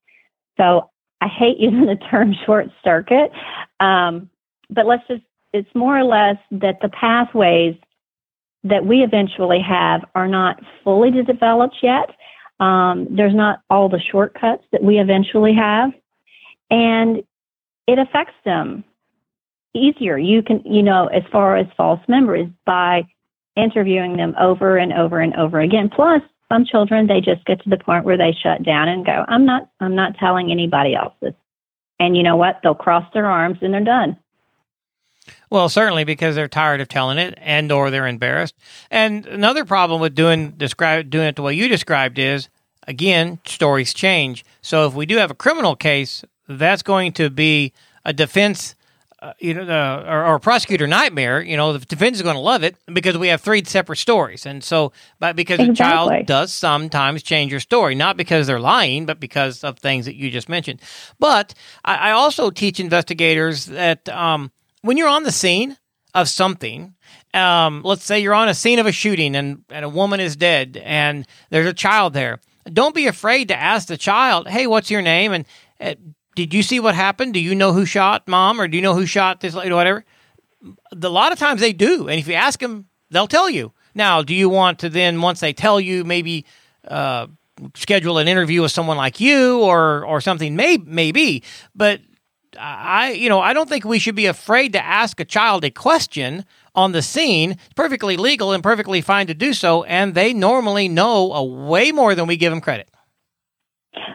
So 0.58 0.90
I 1.22 1.28
hate 1.28 1.58
using 1.60 1.86
the 1.86 1.98
term 2.10 2.36
short 2.46 2.68
circuit, 2.84 3.32
um, 3.80 4.30
but 4.70 4.86
let's 4.86 5.08
just, 5.08 5.24
it's 5.52 5.74
more 5.74 5.98
or 5.98 6.04
less 6.04 6.38
that 6.52 6.80
the 6.82 6.90
pathways 6.90 7.76
that 8.64 8.86
we 8.86 9.04
eventually 9.04 9.62
have 9.62 10.06
are 10.16 10.28
not 10.28 10.60
fully 10.84 11.10
developed 11.10 11.78
yet. 11.82 12.12
Um, 12.60 13.08
there's 13.10 13.34
not 13.34 13.62
all 13.70 13.90
the 13.90 14.02
shortcuts 14.12 14.64
that 14.72 14.84
we 14.84 15.00
eventually 15.00 15.54
have. 15.54 15.92
And 16.70 17.24
it 17.88 17.98
affects 17.98 18.36
them 18.46 18.84
easier. 19.74 20.18
You 20.18 20.42
can, 20.42 20.62
you 20.66 20.84
know, 20.84 21.08
as 21.08 21.24
far 21.32 21.58
as 21.58 21.68
false 21.78 22.00
memories 22.08 22.50
by 22.66 23.04
interviewing 23.56 24.18
them 24.18 24.36
over 24.40 24.78
and 24.78 24.94
over 24.94 25.20
and 25.20 25.36
over 25.36 25.60
again. 25.60 25.90
Plus, 25.94 26.22
some 26.52 26.66
children 26.66 27.08
they 27.08 27.22
just 27.22 27.46
get 27.46 27.62
to 27.64 27.70
the 27.70 27.78
point 27.78 28.06
where 28.06 28.18
they 28.18 28.36
shut 28.42 28.64
down 28.64 28.88
and 28.88 29.06
go, 29.06 29.26
"I'm 29.28 29.46
not, 29.46 29.70
I'm 29.80 29.96
not 29.96 30.18
telling 30.18 30.52
anybody 30.52 30.96
else 30.96 31.14
this." 31.22 31.34
And 32.00 32.16
you 32.16 32.24
know 32.24 32.38
what? 32.38 32.60
They'll 32.64 32.76
cross 32.76 33.06
their 33.14 33.26
arms 33.26 33.60
and 33.62 33.74
they're 33.74 33.84
done. 33.84 34.18
Well, 35.50 35.70
certainly 35.70 36.06
because 36.06 36.36
they're 36.36 36.48
tired 36.48 36.82
of 36.82 36.88
telling 36.88 37.18
it 37.18 37.36
and 37.38 37.72
or 37.72 37.92
they're 37.92 38.08
embarrassed. 38.08 38.56
And 38.90 39.28
another 39.28 39.66
problem 39.66 40.02
with 40.02 40.16
doing 40.16 40.52
describe 40.52 41.10
doing 41.10 41.28
it 41.28 41.36
the 41.36 41.42
way 41.42 41.54
you 41.54 41.68
described 41.68 42.18
is 42.18 42.50
again, 42.88 43.40
stories 43.46 43.94
change. 43.94 44.44
So 44.62 44.88
if 44.88 44.94
we 44.94 45.06
do 45.06 45.18
have 45.18 45.32
a 45.32 45.36
criminal 45.36 45.76
case, 45.76 46.26
that's 46.48 46.82
going 46.82 47.14
to 47.14 47.30
be 47.30 47.72
a 48.04 48.12
defense 48.12 48.76
uh, 49.22 49.34
you 49.40 49.54
know, 49.54 49.64
uh, 49.64 50.06
or, 50.08 50.26
or, 50.26 50.40
prosecutor 50.40 50.88
nightmare. 50.88 51.42
You 51.42 51.58
know, 51.58 51.74
the 51.74 51.86
defense 51.86 52.18
is 52.18 52.24
going 52.24 52.36
to 52.36 52.42
love 52.42 52.64
it 52.64 52.78
because 52.88 53.18
we 53.18 53.28
have 53.28 53.42
three 53.42 53.64
separate 53.66 53.98
stories, 53.98 54.46
and 54.46 54.64
so, 54.64 54.94
but 55.20 55.36
because 55.36 55.60
exactly. 55.60 55.74
a 55.74 55.76
child 55.76 56.26
does 56.26 56.54
sometimes 56.54 57.22
change 57.22 57.52
your 57.52 57.60
story, 57.60 57.96
not 57.96 58.16
because 58.16 58.48
they're 58.48 58.62
lying, 58.62 59.06
but 59.06 59.20
because 59.20 59.64
of 59.64 59.78
things 59.78 60.06
that 60.06 60.16
you 60.16 60.32
just 60.32 60.48
mentioned. 60.48 60.82
But 61.20 61.54
I, 61.84 61.96
I 61.96 62.12
also 62.12 62.50
teach 62.50 62.80
investigators 62.80 63.66
that 63.66 64.08
um, 64.08 64.52
when 64.84 64.96
you're 64.96 65.10
on 65.10 65.24
the 65.24 65.32
scene 65.34 65.78
of 66.14 66.30
something, 66.30 66.96
um, 67.34 67.82
let's 67.84 68.06
say 68.06 68.20
you're 68.20 68.34
on 68.34 68.48
a 68.48 68.54
scene 68.54 68.80
of 68.80 68.86
a 68.86 68.92
shooting 68.92 69.36
and, 69.36 69.64
and 69.70 69.84
a 69.84 69.90
woman 69.90 70.20
is 70.20 70.36
dead 70.36 70.78
and 70.84 71.28
there's 71.50 71.68
a 71.68 71.74
child 71.74 72.14
there. 72.14 72.40
Don't 72.72 72.96
be 72.96 73.08
afraid 73.08 73.50
to 73.50 73.60
ask 73.60 73.88
the 73.88 73.98
child, 73.98 74.48
"Hey, 74.48 74.68
what's 74.68 74.92
your 74.92 75.02
name?" 75.02 75.34
and 75.34 75.46
uh, 75.82 75.96
did 76.36 76.54
you 76.54 76.64
see 76.64 76.80
what 76.80 76.96
happened? 76.96 77.34
Do 77.34 77.40
you 77.40 77.56
know 77.56 77.74
who 77.74 77.86
shot 77.86 78.28
mom 78.28 78.62
or 78.62 78.68
do 78.68 78.78
you 78.78 78.84
know 78.84 78.96
who 78.96 79.06
shot 79.06 79.42
this 79.42 79.54
lady, 79.54 79.72
or 79.72 79.76
whatever? 79.76 80.06
A 80.92 81.10
lot 81.10 81.32
of 81.32 81.40
times 81.40 81.62
they 81.62 81.74
do. 81.74 82.08
And 82.08 82.20
if 82.20 82.28
you 82.28 82.36
ask 82.36 82.60
them, 82.60 82.88
they'll 83.10 83.28
tell 83.28 83.50
you. 83.50 83.74
Now, 83.96 84.22
do 84.22 84.34
you 84.36 84.50
want 84.50 84.80
to 84.80 84.90
then, 84.90 85.22
once 85.22 85.40
they 85.40 85.54
tell 85.54 85.80
you, 85.80 86.04
maybe 86.04 86.46
uh, 86.88 87.28
schedule 87.76 88.18
an 88.20 88.28
interview 88.28 88.62
with 88.62 88.72
someone 88.72 88.98
like 88.98 89.20
you 89.20 89.60
or, 89.62 90.06
or 90.06 90.22
something? 90.22 90.56
May, 90.56 90.78
maybe. 90.78 91.44
But 91.76 92.02
I, 92.58 93.12
you 93.12 93.30
know, 93.30 93.40
I 93.40 93.54
don't 93.54 93.68
think 93.68 93.86
we 93.86 94.00
should 94.00 94.16
be 94.16 94.28
afraid 94.28 94.74
to 94.74 94.84
ask 94.84 95.20
a 95.20 95.26
child 95.26 95.64
a 95.64 95.72
question 95.72 96.46
on 96.76 96.92
the 96.92 97.02
scene. 97.02 97.52
It's 97.52 97.74
perfectly 97.76 98.16
legal 98.16 98.52
and 98.52 98.64
perfectly 98.64 99.02
fine 99.02 99.28
to 99.28 99.34
do 99.34 99.54
so. 99.54 99.84
And 99.84 100.14
they 100.14 100.34
normally 100.34 100.88
know 100.88 101.34
a 101.34 101.44
way 101.44 101.92
more 101.92 102.16
than 102.16 102.28
we 102.28 102.38
give 102.38 102.52
them 102.52 102.62
credit. 102.62 102.90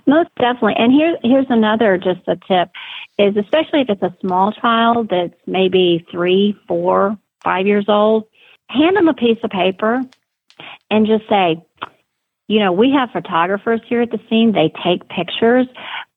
Most 0.06 0.30
definitely. 0.38 0.74
And 0.76 0.92
here, 0.92 1.16
here's 1.22 1.46
another 1.48 1.98
just 1.98 2.20
a 2.26 2.36
tip 2.36 2.70
is 3.18 3.36
especially 3.36 3.80
if 3.80 3.90
it's 3.90 4.02
a 4.02 4.16
small 4.20 4.52
child 4.52 5.08
that's 5.10 5.34
maybe 5.46 6.04
three, 6.10 6.56
four, 6.66 7.18
five 7.42 7.66
years 7.66 7.86
old, 7.88 8.24
hand 8.68 8.96
them 8.96 9.08
a 9.08 9.14
piece 9.14 9.38
of 9.42 9.50
paper 9.50 10.00
and 10.90 11.06
just 11.06 11.28
say, 11.28 11.62
you 12.48 12.60
know, 12.60 12.72
we 12.72 12.92
have 12.92 13.10
photographers 13.10 13.80
here 13.88 14.02
at 14.02 14.10
the 14.10 14.20
scene. 14.28 14.52
They 14.52 14.72
take 14.82 15.08
pictures, 15.08 15.66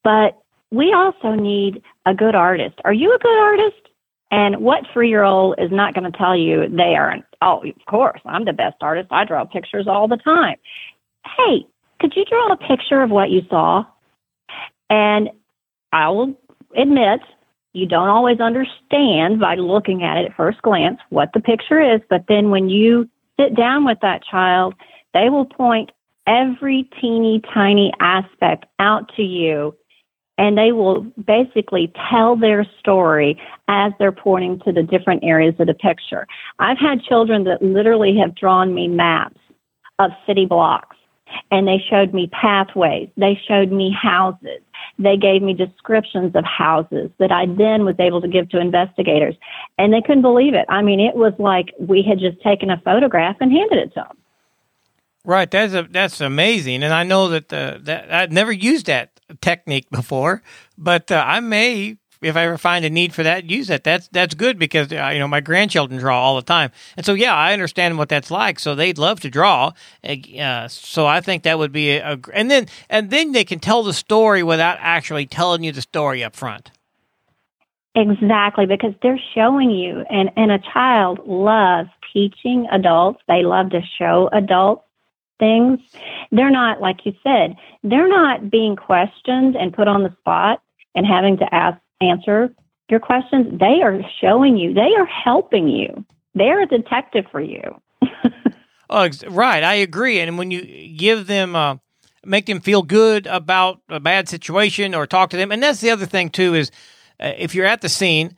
but 0.03 0.37
we 0.71 0.93
also 0.93 1.31
need 1.31 1.81
a 2.05 2.13
good 2.13 2.35
artist. 2.35 2.75
Are 2.83 2.93
you 2.93 3.13
a 3.13 3.19
good 3.19 3.39
artist? 3.39 3.81
And 4.29 4.57
what 4.57 4.83
three 4.91 5.09
year 5.09 5.23
old 5.23 5.55
is 5.57 5.71
not 5.71 5.93
going 5.93 6.11
to 6.11 6.17
tell 6.17 6.35
you 6.35 6.67
they 6.67 6.95
aren't? 6.95 7.23
Oh, 7.41 7.63
of 7.63 7.85
course, 7.87 8.19
I'm 8.25 8.43
the 8.43 8.53
best 8.53 8.75
artist. 8.81 9.07
I 9.11 9.23
draw 9.23 9.45
pictures 9.45 9.87
all 9.87 10.07
the 10.07 10.17
time. 10.17 10.57
Hey, 11.37 11.65
could 11.99 12.13
you 12.15 12.25
draw 12.25 12.51
a 12.51 12.57
picture 12.57 13.01
of 13.01 13.09
what 13.09 13.29
you 13.29 13.41
saw? 13.49 13.85
And 14.89 15.29
I 15.91 16.09
will 16.09 16.35
admit, 16.75 17.21
you 17.73 17.85
don't 17.85 18.09
always 18.09 18.39
understand 18.39 19.39
by 19.39 19.55
looking 19.55 20.03
at 20.03 20.17
it 20.17 20.25
at 20.25 20.35
first 20.35 20.61
glance 20.61 20.99
what 21.09 21.29
the 21.33 21.39
picture 21.39 21.79
is, 21.79 22.01
but 22.09 22.25
then 22.27 22.49
when 22.49 22.69
you 22.69 23.09
sit 23.39 23.55
down 23.55 23.85
with 23.85 23.99
that 24.01 24.23
child, 24.23 24.73
they 25.13 25.29
will 25.29 25.45
point 25.45 25.91
every 26.25 26.89
teeny 26.99 27.41
tiny 27.53 27.91
aspect 27.99 28.65
out 28.79 29.11
to 29.15 29.23
you 29.23 29.75
and 30.37 30.57
they 30.57 30.71
will 30.71 31.01
basically 31.25 31.91
tell 32.09 32.35
their 32.35 32.65
story 32.79 33.39
as 33.67 33.91
they're 33.97 34.11
pointing 34.11 34.59
to 34.59 34.71
the 34.71 34.83
different 34.83 35.23
areas 35.23 35.55
of 35.59 35.67
the 35.67 35.73
picture. 35.73 36.27
I've 36.59 36.77
had 36.77 37.01
children 37.01 37.43
that 37.45 37.61
literally 37.61 38.17
have 38.17 38.35
drawn 38.35 38.73
me 38.73 38.87
maps 38.87 39.39
of 39.99 40.11
city 40.27 40.45
blocks 40.45 40.96
and 41.51 41.67
they 41.67 41.83
showed 41.89 42.13
me 42.13 42.27
pathways. 42.27 43.09
They 43.17 43.39
showed 43.47 43.71
me 43.71 43.91
houses. 43.91 44.61
They 44.99 45.17
gave 45.17 45.41
me 45.41 45.53
descriptions 45.53 46.35
of 46.35 46.43
houses 46.43 47.09
that 47.19 47.31
I 47.31 47.45
then 47.45 47.85
was 47.85 47.95
able 47.99 48.21
to 48.21 48.27
give 48.27 48.49
to 48.49 48.59
investigators. 48.59 49.35
And 49.77 49.93
they 49.93 50.01
couldn't 50.01 50.23
believe 50.23 50.53
it. 50.53 50.65
I 50.69 50.81
mean, 50.81 50.99
it 50.99 51.15
was 51.15 51.33
like 51.39 51.73
we 51.79 52.03
had 52.03 52.19
just 52.19 52.41
taken 52.41 52.69
a 52.69 52.81
photograph 52.81 53.37
and 53.39 53.51
handed 53.51 53.79
it 53.79 53.93
to 53.93 54.01
them. 54.07 54.17
Right, 55.25 55.51
that's 55.51 55.73
a, 55.73 55.83
that's 55.83 56.21
amazing, 56.21 56.83
and 56.83 56.93
I 56.93 57.03
know 57.03 57.27
that 57.27 57.49
the, 57.49 57.81
that 57.83 58.13
I've 58.13 58.31
never 58.31 58.53
used 58.53 58.85
that 58.85 59.19
technique 59.41 59.89
before, 59.89 60.41
but 60.77 61.11
uh, 61.11 61.21
I 61.27 61.41
may 61.41 61.97
if 62.21 62.35
I 62.35 62.43
ever 62.43 62.57
find 62.57 62.85
a 62.85 62.89
need 62.89 63.13
for 63.13 63.23
that, 63.23 63.49
use 63.49 63.69
it. 63.69 63.83
That's 63.83 64.07
that's 64.09 64.33
good 64.33 64.57
because 64.57 64.91
uh, 64.91 65.09
you 65.13 65.19
know 65.19 65.27
my 65.27 65.41
grandchildren 65.41 65.99
draw 65.99 66.21
all 66.21 66.35
the 66.35 66.41
time, 66.41 66.71
and 66.95 67.05
so 67.05 67.13
yeah, 67.13 67.35
I 67.35 67.53
understand 67.53 67.97
what 67.97 68.09
that's 68.09 68.31
like. 68.31 68.59
So 68.59 68.75
they'd 68.75 68.97
love 68.97 69.19
to 69.21 69.29
draw. 69.29 69.71
Uh, 70.03 70.67
so 70.67 71.05
I 71.05 71.21
think 71.21 71.43
that 71.43 71.57
would 71.57 71.71
be 71.71 71.91
a, 71.91 72.13
a, 72.13 72.19
and 72.33 72.49
then 72.49 72.67
and 72.89 73.09
then 73.09 73.31
they 73.31 73.43
can 73.43 73.59
tell 73.59 73.83
the 73.83 73.93
story 73.93 74.43
without 74.43 74.77
actually 74.81 75.25
telling 75.25 75.63
you 75.63 75.71
the 75.71 75.81
story 75.81 76.23
up 76.23 76.35
front. 76.35 76.71
Exactly, 77.95 78.65
because 78.65 78.93
they're 79.01 79.19
showing 79.33 79.71
you, 79.71 80.03
and 80.09 80.29
and 80.35 80.51
a 80.51 80.59
child 80.59 81.19
loves 81.25 81.89
teaching 82.13 82.67
adults. 82.71 83.21
They 83.27 83.43
love 83.43 83.71
to 83.71 83.81
show 83.97 84.29
adults 84.31 84.83
things. 85.39 85.79
They're 86.31 86.51
not 86.51 86.81
like 86.81 87.05
you 87.05 87.13
said. 87.23 87.55
They're 87.83 88.07
not 88.07 88.49
being 88.49 88.75
questioned 88.75 89.55
and 89.55 89.73
put 89.73 89.87
on 89.87 90.03
the 90.03 90.15
spot 90.19 90.61
and 90.95 91.05
having 91.05 91.37
to 91.37 91.53
ask 91.53 91.79
answer 92.01 92.53
your 92.89 92.99
questions, 92.99 93.59
they 93.59 93.81
are 93.81 93.99
showing 94.21 94.57
you, 94.57 94.73
they 94.73 94.95
are 94.97 95.05
helping 95.05 95.67
you. 95.67 96.05
They're 96.35 96.61
a 96.61 96.67
detective 96.67 97.25
for 97.31 97.41
you. 97.41 97.61
oh, 98.89 99.09
right. 99.29 99.63
I 99.63 99.75
agree. 99.75 100.19
And 100.19 100.37
when 100.37 100.51
you 100.51 100.95
give 100.95 101.27
them, 101.27 101.55
uh, 101.55 101.77
make 102.23 102.45
them 102.45 102.61
feel 102.61 102.83
good 102.83 103.25
about 103.27 103.81
a 103.89 103.99
bad 103.99 104.29
situation 104.29 104.93
or 104.93 105.07
talk 105.07 105.31
to 105.31 105.37
them, 105.37 105.51
and 105.51 105.61
that's 105.61 105.81
the 105.81 105.89
other 105.89 106.05
thing 106.05 106.29
too 106.29 106.53
is 106.53 106.71
uh, 107.19 107.33
if 107.37 107.55
you're 107.55 107.65
at 107.65 107.81
the 107.81 107.89
scene, 107.89 108.37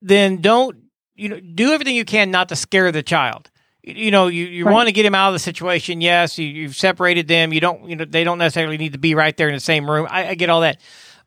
then 0.00 0.38
don't 0.38 0.76
you 1.14 1.28
know 1.28 1.40
do 1.40 1.72
everything 1.72 1.94
you 1.94 2.04
can 2.04 2.30
not 2.30 2.48
to 2.48 2.56
scare 2.56 2.90
the 2.90 3.02
child 3.02 3.50
you 3.82 4.10
know 4.10 4.26
you, 4.28 4.46
you 4.46 4.64
right. 4.64 4.72
want 4.72 4.88
to 4.88 4.92
get 4.92 5.04
him 5.04 5.14
out 5.14 5.28
of 5.28 5.34
the 5.34 5.38
situation 5.38 6.00
yes 6.00 6.38
you, 6.38 6.64
have 6.64 6.76
separated 6.76 7.28
them 7.28 7.52
you 7.52 7.60
don't 7.60 7.88
you 7.88 7.96
know 7.96 8.04
they 8.04 8.24
don't 8.24 8.38
necessarily 8.38 8.78
need 8.78 8.92
to 8.92 8.98
be 8.98 9.14
right 9.14 9.36
there 9.36 9.48
in 9.48 9.54
the 9.54 9.60
same 9.60 9.88
room 9.88 10.06
I, 10.10 10.28
I, 10.28 10.34
get 10.34 10.50
all 10.50 10.62
that 10.62 10.80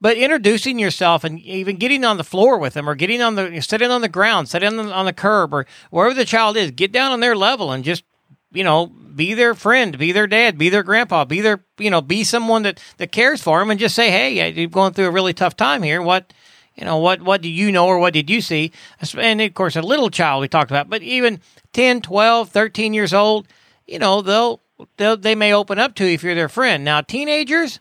but 0.05 0.17
introducing 0.17 0.77
yourself 0.77 1.23
and 1.23 1.39
even 1.39 1.77
getting 1.77 2.05
on 2.05 2.17
the 2.17 2.23
floor 2.23 2.59
with 2.59 2.75
them 2.75 2.87
or 2.87 2.93
getting 2.93 3.23
on 3.23 3.33
the 3.33 3.59
sitting 3.59 3.89
on 3.89 4.01
the 4.01 4.07
ground, 4.07 4.47
sitting 4.47 4.69
on 4.69 4.85
the, 4.85 4.93
on 4.93 5.07
the 5.07 5.11
curb 5.11 5.51
or 5.51 5.65
wherever 5.89 6.13
the 6.13 6.23
child 6.23 6.55
is, 6.55 6.69
get 6.69 6.91
down 6.91 7.11
on 7.11 7.21
their 7.21 7.35
level 7.35 7.71
and 7.71 7.83
just 7.83 8.03
you 8.51 8.63
know 8.63 8.85
be 8.85 9.33
their 9.33 9.55
friend, 9.55 9.97
be 9.97 10.11
their 10.11 10.27
dad, 10.27 10.59
be 10.59 10.69
their 10.69 10.83
grandpa, 10.83 11.25
be 11.25 11.41
their 11.41 11.65
you 11.79 11.89
know 11.89 12.01
be 12.01 12.23
someone 12.23 12.61
that 12.61 12.79
that 12.97 13.11
cares 13.11 13.41
for 13.41 13.57
them 13.57 13.71
and 13.71 13.79
just 13.79 13.95
say, 13.95 14.11
hey, 14.11 14.51
you're 14.51 14.69
going 14.69 14.93
through 14.93 15.07
a 15.07 15.11
really 15.11 15.33
tough 15.33 15.57
time 15.57 15.81
here. 15.81 16.03
What 16.03 16.31
you 16.75 16.85
know 16.85 16.97
what 16.97 17.23
what 17.23 17.41
do 17.41 17.49
you 17.49 17.71
know 17.71 17.87
or 17.87 17.97
what 17.97 18.13
did 18.13 18.29
you 18.29 18.41
see 18.41 18.71
and 19.17 19.41
of 19.41 19.55
course 19.55 19.75
a 19.75 19.81
little 19.81 20.11
child 20.11 20.41
we 20.41 20.47
talked 20.47 20.69
about 20.69 20.87
but 20.87 21.01
even 21.01 21.41
10 21.73 22.01
12 22.01 22.49
13 22.49 22.93
years 22.93 23.11
old 23.11 23.47
you 23.87 23.97
know 23.97 24.21
they'll, 24.21 24.61
they'll 24.97 25.17
they 25.17 25.33
may 25.33 25.51
open 25.51 25.79
up 25.79 25.95
to 25.95 26.05
you 26.05 26.13
if 26.13 26.21
you're 26.21 26.35
their 26.35 26.49
friend 26.49 26.85
now 26.85 27.01
teenagers 27.01 27.79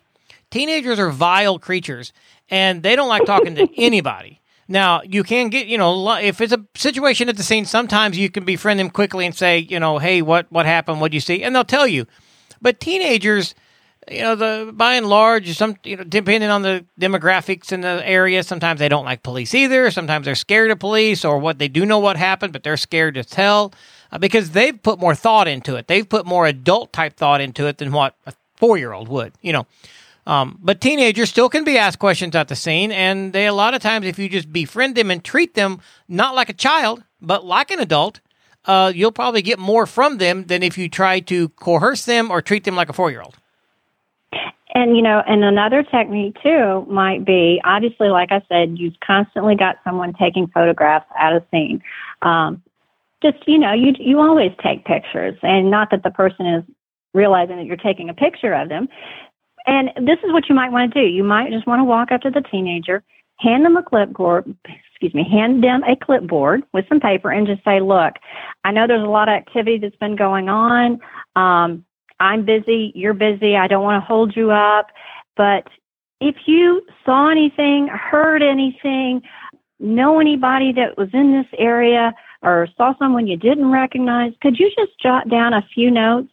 Teenagers 0.54 1.00
are 1.00 1.10
vile 1.10 1.58
creatures 1.58 2.12
and 2.48 2.84
they 2.84 2.94
don't 2.94 3.08
like 3.08 3.24
talking 3.24 3.56
to 3.56 3.68
anybody. 3.76 4.40
Now, 4.68 5.02
you 5.02 5.24
can 5.24 5.48
get, 5.48 5.66
you 5.66 5.76
know, 5.76 6.14
if 6.14 6.40
it's 6.40 6.52
a 6.52 6.64
situation 6.76 7.28
at 7.28 7.36
the 7.36 7.42
scene, 7.42 7.64
sometimes 7.64 8.16
you 8.16 8.30
can 8.30 8.44
befriend 8.44 8.78
them 8.78 8.88
quickly 8.88 9.26
and 9.26 9.34
say, 9.34 9.58
you 9.58 9.80
know, 9.80 9.98
hey, 9.98 10.22
what 10.22 10.46
what 10.52 10.64
happened? 10.64 11.00
What 11.00 11.10
do 11.10 11.16
you 11.16 11.20
see? 11.20 11.42
And 11.42 11.56
they'll 11.56 11.64
tell 11.64 11.88
you. 11.88 12.06
But 12.62 12.78
teenagers, 12.78 13.56
you 14.08 14.20
know, 14.20 14.36
the 14.36 14.70
by 14.72 14.94
and 14.94 15.08
large, 15.08 15.52
some 15.56 15.74
you 15.82 15.96
know, 15.96 16.04
depending 16.04 16.50
on 16.50 16.62
the 16.62 16.86
demographics 17.00 17.72
in 17.72 17.80
the 17.80 18.00
area, 18.08 18.44
sometimes 18.44 18.78
they 18.78 18.88
don't 18.88 19.04
like 19.04 19.24
police 19.24 19.56
either. 19.56 19.90
Sometimes 19.90 20.24
they're 20.24 20.36
scared 20.36 20.70
of 20.70 20.78
police, 20.78 21.24
or 21.24 21.36
what 21.40 21.58
they 21.58 21.66
do 21.66 21.84
know 21.84 21.98
what 21.98 22.16
happened, 22.16 22.52
but 22.52 22.62
they're 22.62 22.76
scared 22.76 23.14
to 23.14 23.24
tell 23.24 23.74
uh, 24.12 24.18
because 24.18 24.52
they've 24.52 24.80
put 24.80 25.00
more 25.00 25.16
thought 25.16 25.48
into 25.48 25.74
it. 25.74 25.88
They've 25.88 26.08
put 26.08 26.26
more 26.26 26.46
adult 26.46 26.92
type 26.92 27.16
thought 27.16 27.40
into 27.40 27.66
it 27.66 27.78
than 27.78 27.90
what 27.90 28.14
a 28.24 28.32
four 28.54 28.78
year 28.78 28.92
old 28.92 29.08
would. 29.08 29.32
You 29.42 29.52
know, 29.52 29.66
um, 30.26 30.58
but 30.62 30.80
teenagers 30.80 31.30
still 31.30 31.48
can 31.48 31.64
be 31.64 31.76
asked 31.76 31.98
questions 31.98 32.34
at 32.34 32.48
the 32.48 32.56
scene, 32.56 32.92
and 32.92 33.32
they 33.32 33.46
a 33.46 33.52
lot 33.52 33.74
of 33.74 33.82
times, 33.82 34.06
if 34.06 34.18
you 34.18 34.28
just 34.28 34.52
befriend 34.52 34.94
them 34.94 35.10
and 35.10 35.22
treat 35.22 35.54
them 35.54 35.80
not 36.08 36.34
like 36.34 36.48
a 36.48 36.54
child 36.54 37.02
but 37.20 37.44
like 37.44 37.70
an 37.70 37.80
adult, 37.80 38.20
uh, 38.66 38.92
you'll 38.94 39.12
probably 39.12 39.42
get 39.42 39.58
more 39.58 39.86
from 39.86 40.18
them 40.18 40.44
than 40.44 40.62
if 40.62 40.78
you 40.78 40.88
try 40.88 41.20
to 41.20 41.48
coerce 41.50 42.04
them 42.04 42.30
or 42.30 42.40
treat 42.40 42.64
them 42.64 42.76
like 42.76 42.88
a 42.88 42.92
four 42.92 43.10
year 43.10 43.22
old. 43.22 43.36
And 44.74 44.96
you 44.96 45.02
know, 45.02 45.22
and 45.26 45.44
another 45.44 45.84
technique 45.84 46.36
too 46.42 46.84
might 46.88 47.24
be 47.24 47.60
obviously, 47.64 48.08
like 48.08 48.32
I 48.32 48.42
said, 48.48 48.76
you've 48.78 48.98
constantly 49.04 49.54
got 49.54 49.76
someone 49.84 50.14
taking 50.14 50.48
photographs 50.48 51.06
at 51.18 51.32
a 51.32 51.44
scene. 51.50 51.80
Um, 52.22 52.62
just 53.22 53.38
you 53.46 53.58
know, 53.58 53.72
you 53.72 53.94
you 53.98 54.18
always 54.18 54.50
take 54.62 54.84
pictures, 54.84 55.38
and 55.42 55.70
not 55.70 55.90
that 55.92 56.02
the 56.02 56.10
person 56.10 56.46
is 56.46 56.64
realizing 57.12 57.56
that 57.56 57.66
you're 57.66 57.76
taking 57.76 58.10
a 58.10 58.14
picture 58.14 58.52
of 58.52 58.68
them, 58.68 58.88
and 59.66 59.90
this 59.96 60.18
is 60.24 60.32
what 60.32 60.48
you 60.48 60.54
might 60.54 60.72
want 60.72 60.92
to 60.92 61.00
do. 61.00 61.06
You 61.06 61.24
might 61.24 61.50
just 61.50 61.66
want 61.66 61.80
to 61.80 61.84
walk 61.84 62.12
up 62.12 62.20
to 62.22 62.30
the 62.30 62.42
teenager, 62.42 63.02
hand 63.38 63.64
them 63.64 63.76
a 63.76 63.82
clipboard, 63.82 64.54
excuse 64.90 65.14
me, 65.14 65.26
hand 65.28 65.62
them 65.62 65.82
a 65.84 65.96
clipboard 65.96 66.62
with 66.72 66.86
some 66.88 67.00
paper 67.00 67.30
and 67.30 67.46
just 67.46 67.64
say, 67.64 67.80
look, 67.80 68.14
I 68.64 68.70
know 68.70 68.86
there's 68.86 69.02
a 69.02 69.10
lot 69.10 69.28
of 69.28 69.34
activity 69.34 69.78
that's 69.78 69.96
been 69.96 70.16
going 70.16 70.48
on. 70.48 71.00
Um, 71.36 71.84
I'm 72.20 72.44
busy, 72.44 72.92
you're 72.94 73.14
busy, 73.14 73.56
I 73.56 73.66
don't 73.66 73.82
want 73.82 74.00
to 74.02 74.06
hold 74.06 74.36
you 74.36 74.50
up. 74.50 74.88
But 75.36 75.66
if 76.20 76.36
you 76.46 76.82
saw 77.04 77.30
anything, 77.30 77.88
heard 77.88 78.42
anything, 78.42 79.22
know 79.80 80.20
anybody 80.20 80.72
that 80.72 80.96
was 80.96 81.08
in 81.12 81.32
this 81.32 81.46
area, 81.58 82.14
or 82.42 82.68
saw 82.76 82.94
someone 82.98 83.26
you 83.26 83.36
didn't 83.36 83.70
recognize, 83.70 84.32
could 84.42 84.58
you 84.58 84.70
just 84.78 84.92
jot 85.02 85.28
down 85.28 85.54
a 85.54 85.66
few 85.74 85.90
notes? 85.90 86.28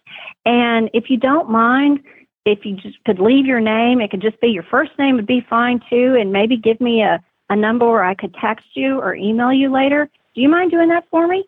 And 0.45 0.89
if 0.93 1.09
you 1.09 1.17
don't 1.17 1.49
mind, 1.49 2.01
if 2.45 2.65
you 2.65 2.75
just 2.75 3.03
could 3.05 3.19
leave 3.19 3.45
your 3.45 3.59
name, 3.59 4.01
it 4.01 4.11
could 4.11 4.21
just 4.21 4.39
be 4.41 4.47
your 4.47 4.63
first 4.63 4.91
name 4.97 5.15
would 5.15 5.27
be 5.27 5.45
fine 5.49 5.81
too, 5.89 6.15
and 6.19 6.31
maybe 6.31 6.57
give 6.57 6.81
me 6.81 7.01
a, 7.01 7.23
a 7.49 7.55
number 7.55 7.87
where 7.87 8.03
I 8.03 8.15
could 8.15 8.33
text 8.35 8.65
you 8.73 8.99
or 8.99 9.15
email 9.15 9.53
you 9.53 9.71
later. 9.71 10.09
Do 10.33 10.41
you 10.41 10.49
mind 10.49 10.71
doing 10.71 10.89
that 10.89 11.05
for 11.11 11.27
me? 11.27 11.45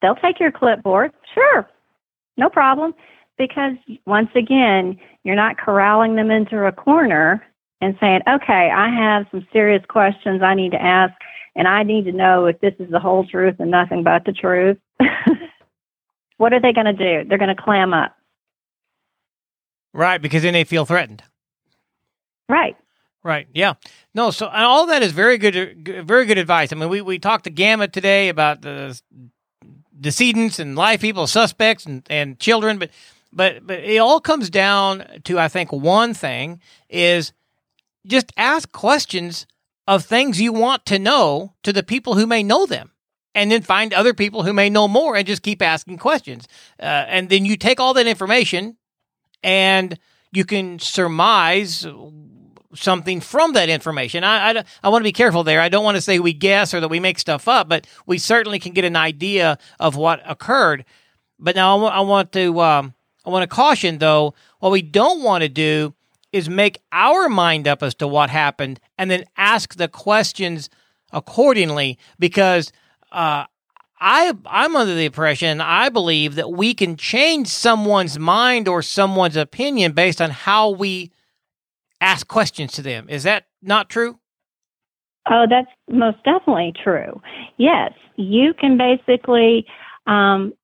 They'll 0.00 0.16
take 0.16 0.40
your 0.40 0.52
clipboard. 0.52 1.12
Sure. 1.34 1.68
No 2.36 2.48
problem. 2.48 2.94
Because 3.36 3.74
once 4.06 4.30
again, 4.34 4.98
you're 5.24 5.36
not 5.36 5.58
corralling 5.58 6.14
them 6.14 6.30
into 6.30 6.66
a 6.66 6.72
corner 6.72 7.44
and 7.80 7.96
saying, 8.00 8.20
okay, 8.28 8.70
I 8.70 8.88
have 8.88 9.26
some 9.30 9.46
serious 9.52 9.82
questions 9.88 10.42
I 10.42 10.54
need 10.54 10.72
to 10.72 10.82
ask, 10.82 11.14
and 11.56 11.66
I 11.66 11.82
need 11.82 12.04
to 12.04 12.12
know 12.12 12.46
if 12.46 12.60
this 12.60 12.74
is 12.78 12.90
the 12.90 13.00
whole 13.00 13.24
truth 13.26 13.56
and 13.58 13.70
nothing 13.70 14.02
but 14.02 14.24
the 14.24 14.32
truth. 14.32 14.78
what 16.36 16.52
are 16.52 16.60
they 16.60 16.72
going 16.72 16.86
to 16.86 16.92
do? 16.92 17.28
They're 17.28 17.38
going 17.38 17.54
to 17.54 17.62
clam 17.62 17.94
up. 17.94 18.14
Right, 19.92 20.20
because 20.22 20.42
then 20.42 20.52
they 20.52 20.64
feel 20.64 20.84
threatened. 20.84 21.22
Right. 22.48 22.76
Right. 23.22 23.48
Yeah. 23.52 23.74
No. 24.14 24.30
So 24.30 24.46
and 24.48 24.64
all 24.64 24.86
that 24.86 25.02
is 25.02 25.12
very 25.12 25.36
good. 25.36 26.06
Very 26.06 26.24
good 26.24 26.38
advice. 26.38 26.72
I 26.72 26.76
mean, 26.76 26.88
we 26.88 27.00
we 27.02 27.18
talked 27.18 27.44
to 27.44 27.50
Gamut 27.50 27.92
today 27.92 28.28
about 28.28 28.62
the 28.62 28.98
decedents 30.00 30.58
and 30.58 30.74
live 30.74 31.00
people, 31.00 31.26
suspects, 31.26 31.84
and 31.84 32.02
and 32.08 32.38
children, 32.38 32.78
but 32.78 32.90
but 33.32 33.66
but 33.66 33.80
it 33.80 33.98
all 33.98 34.20
comes 34.20 34.48
down 34.48 35.04
to 35.24 35.38
I 35.38 35.48
think 35.48 35.70
one 35.70 36.14
thing 36.14 36.60
is 36.88 37.32
just 38.06 38.32
ask 38.36 38.72
questions 38.72 39.46
of 39.86 40.04
things 40.04 40.40
you 40.40 40.52
want 40.52 40.86
to 40.86 40.98
know 40.98 41.54
to 41.62 41.72
the 41.72 41.82
people 41.82 42.14
who 42.14 42.26
may 42.26 42.42
know 42.42 42.64
them 42.64 42.92
and 43.34 43.50
then 43.50 43.62
find 43.62 43.92
other 43.92 44.14
people 44.14 44.42
who 44.42 44.52
may 44.52 44.70
know 44.70 44.88
more 44.88 45.16
and 45.16 45.26
just 45.26 45.42
keep 45.42 45.60
asking 45.60 45.98
questions 45.98 46.48
uh, 46.80 47.04
and 47.08 47.28
then 47.28 47.44
you 47.44 47.56
take 47.56 47.78
all 47.78 47.92
that 47.94 48.06
information 48.06 48.76
and 49.42 49.98
you 50.32 50.44
can 50.44 50.78
surmise 50.78 51.86
something 52.74 53.20
from 53.20 53.52
that 53.54 53.68
information. 53.68 54.24
I, 54.24 54.50
I, 54.50 54.64
I, 54.82 54.88
want 54.88 55.02
to 55.02 55.08
be 55.08 55.12
careful 55.12 55.42
there. 55.42 55.60
I 55.60 55.68
don't 55.68 55.84
want 55.84 55.96
to 55.96 56.00
say 56.00 56.18
we 56.18 56.32
guess 56.32 56.72
or 56.72 56.80
that 56.80 56.88
we 56.88 57.00
make 57.00 57.18
stuff 57.18 57.48
up, 57.48 57.68
but 57.68 57.86
we 58.06 58.18
certainly 58.18 58.58
can 58.58 58.72
get 58.72 58.84
an 58.84 58.96
idea 58.96 59.58
of 59.80 59.96
what 59.96 60.22
occurred. 60.24 60.84
But 61.38 61.56
now 61.56 61.76
I, 61.76 61.80
w- 61.80 61.92
I 61.92 62.00
want 62.00 62.32
to 62.32 62.60
um, 62.60 62.94
I 63.24 63.30
want 63.30 63.42
to 63.42 63.54
caution 63.54 63.98
though. 63.98 64.34
What 64.60 64.70
we 64.70 64.82
don't 64.82 65.22
want 65.22 65.42
to 65.42 65.48
do 65.48 65.94
is 66.32 66.48
make 66.48 66.80
our 66.92 67.28
mind 67.28 67.66
up 67.66 67.82
as 67.82 67.94
to 67.96 68.06
what 68.06 68.30
happened 68.30 68.78
and 68.96 69.10
then 69.10 69.24
ask 69.36 69.74
the 69.74 69.88
questions 69.88 70.70
accordingly 71.12 71.98
because 72.18 72.72
uh, 73.10 73.46
I 74.00 74.32
I'm 74.46 74.76
under 74.76 74.94
the 74.94 75.04
impression 75.04 75.60
I 75.60 75.88
believe 75.88 76.34
that 76.36 76.50
we 76.50 76.74
can 76.74 76.96
change 76.96 77.48
someone's 77.48 78.18
mind 78.18 78.68
or 78.68 78.82
someone's 78.82 79.36
opinion 79.36 79.92
based 79.92 80.20
on 80.20 80.30
how 80.30 80.70
we 80.70 81.12
ask 82.00 82.26
questions 82.26 82.72
to 82.72 82.82
them. 82.82 83.08
Is 83.08 83.24
that 83.24 83.46
not 83.62 83.90
true? 83.90 84.18
Oh, 85.28 85.44
that's 85.48 85.70
most 85.88 86.16
definitely 86.24 86.72
true. 86.82 87.20
Yes, 87.58 87.92
you 88.16 88.54
can 88.54 88.78
basically 88.78 89.66
um, 90.06 90.54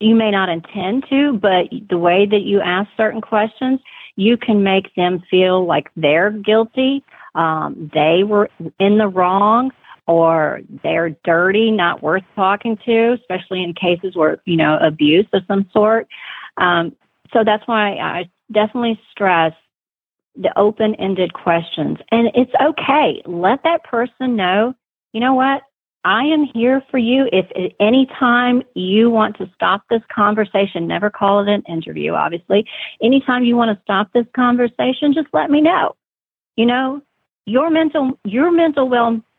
you 0.00 0.14
may 0.14 0.30
not 0.30 0.48
intend 0.48 1.04
to, 1.10 1.38
but 1.40 1.66
the 1.88 1.98
way 1.98 2.26
that 2.26 2.42
you 2.42 2.60
ask 2.60 2.88
certain 2.96 3.20
questions, 3.20 3.80
you 4.16 4.36
can 4.36 4.62
make 4.62 4.94
them 4.94 5.22
feel 5.30 5.66
like 5.66 5.90
they're 5.96 6.30
guilty, 6.30 7.02
um, 7.34 7.90
they 7.94 8.22
were 8.24 8.48
in 8.78 8.98
the 8.98 9.08
wrong, 9.08 9.70
or 10.08 10.62
they're 10.82 11.10
dirty, 11.22 11.70
not 11.70 12.02
worth 12.02 12.24
talking 12.34 12.78
to, 12.86 13.12
especially 13.12 13.62
in 13.62 13.74
cases 13.74 14.16
where, 14.16 14.40
you 14.46 14.56
know, 14.56 14.78
abuse 14.80 15.26
of 15.34 15.42
some 15.46 15.68
sort. 15.72 16.08
Um, 16.56 16.96
so 17.32 17.44
that's 17.44 17.68
why 17.68 17.92
I 17.96 18.28
definitely 18.50 18.98
stress 19.10 19.52
the 20.34 20.56
open 20.58 20.94
ended 20.94 21.34
questions. 21.34 21.98
And 22.10 22.30
it's 22.34 22.52
okay. 22.60 23.22
Let 23.26 23.62
that 23.64 23.84
person 23.84 24.34
know, 24.34 24.74
you 25.12 25.20
know 25.20 25.34
what? 25.34 25.62
I 26.04 26.24
am 26.24 26.44
here 26.44 26.82
for 26.90 26.96
you. 26.96 27.28
If 27.32 27.46
at 27.54 27.72
any 27.78 28.06
time 28.06 28.62
you 28.74 29.10
want 29.10 29.36
to 29.38 29.50
stop 29.54 29.82
this 29.90 30.00
conversation, 30.10 30.86
never 30.86 31.10
call 31.10 31.40
it 31.40 31.48
an 31.52 31.62
interview, 31.68 32.12
obviously. 32.12 32.66
Anytime 33.02 33.44
you 33.44 33.56
want 33.56 33.76
to 33.76 33.82
stop 33.82 34.10
this 34.14 34.26
conversation, 34.34 35.12
just 35.12 35.28
let 35.34 35.50
me 35.50 35.60
know. 35.60 35.96
You 36.56 36.66
know, 36.66 37.02
your 37.44 37.68
mental 37.68 38.18
your 38.24 38.50
mental 38.50 38.88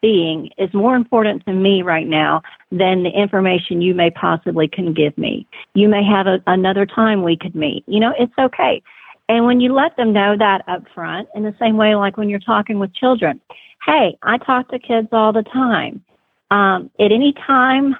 well-being 0.02 0.50
is 0.58 0.74
more 0.74 0.96
important 0.96 1.46
to 1.46 1.54
me 1.54 1.82
right 1.82 2.08
now 2.08 2.42
than 2.72 3.04
the 3.04 3.10
information 3.10 3.82
you 3.82 3.94
may 3.94 4.10
possibly 4.12 4.68
can 4.68 4.94
give 4.94 5.18
me. 5.18 5.48
You 5.74 5.90
may 5.90 6.04
have 6.04 6.28
a, 6.28 6.40
another 6.48 6.86
time 6.86 7.24
we 7.24 7.38
could 7.38 7.56
meet. 7.56 7.84
You 7.88 8.00
know, 8.00 8.14
it's 8.18 8.34
okay. 8.38 8.82
And 9.28 9.46
when 9.46 9.60
you 9.60 9.74
let 9.74 9.96
them 9.96 10.12
know 10.12 10.36
that 10.38 10.64
up 10.68 10.84
front, 10.94 11.30
in 11.36 11.44
the 11.44 11.56
same 11.60 11.78
way 11.78 11.96
like 11.96 12.18
when 12.18 12.30
you're 12.30 12.40
talking 12.40 12.80
with 12.80 12.94
children, 12.94 13.40
hey, 13.86 14.18
I 14.24 14.38
talk 14.38 14.70
to 14.70 14.80
kids 14.80 15.10
all 15.12 15.32
the 15.32 15.44
time. 15.44 16.04
Um, 16.52 16.90
at 17.00 17.12
any 17.12 17.34
time 17.34 17.96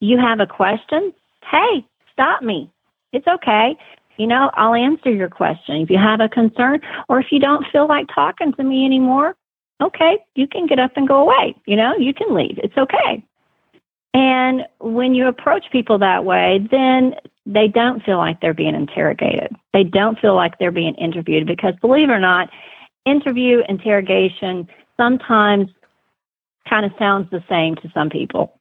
you 0.00 0.18
have 0.18 0.40
a 0.40 0.46
question, 0.46 1.12
hey, 1.50 1.86
stop 2.12 2.42
me. 2.42 2.70
It's 3.12 3.26
okay. 3.26 3.76
You 4.18 4.26
know, 4.26 4.50
I'll 4.54 4.74
answer 4.74 5.10
your 5.10 5.28
question. 5.28 5.76
If 5.76 5.90
you 5.90 5.98
have 5.98 6.20
a 6.20 6.28
concern 6.28 6.80
or 7.08 7.18
if 7.18 7.26
you 7.32 7.40
don't 7.40 7.66
feel 7.72 7.88
like 7.88 8.06
talking 8.14 8.52
to 8.52 8.62
me 8.62 8.84
anymore, 8.84 9.34
okay, 9.84 10.18
you 10.34 10.46
can 10.46 10.66
get 10.66 10.78
up 10.78 10.92
and 10.96 11.06
go 11.06 11.20
away. 11.20 11.54
You 11.66 11.76
know, 11.76 11.94
you 11.98 12.12
can 12.14 12.34
leave. 12.34 12.58
It's 12.62 12.76
okay. 12.76 13.24
And 14.14 14.62
when 14.80 15.14
you 15.14 15.26
approach 15.26 15.64
people 15.72 15.98
that 15.98 16.24
way, 16.24 16.66
then 16.70 17.14
they 17.46 17.66
don't 17.66 18.02
feel 18.04 18.16
like 18.16 18.40
they're 18.40 18.54
being 18.54 18.74
interrogated. 18.74 19.54
They 19.72 19.82
don't 19.84 20.18
feel 20.18 20.36
like 20.36 20.58
they're 20.58 20.70
being 20.70 20.94
interviewed 20.94 21.46
because, 21.46 21.74
believe 21.80 22.08
it 22.08 22.12
or 22.12 22.20
not, 22.20 22.48
interview, 23.04 23.62
interrogation 23.68 24.68
sometimes 24.96 25.68
kind 26.68 26.86
of 26.86 26.92
sounds 26.98 27.28
the 27.30 27.42
same 27.48 27.74
to 27.76 27.90
some 27.92 28.08
people. 28.08 28.58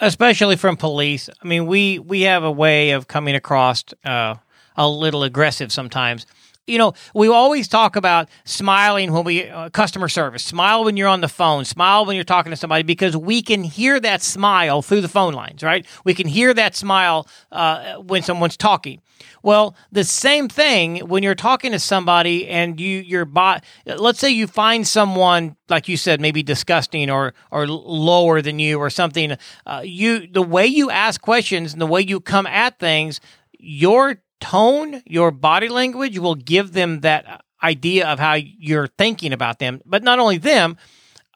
Especially 0.00 0.56
from 0.56 0.76
police. 0.76 1.30
I 1.42 1.46
mean, 1.46 1.66
we, 1.66 1.98
we 1.98 2.22
have 2.22 2.44
a 2.44 2.52
way 2.52 2.90
of 2.90 3.08
coming 3.08 3.34
across 3.34 3.84
uh, 4.04 4.34
a 4.76 4.88
little 4.88 5.22
aggressive 5.22 5.72
sometimes 5.72 6.26
you 6.68 6.78
know, 6.78 6.92
we 7.14 7.28
always 7.28 7.66
talk 7.66 7.96
about 7.96 8.28
smiling 8.44 9.12
when 9.12 9.24
we 9.24 9.48
uh, 9.48 9.70
customer 9.70 10.08
service. 10.08 10.44
Smile 10.44 10.84
when 10.84 10.96
you're 10.96 11.08
on 11.08 11.20
the 11.20 11.28
phone. 11.28 11.64
Smile 11.64 12.04
when 12.04 12.14
you're 12.14 12.24
talking 12.24 12.50
to 12.50 12.56
somebody 12.56 12.82
because 12.82 13.16
we 13.16 13.42
can 13.42 13.64
hear 13.64 13.98
that 14.00 14.22
smile 14.22 14.82
through 14.82 15.00
the 15.00 15.08
phone 15.08 15.32
lines, 15.32 15.62
right? 15.62 15.86
We 16.04 16.14
can 16.14 16.28
hear 16.28 16.52
that 16.54 16.76
smile 16.76 17.26
uh, 17.50 17.96
when 17.96 18.22
someone's 18.22 18.56
talking. 18.56 19.00
Well, 19.42 19.74
the 19.90 20.04
same 20.04 20.48
thing 20.48 20.98
when 21.00 21.22
you're 21.22 21.34
talking 21.34 21.72
to 21.72 21.78
somebody 21.78 22.46
and 22.48 22.78
you 22.78 22.98
your 23.00 23.24
bot. 23.24 23.64
Let's 23.86 24.18
say 24.18 24.30
you 24.30 24.46
find 24.46 24.86
someone 24.86 25.56
like 25.68 25.88
you 25.88 25.96
said, 25.96 26.20
maybe 26.20 26.42
disgusting 26.42 27.10
or 27.10 27.34
or 27.50 27.66
lower 27.66 28.42
than 28.42 28.58
you 28.58 28.78
or 28.78 28.90
something. 28.90 29.36
Uh, 29.66 29.82
you 29.84 30.26
the 30.26 30.42
way 30.42 30.66
you 30.66 30.90
ask 30.90 31.20
questions 31.20 31.72
and 31.72 31.80
the 31.80 31.86
way 31.86 32.00
you 32.00 32.20
come 32.20 32.46
at 32.46 32.78
things, 32.78 33.20
your 33.58 34.20
tone, 34.40 35.02
your 35.06 35.30
body 35.30 35.68
language 35.68 36.18
will 36.18 36.34
give 36.34 36.72
them 36.72 37.00
that 37.00 37.44
idea 37.62 38.06
of 38.06 38.18
how 38.18 38.34
you're 38.34 38.86
thinking 38.86 39.32
about 39.32 39.58
them. 39.58 39.80
But 39.84 40.02
not 40.02 40.18
only 40.18 40.38
them, 40.38 40.76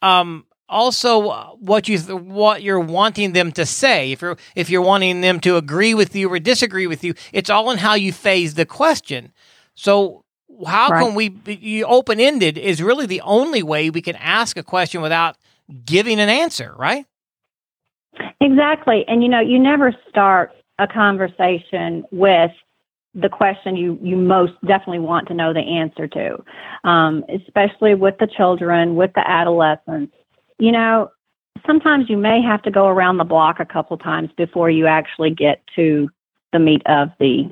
um, 0.03 0.47
also 0.69 1.57
what 1.61 1.89
you 1.89 1.99
what 1.99 2.63
you're 2.63 2.81
wanting 2.81 3.33
them 3.33 3.53
to 3.53 3.67
say. 3.67 4.13
If 4.13 4.23
you're 4.23 4.37
if 4.57 4.71
you're 4.71 4.83
wanting 4.83 5.21
them 5.21 5.39
to 5.41 5.57
agree 5.57 5.95
with 5.95 6.17
you 6.17 6.33
or 6.33 6.39
disagree 6.39 6.87
with 6.87 7.05
you, 7.05 7.15
it's 7.33 7.51
all 7.51 7.71
in 7.71 7.79
how 7.79 7.95
you 7.95 8.13
phase 8.13 8.55
the 8.55 8.67
question. 8.67 9.33
So 9.75 10.25
how 10.67 10.89
right. 10.89 11.05
can 11.05 11.15
we 11.15 11.29
be 11.29 11.85
open 11.85 12.21
ended 12.21 12.59
is 12.59 12.83
really 12.83 13.07
the 13.07 13.21
only 13.23 13.63
way 13.63 13.91
we 13.91 14.03
can 14.03 14.17
ask 14.17 14.57
a 14.57 14.63
question 14.63 15.03
without 15.03 15.37
giving 15.85 16.19
an 16.21 16.29
answer, 16.29 16.75
right? 16.77 17.07
Exactly. 18.41 19.05
And 19.07 19.23
you 19.23 19.29
know, 19.29 19.41
you 19.41 19.59
never 19.59 19.95
start 20.09 20.53
a 20.79 20.87
conversation 20.87 22.05
with 22.11 22.51
the 23.15 23.29
question 23.29 23.77
you, 23.77 23.99
you 24.03 24.17
most 24.17 24.53
definitely 24.67 24.99
want 24.99 25.29
to 25.29 25.35
know 25.35 25.53
the 25.53 25.61
answer 25.61 26.07
to, 26.09 26.43
um, 26.85 27.25
especially 27.29 27.95
with 27.95 28.17
the 28.19 28.27
children, 28.27 28.97
with 28.97 29.13
the 29.15 29.29
adolescents. 29.29 30.15
You 30.59 30.73
know, 30.73 31.11
sometimes 31.67 32.09
you 32.09 32.17
may 32.17 32.41
have 32.41 32.63
to 32.63 32.71
go 32.71 32.87
around 32.87 33.19
the 33.19 33.25
block 33.25 33.61
a 33.61 33.67
couple 33.67 33.99
times 33.99 34.31
before 34.37 34.71
you 34.71 34.87
actually 34.87 35.31
get 35.31 35.63
to 35.77 36.09
the 36.53 36.59
meat 36.59 36.83
of 36.87 37.11
the 37.19 37.51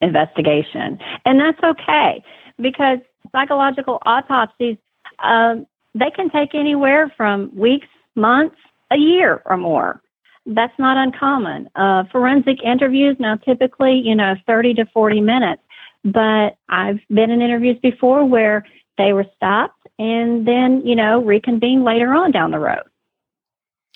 investigation. 0.00 0.98
And 1.24 1.40
that's 1.40 1.62
okay 1.62 2.22
because 2.60 2.98
psychological 3.32 3.98
autopsies, 4.06 4.76
um, 5.18 5.66
they 5.94 6.10
can 6.10 6.30
take 6.30 6.54
anywhere 6.54 7.12
from 7.16 7.54
weeks, 7.54 7.88
months, 8.14 8.56
a 8.90 8.96
year 8.96 9.42
or 9.44 9.56
more. 9.56 10.00
That's 10.48 10.76
not 10.78 10.96
uncommon. 10.96 11.68
Uh, 11.74 12.04
forensic 12.10 12.62
interviews 12.62 13.16
now 13.20 13.36
typically, 13.36 14.00
you 14.02 14.14
know, 14.14 14.34
30 14.46 14.74
to 14.74 14.86
40 14.86 15.20
minutes. 15.20 15.62
But 16.04 16.56
I've 16.68 17.00
been 17.10 17.30
in 17.30 17.42
interviews 17.42 17.76
before 17.82 18.24
where 18.24 18.64
they 18.96 19.12
were 19.12 19.26
stopped 19.36 19.86
and 19.98 20.46
then, 20.46 20.86
you 20.86 20.96
know, 20.96 21.22
reconvened 21.22 21.84
later 21.84 22.14
on 22.14 22.30
down 22.30 22.50
the 22.50 22.58
road. 22.58 22.82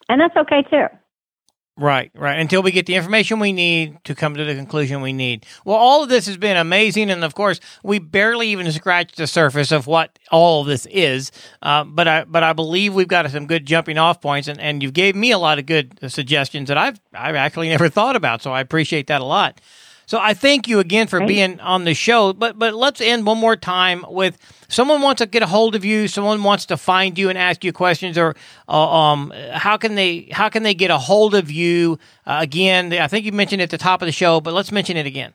And 0.08 0.20
that's 0.20 0.36
okay 0.36 0.62
too. 0.62 0.86
Right, 1.78 2.10
right. 2.14 2.38
Until 2.38 2.62
we 2.62 2.70
get 2.70 2.84
the 2.84 2.96
information 2.96 3.38
we 3.38 3.50
need 3.50 3.96
to 4.04 4.14
come 4.14 4.34
to 4.34 4.44
the 4.44 4.54
conclusion 4.54 5.00
we 5.00 5.14
need. 5.14 5.46
Well, 5.64 5.76
all 5.76 6.02
of 6.02 6.10
this 6.10 6.26
has 6.26 6.36
been 6.36 6.58
amazing, 6.58 7.10
and 7.10 7.24
of 7.24 7.34
course, 7.34 7.60
we 7.82 7.98
barely 7.98 8.48
even 8.48 8.70
scratched 8.70 9.16
the 9.16 9.26
surface 9.26 9.72
of 9.72 9.86
what 9.86 10.18
all 10.30 10.60
of 10.60 10.66
this 10.66 10.84
is. 10.86 11.32
Uh, 11.62 11.84
but 11.84 12.06
I, 12.06 12.24
but 12.24 12.42
I 12.42 12.52
believe 12.52 12.92
we've 12.92 13.08
got 13.08 13.28
some 13.30 13.46
good 13.46 13.64
jumping 13.64 13.96
off 13.96 14.20
points, 14.20 14.48
and, 14.48 14.60
and 14.60 14.82
you've 14.82 14.92
gave 14.92 15.16
me 15.16 15.30
a 15.30 15.38
lot 15.38 15.58
of 15.58 15.64
good 15.64 15.98
suggestions 16.12 16.68
that 16.68 16.76
I've 16.76 17.00
I've 17.14 17.36
actually 17.36 17.70
never 17.70 17.88
thought 17.88 18.16
about. 18.16 18.42
So 18.42 18.52
I 18.52 18.60
appreciate 18.60 19.06
that 19.06 19.22
a 19.22 19.24
lot. 19.24 19.58
So 20.06 20.18
I 20.20 20.34
thank 20.34 20.68
you 20.68 20.78
again 20.78 21.06
for 21.06 21.24
being 21.24 21.60
on 21.60 21.84
the 21.84 21.94
show. 21.94 22.32
But 22.32 22.58
but 22.58 22.74
let's 22.74 23.00
end 23.00 23.26
one 23.26 23.38
more 23.38 23.56
time 23.56 24.04
with 24.08 24.38
someone 24.68 25.02
wants 25.02 25.20
to 25.20 25.26
get 25.26 25.42
a 25.42 25.46
hold 25.46 25.74
of 25.74 25.84
you, 25.84 26.08
someone 26.08 26.42
wants 26.42 26.66
to 26.66 26.76
find 26.76 27.18
you 27.18 27.28
and 27.28 27.38
ask 27.38 27.64
you 27.64 27.72
questions, 27.72 28.18
or 28.18 28.34
uh, 28.68 28.72
um, 28.72 29.32
how 29.52 29.76
can 29.76 29.94
they 29.94 30.28
how 30.32 30.48
can 30.48 30.62
they 30.62 30.74
get 30.74 30.90
a 30.90 30.98
hold 30.98 31.34
of 31.34 31.50
you 31.50 31.98
uh, 32.26 32.38
again? 32.40 32.92
I 32.92 33.06
think 33.08 33.24
you 33.24 33.32
mentioned 33.32 33.60
it 33.60 33.64
at 33.64 33.70
the 33.70 33.78
top 33.78 34.02
of 34.02 34.06
the 34.06 34.12
show, 34.12 34.40
but 34.40 34.54
let's 34.54 34.72
mention 34.72 34.96
it 34.96 35.06
again. 35.06 35.32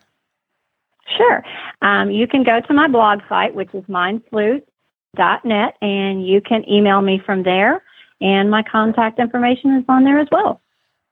Sure. 1.18 1.44
Um, 1.82 2.12
you 2.12 2.28
can 2.28 2.44
go 2.44 2.60
to 2.60 2.74
my 2.74 2.88
blog 2.88 3.20
site, 3.30 3.56
which 3.56 3.74
is 3.74 3.84
mindflute.net, 3.86 5.78
and 5.82 6.28
you 6.28 6.42
can 6.42 6.68
email 6.70 7.02
me 7.02 7.22
from 7.26 7.44
there. 7.44 7.84
And 8.20 8.50
my 8.50 8.64
contact 8.64 9.20
information 9.20 9.76
is 9.76 9.86
on 9.88 10.04
there 10.04 10.20
as 10.20 10.28
well. 10.32 10.60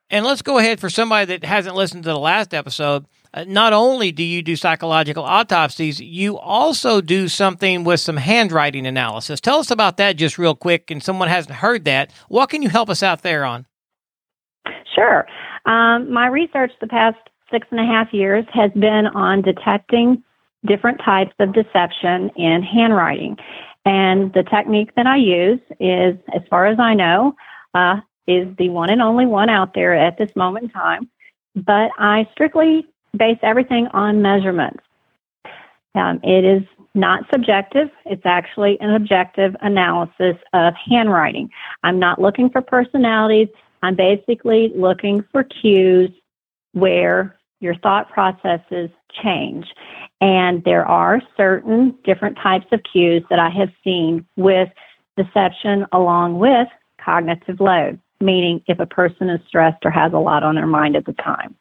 And 0.10 0.26
let's 0.26 0.42
go 0.42 0.58
ahead 0.58 0.80
for 0.80 0.90
somebody 0.90 1.26
that 1.26 1.44
hasn't 1.44 1.76
listened 1.76 2.04
to 2.04 2.10
the 2.10 2.20
last 2.20 2.54
episode. 2.54 3.06
Uh, 3.36 3.44
not 3.48 3.74
only 3.74 4.14
do 4.14 4.24
you 4.24 4.42
do 4.42 4.56
psychological 4.56 5.24
autopsies, 5.24 6.00
you 6.00 6.38
also 6.38 7.02
do 7.02 7.28
something 7.28 7.84
with 7.84 8.00
some 8.00 8.16
handwriting 8.16 8.88
analysis. 8.88 9.42
Tell 9.42 9.60
us 9.60 9.70
about 9.70 9.98
that 9.98 10.16
just 10.16 10.38
real 10.38 10.56
quick. 10.56 10.90
And 10.90 11.04
someone 11.04 11.28
hasn't 11.28 11.56
heard 11.56 11.84
that. 11.84 12.14
What 12.30 12.50
can 12.50 12.62
you 12.62 12.70
help 12.70 12.90
us 12.90 13.04
out 13.04 13.24
there 13.24 13.44
on? 13.44 13.66
Sure. 14.96 15.28
Um, 15.66 16.12
my 16.12 16.28
research 16.28 16.72
the 16.80 16.88
past 16.88 17.18
six 17.52 17.68
and 17.72 17.80
a 17.80 17.84
half 17.84 18.14
years 18.14 18.46
has 18.54 18.72
been 18.72 19.08
on 19.14 19.42
detecting 19.42 20.24
different 20.66 21.02
types 21.04 21.34
of 21.40 21.54
deception 21.54 22.32
in 22.38 22.64
handwriting. 22.64 23.36
And 23.84 24.34
the 24.34 24.44
technique 24.44 24.96
that 24.96 25.08
I 25.08 25.18
use 25.18 25.60
is, 25.80 26.16
as 26.34 26.42
far 26.50 26.68
as 26.68 26.80
I 26.80 26.94
know, 26.94 27.36
uh, 27.74 27.98
is 28.28 28.48
the 28.58 28.70
one 28.70 28.90
and 28.90 29.02
only 29.02 29.26
one 29.26 29.50
out 29.50 29.74
there 29.76 29.94
at 29.94 30.18
this 30.18 30.32
moment 30.36 30.64
in 30.64 30.70
time. 30.70 31.10
But 31.56 31.92
I 32.00 32.28
strictly 32.32 32.88
base 33.16 33.40
everything 33.42 33.88
on 33.88 34.22
measurements. 34.22 34.84
Um, 35.96 36.20
it 36.24 36.44
is 36.44 36.64
not 36.94 37.24
subjective, 37.32 37.90
it's 38.06 38.26
actually 38.26 38.78
an 38.80 38.94
objective 38.94 39.56
analysis 39.62 40.36
of 40.54 40.74
handwriting. 40.90 41.50
I'm 41.84 42.00
not 42.00 42.22
looking 42.22 42.50
for 42.50 42.62
personalities, 42.62 43.48
I'm 43.84 43.96
basically 43.96 44.72
looking 44.76 45.24
for 45.32 45.44
cues 45.44 46.10
where 46.74 47.38
your 47.60 47.76
thought 47.76 48.10
processes 48.10 48.90
change. 49.24 49.66
And 50.22 50.64
there 50.64 50.86
are 50.86 51.22
certain 51.38 51.96
different 52.04 52.38
types 52.42 52.68
of 52.72 52.82
cues 52.92 53.24
that 53.30 53.40
I 53.40 53.50
have 53.50 53.70
seen 53.84 54.26
with 54.36 54.70
deception 55.18 55.86
along 55.92 56.40
with 56.40 56.68
cognitive 57.04 57.60
load, 57.60 58.00
meaning 58.20 58.62
if 58.68 58.80
a 58.80 58.86
person 58.86 59.30
is 59.30 59.42
stressed 59.48 59.86
or 59.86 59.92
has 59.92 60.14
a 60.14 60.18
lot 60.18 60.44
on 60.44 60.56
their 60.56 60.68
mind 60.68 60.96
at 60.96 61.06
the 61.06 61.14
time. 61.14 61.56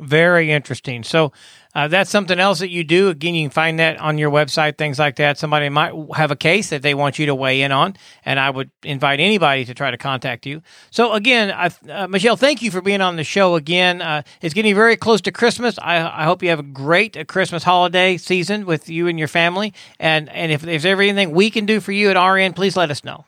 Very 0.00 0.50
interesting. 0.50 1.02
So 1.02 1.30
uh, 1.74 1.86
that's 1.86 2.10
something 2.10 2.40
else 2.40 2.58
that 2.60 2.70
you 2.70 2.82
do. 2.82 3.10
Again, 3.10 3.34
you 3.34 3.44
can 3.44 3.50
find 3.50 3.78
that 3.78 3.98
on 3.98 4.16
your 4.16 4.30
website, 4.30 4.78
things 4.78 4.98
like 4.98 5.16
that. 5.16 5.38
Somebody 5.38 5.68
might 5.68 5.92
have 6.16 6.30
a 6.30 6.36
case 6.36 6.70
that 6.70 6.80
they 6.80 6.94
want 6.94 7.18
you 7.18 7.26
to 7.26 7.34
weigh 7.34 7.62
in 7.62 7.70
on, 7.70 7.96
and 8.24 8.40
I 8.40 8.48
would 8.48 8.70
invite 8.82 9.20
anybody 9.20 9.64
to 9.66 9.74
try 9.74 9.90
to 9.90 9.98
contact 9.98 10.46
you. 10.46 10.62
So 10.90 11.12
again, 11.12 11.50
uh, 11.50 12.08
Michelle, 12.08 12.36
thank 12.36 12.62
you 12.62 12.70
for 12.70 12.80
being 12.80 13.00
on 13.02 13.16
the 13.16 13.24
show 13.24 13.56
again. 13.56 14.00
Uh, 14.00 14.22
it's 14.40 14.54
getting 14.54 14.74
very 14.74 14.96
close 14.96 15.20
to 15.22 15.32
Christmas. 15.32 15.78
I, 15.80 15.98
I 15.98 16.24
hope 16.24 16.42
you 16.42 16.48
have 16.48 16.60
a 16.60 16.64
great 16.64 17.16
uh, 17.16 17.24
Christmas 17.24 17.62
holiday 17.62 18.16
season 18.16 18.64
with 18.64 18.88
you 18.88 19.06
and 19.06 19.18
your 19.18 19.28
family. 19.28 19.74
And 20.00 20.28
and 20.30 20.50
if 20.50 20.62
there's 20.62 20.86
ever 20.86 21.02
anything 21.02 21.30
we 21.32 21.50
can 21.50 21.66
do 21.66 21.78
for 21.78 21.92
you 21.92 22.10
at 22.10 22.16
our 22.16 22.38
end, 22.38 22.56
please 22.56 22.76
let 22.76 22.90
us 22.90 23.04
know. 23.04 23.26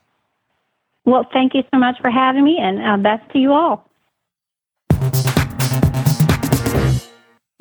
Well, 1.05 1.29
thank 1.33 1.55
you 1.55 1.63
so 1.73 1.79
much 1.79 1.97
for 2.01 2.11
having 2.11 2.45
me, 2.45 2.59
and 2.61 2.81
uh, 2.81 2.97
best 2.97 3.31
to 3.33 3.39
you 3.39 3.53
all. 3.53 3.89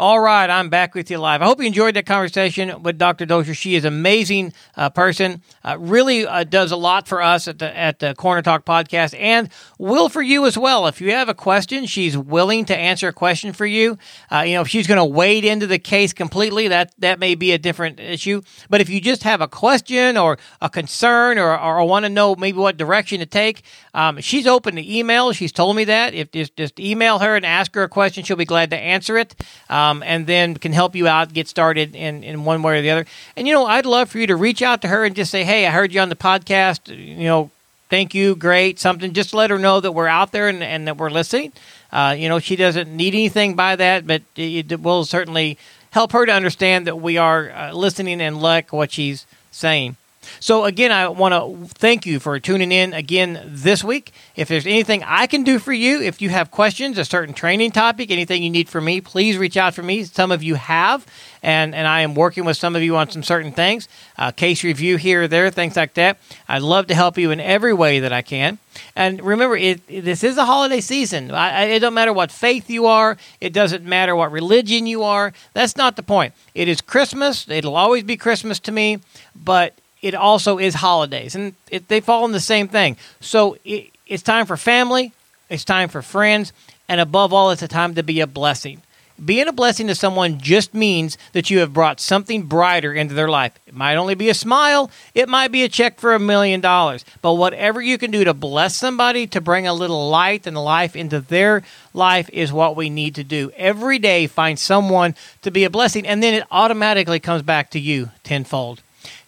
All 0.01 0.19
right, 0.19 0.49
I'm 0.49 0.69
back 0.69 0.95
with 0.95 1.11
you 1.11 1.19
live. 1.19 1.43
I 1.43 1.45
hope 1.45 1.59
you 1.59 1.67
enjoyed 1.67 1.93
that 1.93 2.07
conversation 2.07 2.81
with 2.81 2.97
Dr. 2.97 3.27
Dozier. 3.27 3.53
She 3.53 3.75
is 3.75 3.85
an 3.85 3.93
amazing 3.93 4.51
uh, 4.75 4.89
person. 4.89 5.43
Uh, 5.63 5.77
really 5.79 6.25
uh, 6.25 6.43
does 6.43 6.71
a 6.71 6.75
lot 6.75 7.07
for 7.07 7.21
us 7.21 7.47
at 7.47 7.59
the 7.59 7.77
at 7.77 7.99
the 7.99 8.15
Coroner 8.15 8.41
Talk 8.41 8.65
podcast, 8.65 9.15
and 9.15 9.49
will 9.77 10.09
for 10.09 10.23
you 10.23 10.47
as 10.47 10.57
well. 10.57 10.87
If 10.87 11.01
you 11.01 11.11
have 11.11 11.29
a 11.29 11.35
question, 11.35 11.85
she's 11.85 12.17
willing 12.17 12.65
to 12.65 12.75
answer 12.75 13.09
a 13.09 13.13
question 13.13 13.53
for 13.53 13.67
you. 13.67 13.99
Uh, 14.31 14.39
you 14.39 14.55
know, 14.55 14.61
if 14.61 14.69
she's 14.69 14.87
going 14.87 14.97
to 14.97 15.05
wade 15.05 15.45
into 15.45 15.67
the 15.67 15.77
case 15.77 16.13
completely, 16.13 16.67
that 16.69 16.95
that 16.97 17.19
may 17.19 17.35
be 17.35 17.51
a 17.51 17.59
different 17.59 17.99
issue. 17.99 18.41
But 18.71 18.81
if 18.81 18.89
you 18.89 19.01
just 19.01 19.21
have 19.21 19.39
a 19.39 19.47
question 19.47 20.17
or 20.17 20.39
a 20.63 20.69
concern 20.71 21.37
or 21.37 21.55
or 21.59 21.85
want 21.85 22.05
to 22.05 22.09
know 22.09 22.35
maybe 22.35 22.57
what 22.57 22.75
direction 22.75 23.19
to 23.19 23.27
take, 23.27 23.61
um, 23.93 24.19
she's 24.19 24.47
open 24.47 24.77
to 24.77 24.97
email. 24.97 25.31
She's 25.31 25.51
told 25.51 25.75
me 25.75 25.83
that. 25.83 26.15
If 26.15 26.31
just 26.31 26.57
just 26.57 26.79
email 26.79 27.19
her 27.19 27.35
and 27.35 27.45
ask 27.45 27.75
her 27.75 27.83
a 27.83 27.87
question, 27.87 28.23
she'll 28.23 28.35
be 28.35 28.45
glad 28.45 28.71
to 28.71 28.77
answer 28.77 29.15
it. 29.19 29.35
Um, 29.69 29.90
um, 29.91 30.03
and 30.03 30.27
then 30.27 30.55
can 30.55 30.71
help 30.71 30.95
you 30.95 31.07
out, 31.07 31.33
get 31.33 31.47
started 31.47 31.95
in, 31.95 32.23
in 32.23 32.45
one 32.45 32.63
way 32.63 32.79
or 32.79 32.81
the 32.81 32.89
other. 32.89 33.05
And, 33.35 33.47
you 33.47 33.53
know, 33.53 33.65
I'd 33.65 33.85
love 33.85 34.09
for 34.09 34.19
you 34.19 34.27
to 34.27 34.35
reach 34.35 34.61
out 34.61 34.81
to 34.81 34.87
her 34.87 35.03
and 35.05 35.15
just 35.15 35.31
say, 35.31 35.43
hey, 35.43 35.67
I 35.67 35.71
heard 35.71 35.93
you 35.93 35.99
on 35.99 36.09
the 36.09 36.15
podcast. 36.15 36.95
You 36.95 37.25
know, 37.25 37.51
thank 37.89 38.13
you, 38.13 38.35
great, 38.35 38.79
something. 38.79 39.13
Just 39.13 39.33
let 39.33 39.49
her 39.49 39.59
know 39.59 39.79
that 39.79 39.91
we're 39.91 40.07
out 40.07 40.31
there 40.31 40.47
and, 40.47 40.63
and 40.63 40.87
that 40.87 40.97
we're 40.97 41.09
listening. 41.09 41.51
Uh, 41.91 42.15
you 42.17 42.29
know, 42.29 42.39
she 42.39 42.55
doesn't 42.55 42.95
need 42.95 43.13
anything 43.13 43.55
by 43.55 43.75
that, 43.75 44.07
but 44.07 44.21
it, 44.35 44.71
it 44.71 44.81
will 44.81 45.05
certainly 45.05 45.57
help 45.91 46.13
her 46.13 46.25
to 46.25 46.31
understand 46.31 46.87
that 46.87 46.97
we 47.01 47.17
are 47.17 47.51
uh, 47.51 47.73
listening 47.73 48.21
and 48.21 48.41
like 48.41 48.71
what 48.71 48.91
she's 48.91 49.25
saying. 49.51 49.97
So, 50.39 50.65
again, 50.65 50.91
I 50.91 51.07
want 51.07 51.33
to 51.33 51.73
thank 51.75 52.05
you 52.05 52.19
for 52.19 52.39
tuning 52.39 52.71
in 52.71 52.93
again 52.93 53.41
this 53.45 53.83
week. 53.83 54.11
If 54.35 54.47
there's 54.47 54.65
anything 54.65 55.03
I 55.03 55.27
can 55.27 55.43
do 55.43 55.59
for 55.59 55.73
you, 55.73 56.01
if 56.01 56.21
you 56.21 56.29
have 56.29 56.51
questions, 56.51 56.97
a 56.97 57.05
certain 57.05 57.33
training 57.33 57.71
topic, 57.71 58.11
anything 58.11 58.43
you 58.43 58.49
need 58.49 58.69
from 58.69 58.85
me, 58.85 59.01
please 59.01 59.37
reach 59.37 59.57
out 59.57 59.73
for 59.73 59.83
me. 59.83 60.03
Some 60.03 60.31
of 60.31 60.43
you 60.43 60.55
have, 60.55 61.05
and, 61.43 61.73
and 61.73 61.87
I 61.87 62.01
am 62.01 62.15
working 62.15 62.45
with 62.45 62.57
some 62.57 62.75
of 62.75 62.83
you 62.83 62.95
on 62.95 63.09
some 63.09 63.23
certain 63.23 63.51
things, 63.51 63.87
uh, 64.17 64.31
case 64.31 64.63
review 64.63 64.97
here 64.97 65.23
or 65.23 65.27
there, 65.27 65.49
things 65.49 65.75
like 65.75 65.95
that. 65.95 66.17
I'd 66.47 66.61
love 66.61 66.87
to 66.87 66.95
help 66.95 67.17
you 67.17 67.31
in 67.31 67.39
every 67.39 67.73
way 67.73 67.99
that 67.99 68.13
I 68.13 68.21
can. 68.21 68.59
And 68.95 69.21
remember, 69.21 69.57
it, 69.57 69.85
this 69.87 70.23
is 70.23 70.37
a 70.37 70.45
holiday 70.45 70.81
season. 70.81 71.31
I, 71.31 71.63
it 71.63 71.79
doesn't 71.79 71.93
matter 71.93 72.13
what 72.13 72.31
faith 72.31 72.69
you 72.69 72.85
are. 72.85 73.17
It 73.39 73.53
doesn't 73.53 73.83
matter 73.83 74.15
what 74.15 74.31
religion 74.31 74.87
you 74.87 75.03
are. 75.03 75.33
That's 75.53 75.75
not 75.75 75.95
the 75.95 76.03
point. 76.03 76.33
It 76.55 76.67
is 76.67 76.81
Christmas. 76.81 77.49
It'll 77.49 77.75
always 77.75 78.03
be 78.03 78.17
Christmas 78.17 78.59
to 78.59 78.71
me. 78.71 78.99
But 79.35 79.75
it 80.01 80.15
also 80.15 80.57
is 80.57 80.75
holidays, 80.75 81.35
and 81.35 81.53
it, 81.69 81.87
they 81.87 81.99
fall 81.99 82.25
in 82.25 82.31
the 82.31 82.39
same 82.39 82.67
thing. 82.67 82.97
So 83.19 83.57
it, 83.63 83.91
it's 84.07 84.23
time 84.23 84.45
for 84.45 84.57
family, 84.57 85.13
it's 85.49 85.65
time 85.65 85.89
for 85.89 86.01
friends, 86.01 86.53
and 86.87 86.99
above 86.99 87.33
all, 87.33 87.51
it's 87.51 87.61
a 87.61 87.67
time 87.67 87.95
to 87.95 88.03
be 88.03 88.19
a 88.19 88.27
blessing. 88.27 88.81
Being 89.23 89.47
a 89.47 89.53
blessing 89.53 89.85
to 89.85 89.93
someone 89.93 90.39
just 90.39 90.73
means 90.73 91.15
that 91.33 91.51
you 91.51 91.59
have 91.59 91.73
brought 91.73 91.99
something 91.99 92.43
brighter 92.43 92.91
into 92.91 93.13
their 93.13 93.29
life. 93.29 93.51
It 93.67 93.75
might 93.75 93.95
only 93.95 94.15
be 94.15 94.29
a 94.29 94.33
smile, 94.33 94.89
it 95.13 95.29
might 95.29 95.51
be 95.51 95.63
a 95.63 95.69
check 95.69 95.99
for 95.99 96.15
a 96.15 96.19
million 96.19 96.59
dollars, 96.59 97.05
but 97.21 97.35
whatever 97.35 97.79
you 97.79 97.99
can 97.99 98.09
do 98.09 98.23
to 98.23 98.33
bless 98.33 98.75
somebody, 98.75 99.27
to 99.27 99.39
bring 99.39 99.67
a 99.67 99.75
little 99.75 100.09
light 100.09 100.47
and 100.47 100.57
life 100.57 100.95
into 100.95 101.19
their 101.19 101.61
life 101.93 102.31
is 102.33 102.51
what 102.51 102.75
we 102.75 102.89
need 102.89 103.13
to 103.15 103.23
do. 103.23 103.51
Every 103.55 103.99
day, 103.99 104.25
find 104.25 104.57
someone 104.57 105.13
to 105.43 105.51
be 105.51 105.65
a 105.65 105.69
blessing, 105.69 106.07
and 106.07 106.23
then 106.23 106.33
it 106.33 106.47
automatically 106.49 107.19
comes 107.19 107.43
back 107.43 107.69
to 107.71 107.79
you 107.79 108.09
tenfold. 108.23 108.81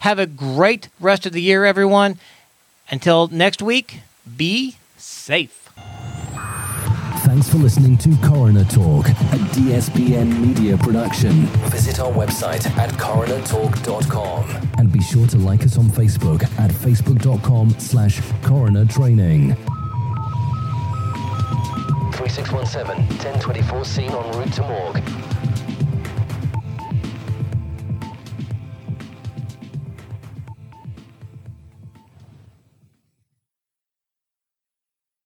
Have 0.04 0.18
a 0.18 0.26
great 0.26 0.90
rest 1.00 1.24
of 1.24 1.32
the 1.32 1.40
year, 1.40 1.64
everyone. 1.64 2.18
Until 2.90 3.28
next 3.28 3.62
week, 3.62 4.00
be 4.36 4.76
safe. 4.98 5.70
Thanks 7.24 7.48
for 7.48 7.56
listening 7.56 7.96
to 7.96 8.14
Coroner 8.22 8.64
Talk, 8.64 9.08
a 9.08 9.38
DSPN 9.56 10.46
media 10.46 10.76
production. 10.76 11.46
Visit 11.70 12.00
our 12.00 12.12
website 12.12 12.66
at 12.76 12.90
coronertalk.com 12.90 14.68
and 14.76 14.92
be 14.92 15.00
sure 15.00 15.26
to 15.26 15.38
like 15.38 15.62
us 15.62 15.78
on 15.78 15.86
Facebook 15.86 16.42
at 16.58 16.70
facebook.com 16.70 17.70
slash 17.78 18.20
coroner 18.42 18.84
training. 18.84 19.54
3617 22.12 23.06
1024 23.08 23.84
scene 23.86 24.10
en 24.10 24.38
route 24.38 24.52
to 24.52 24.60
morgue. 24.60 25.63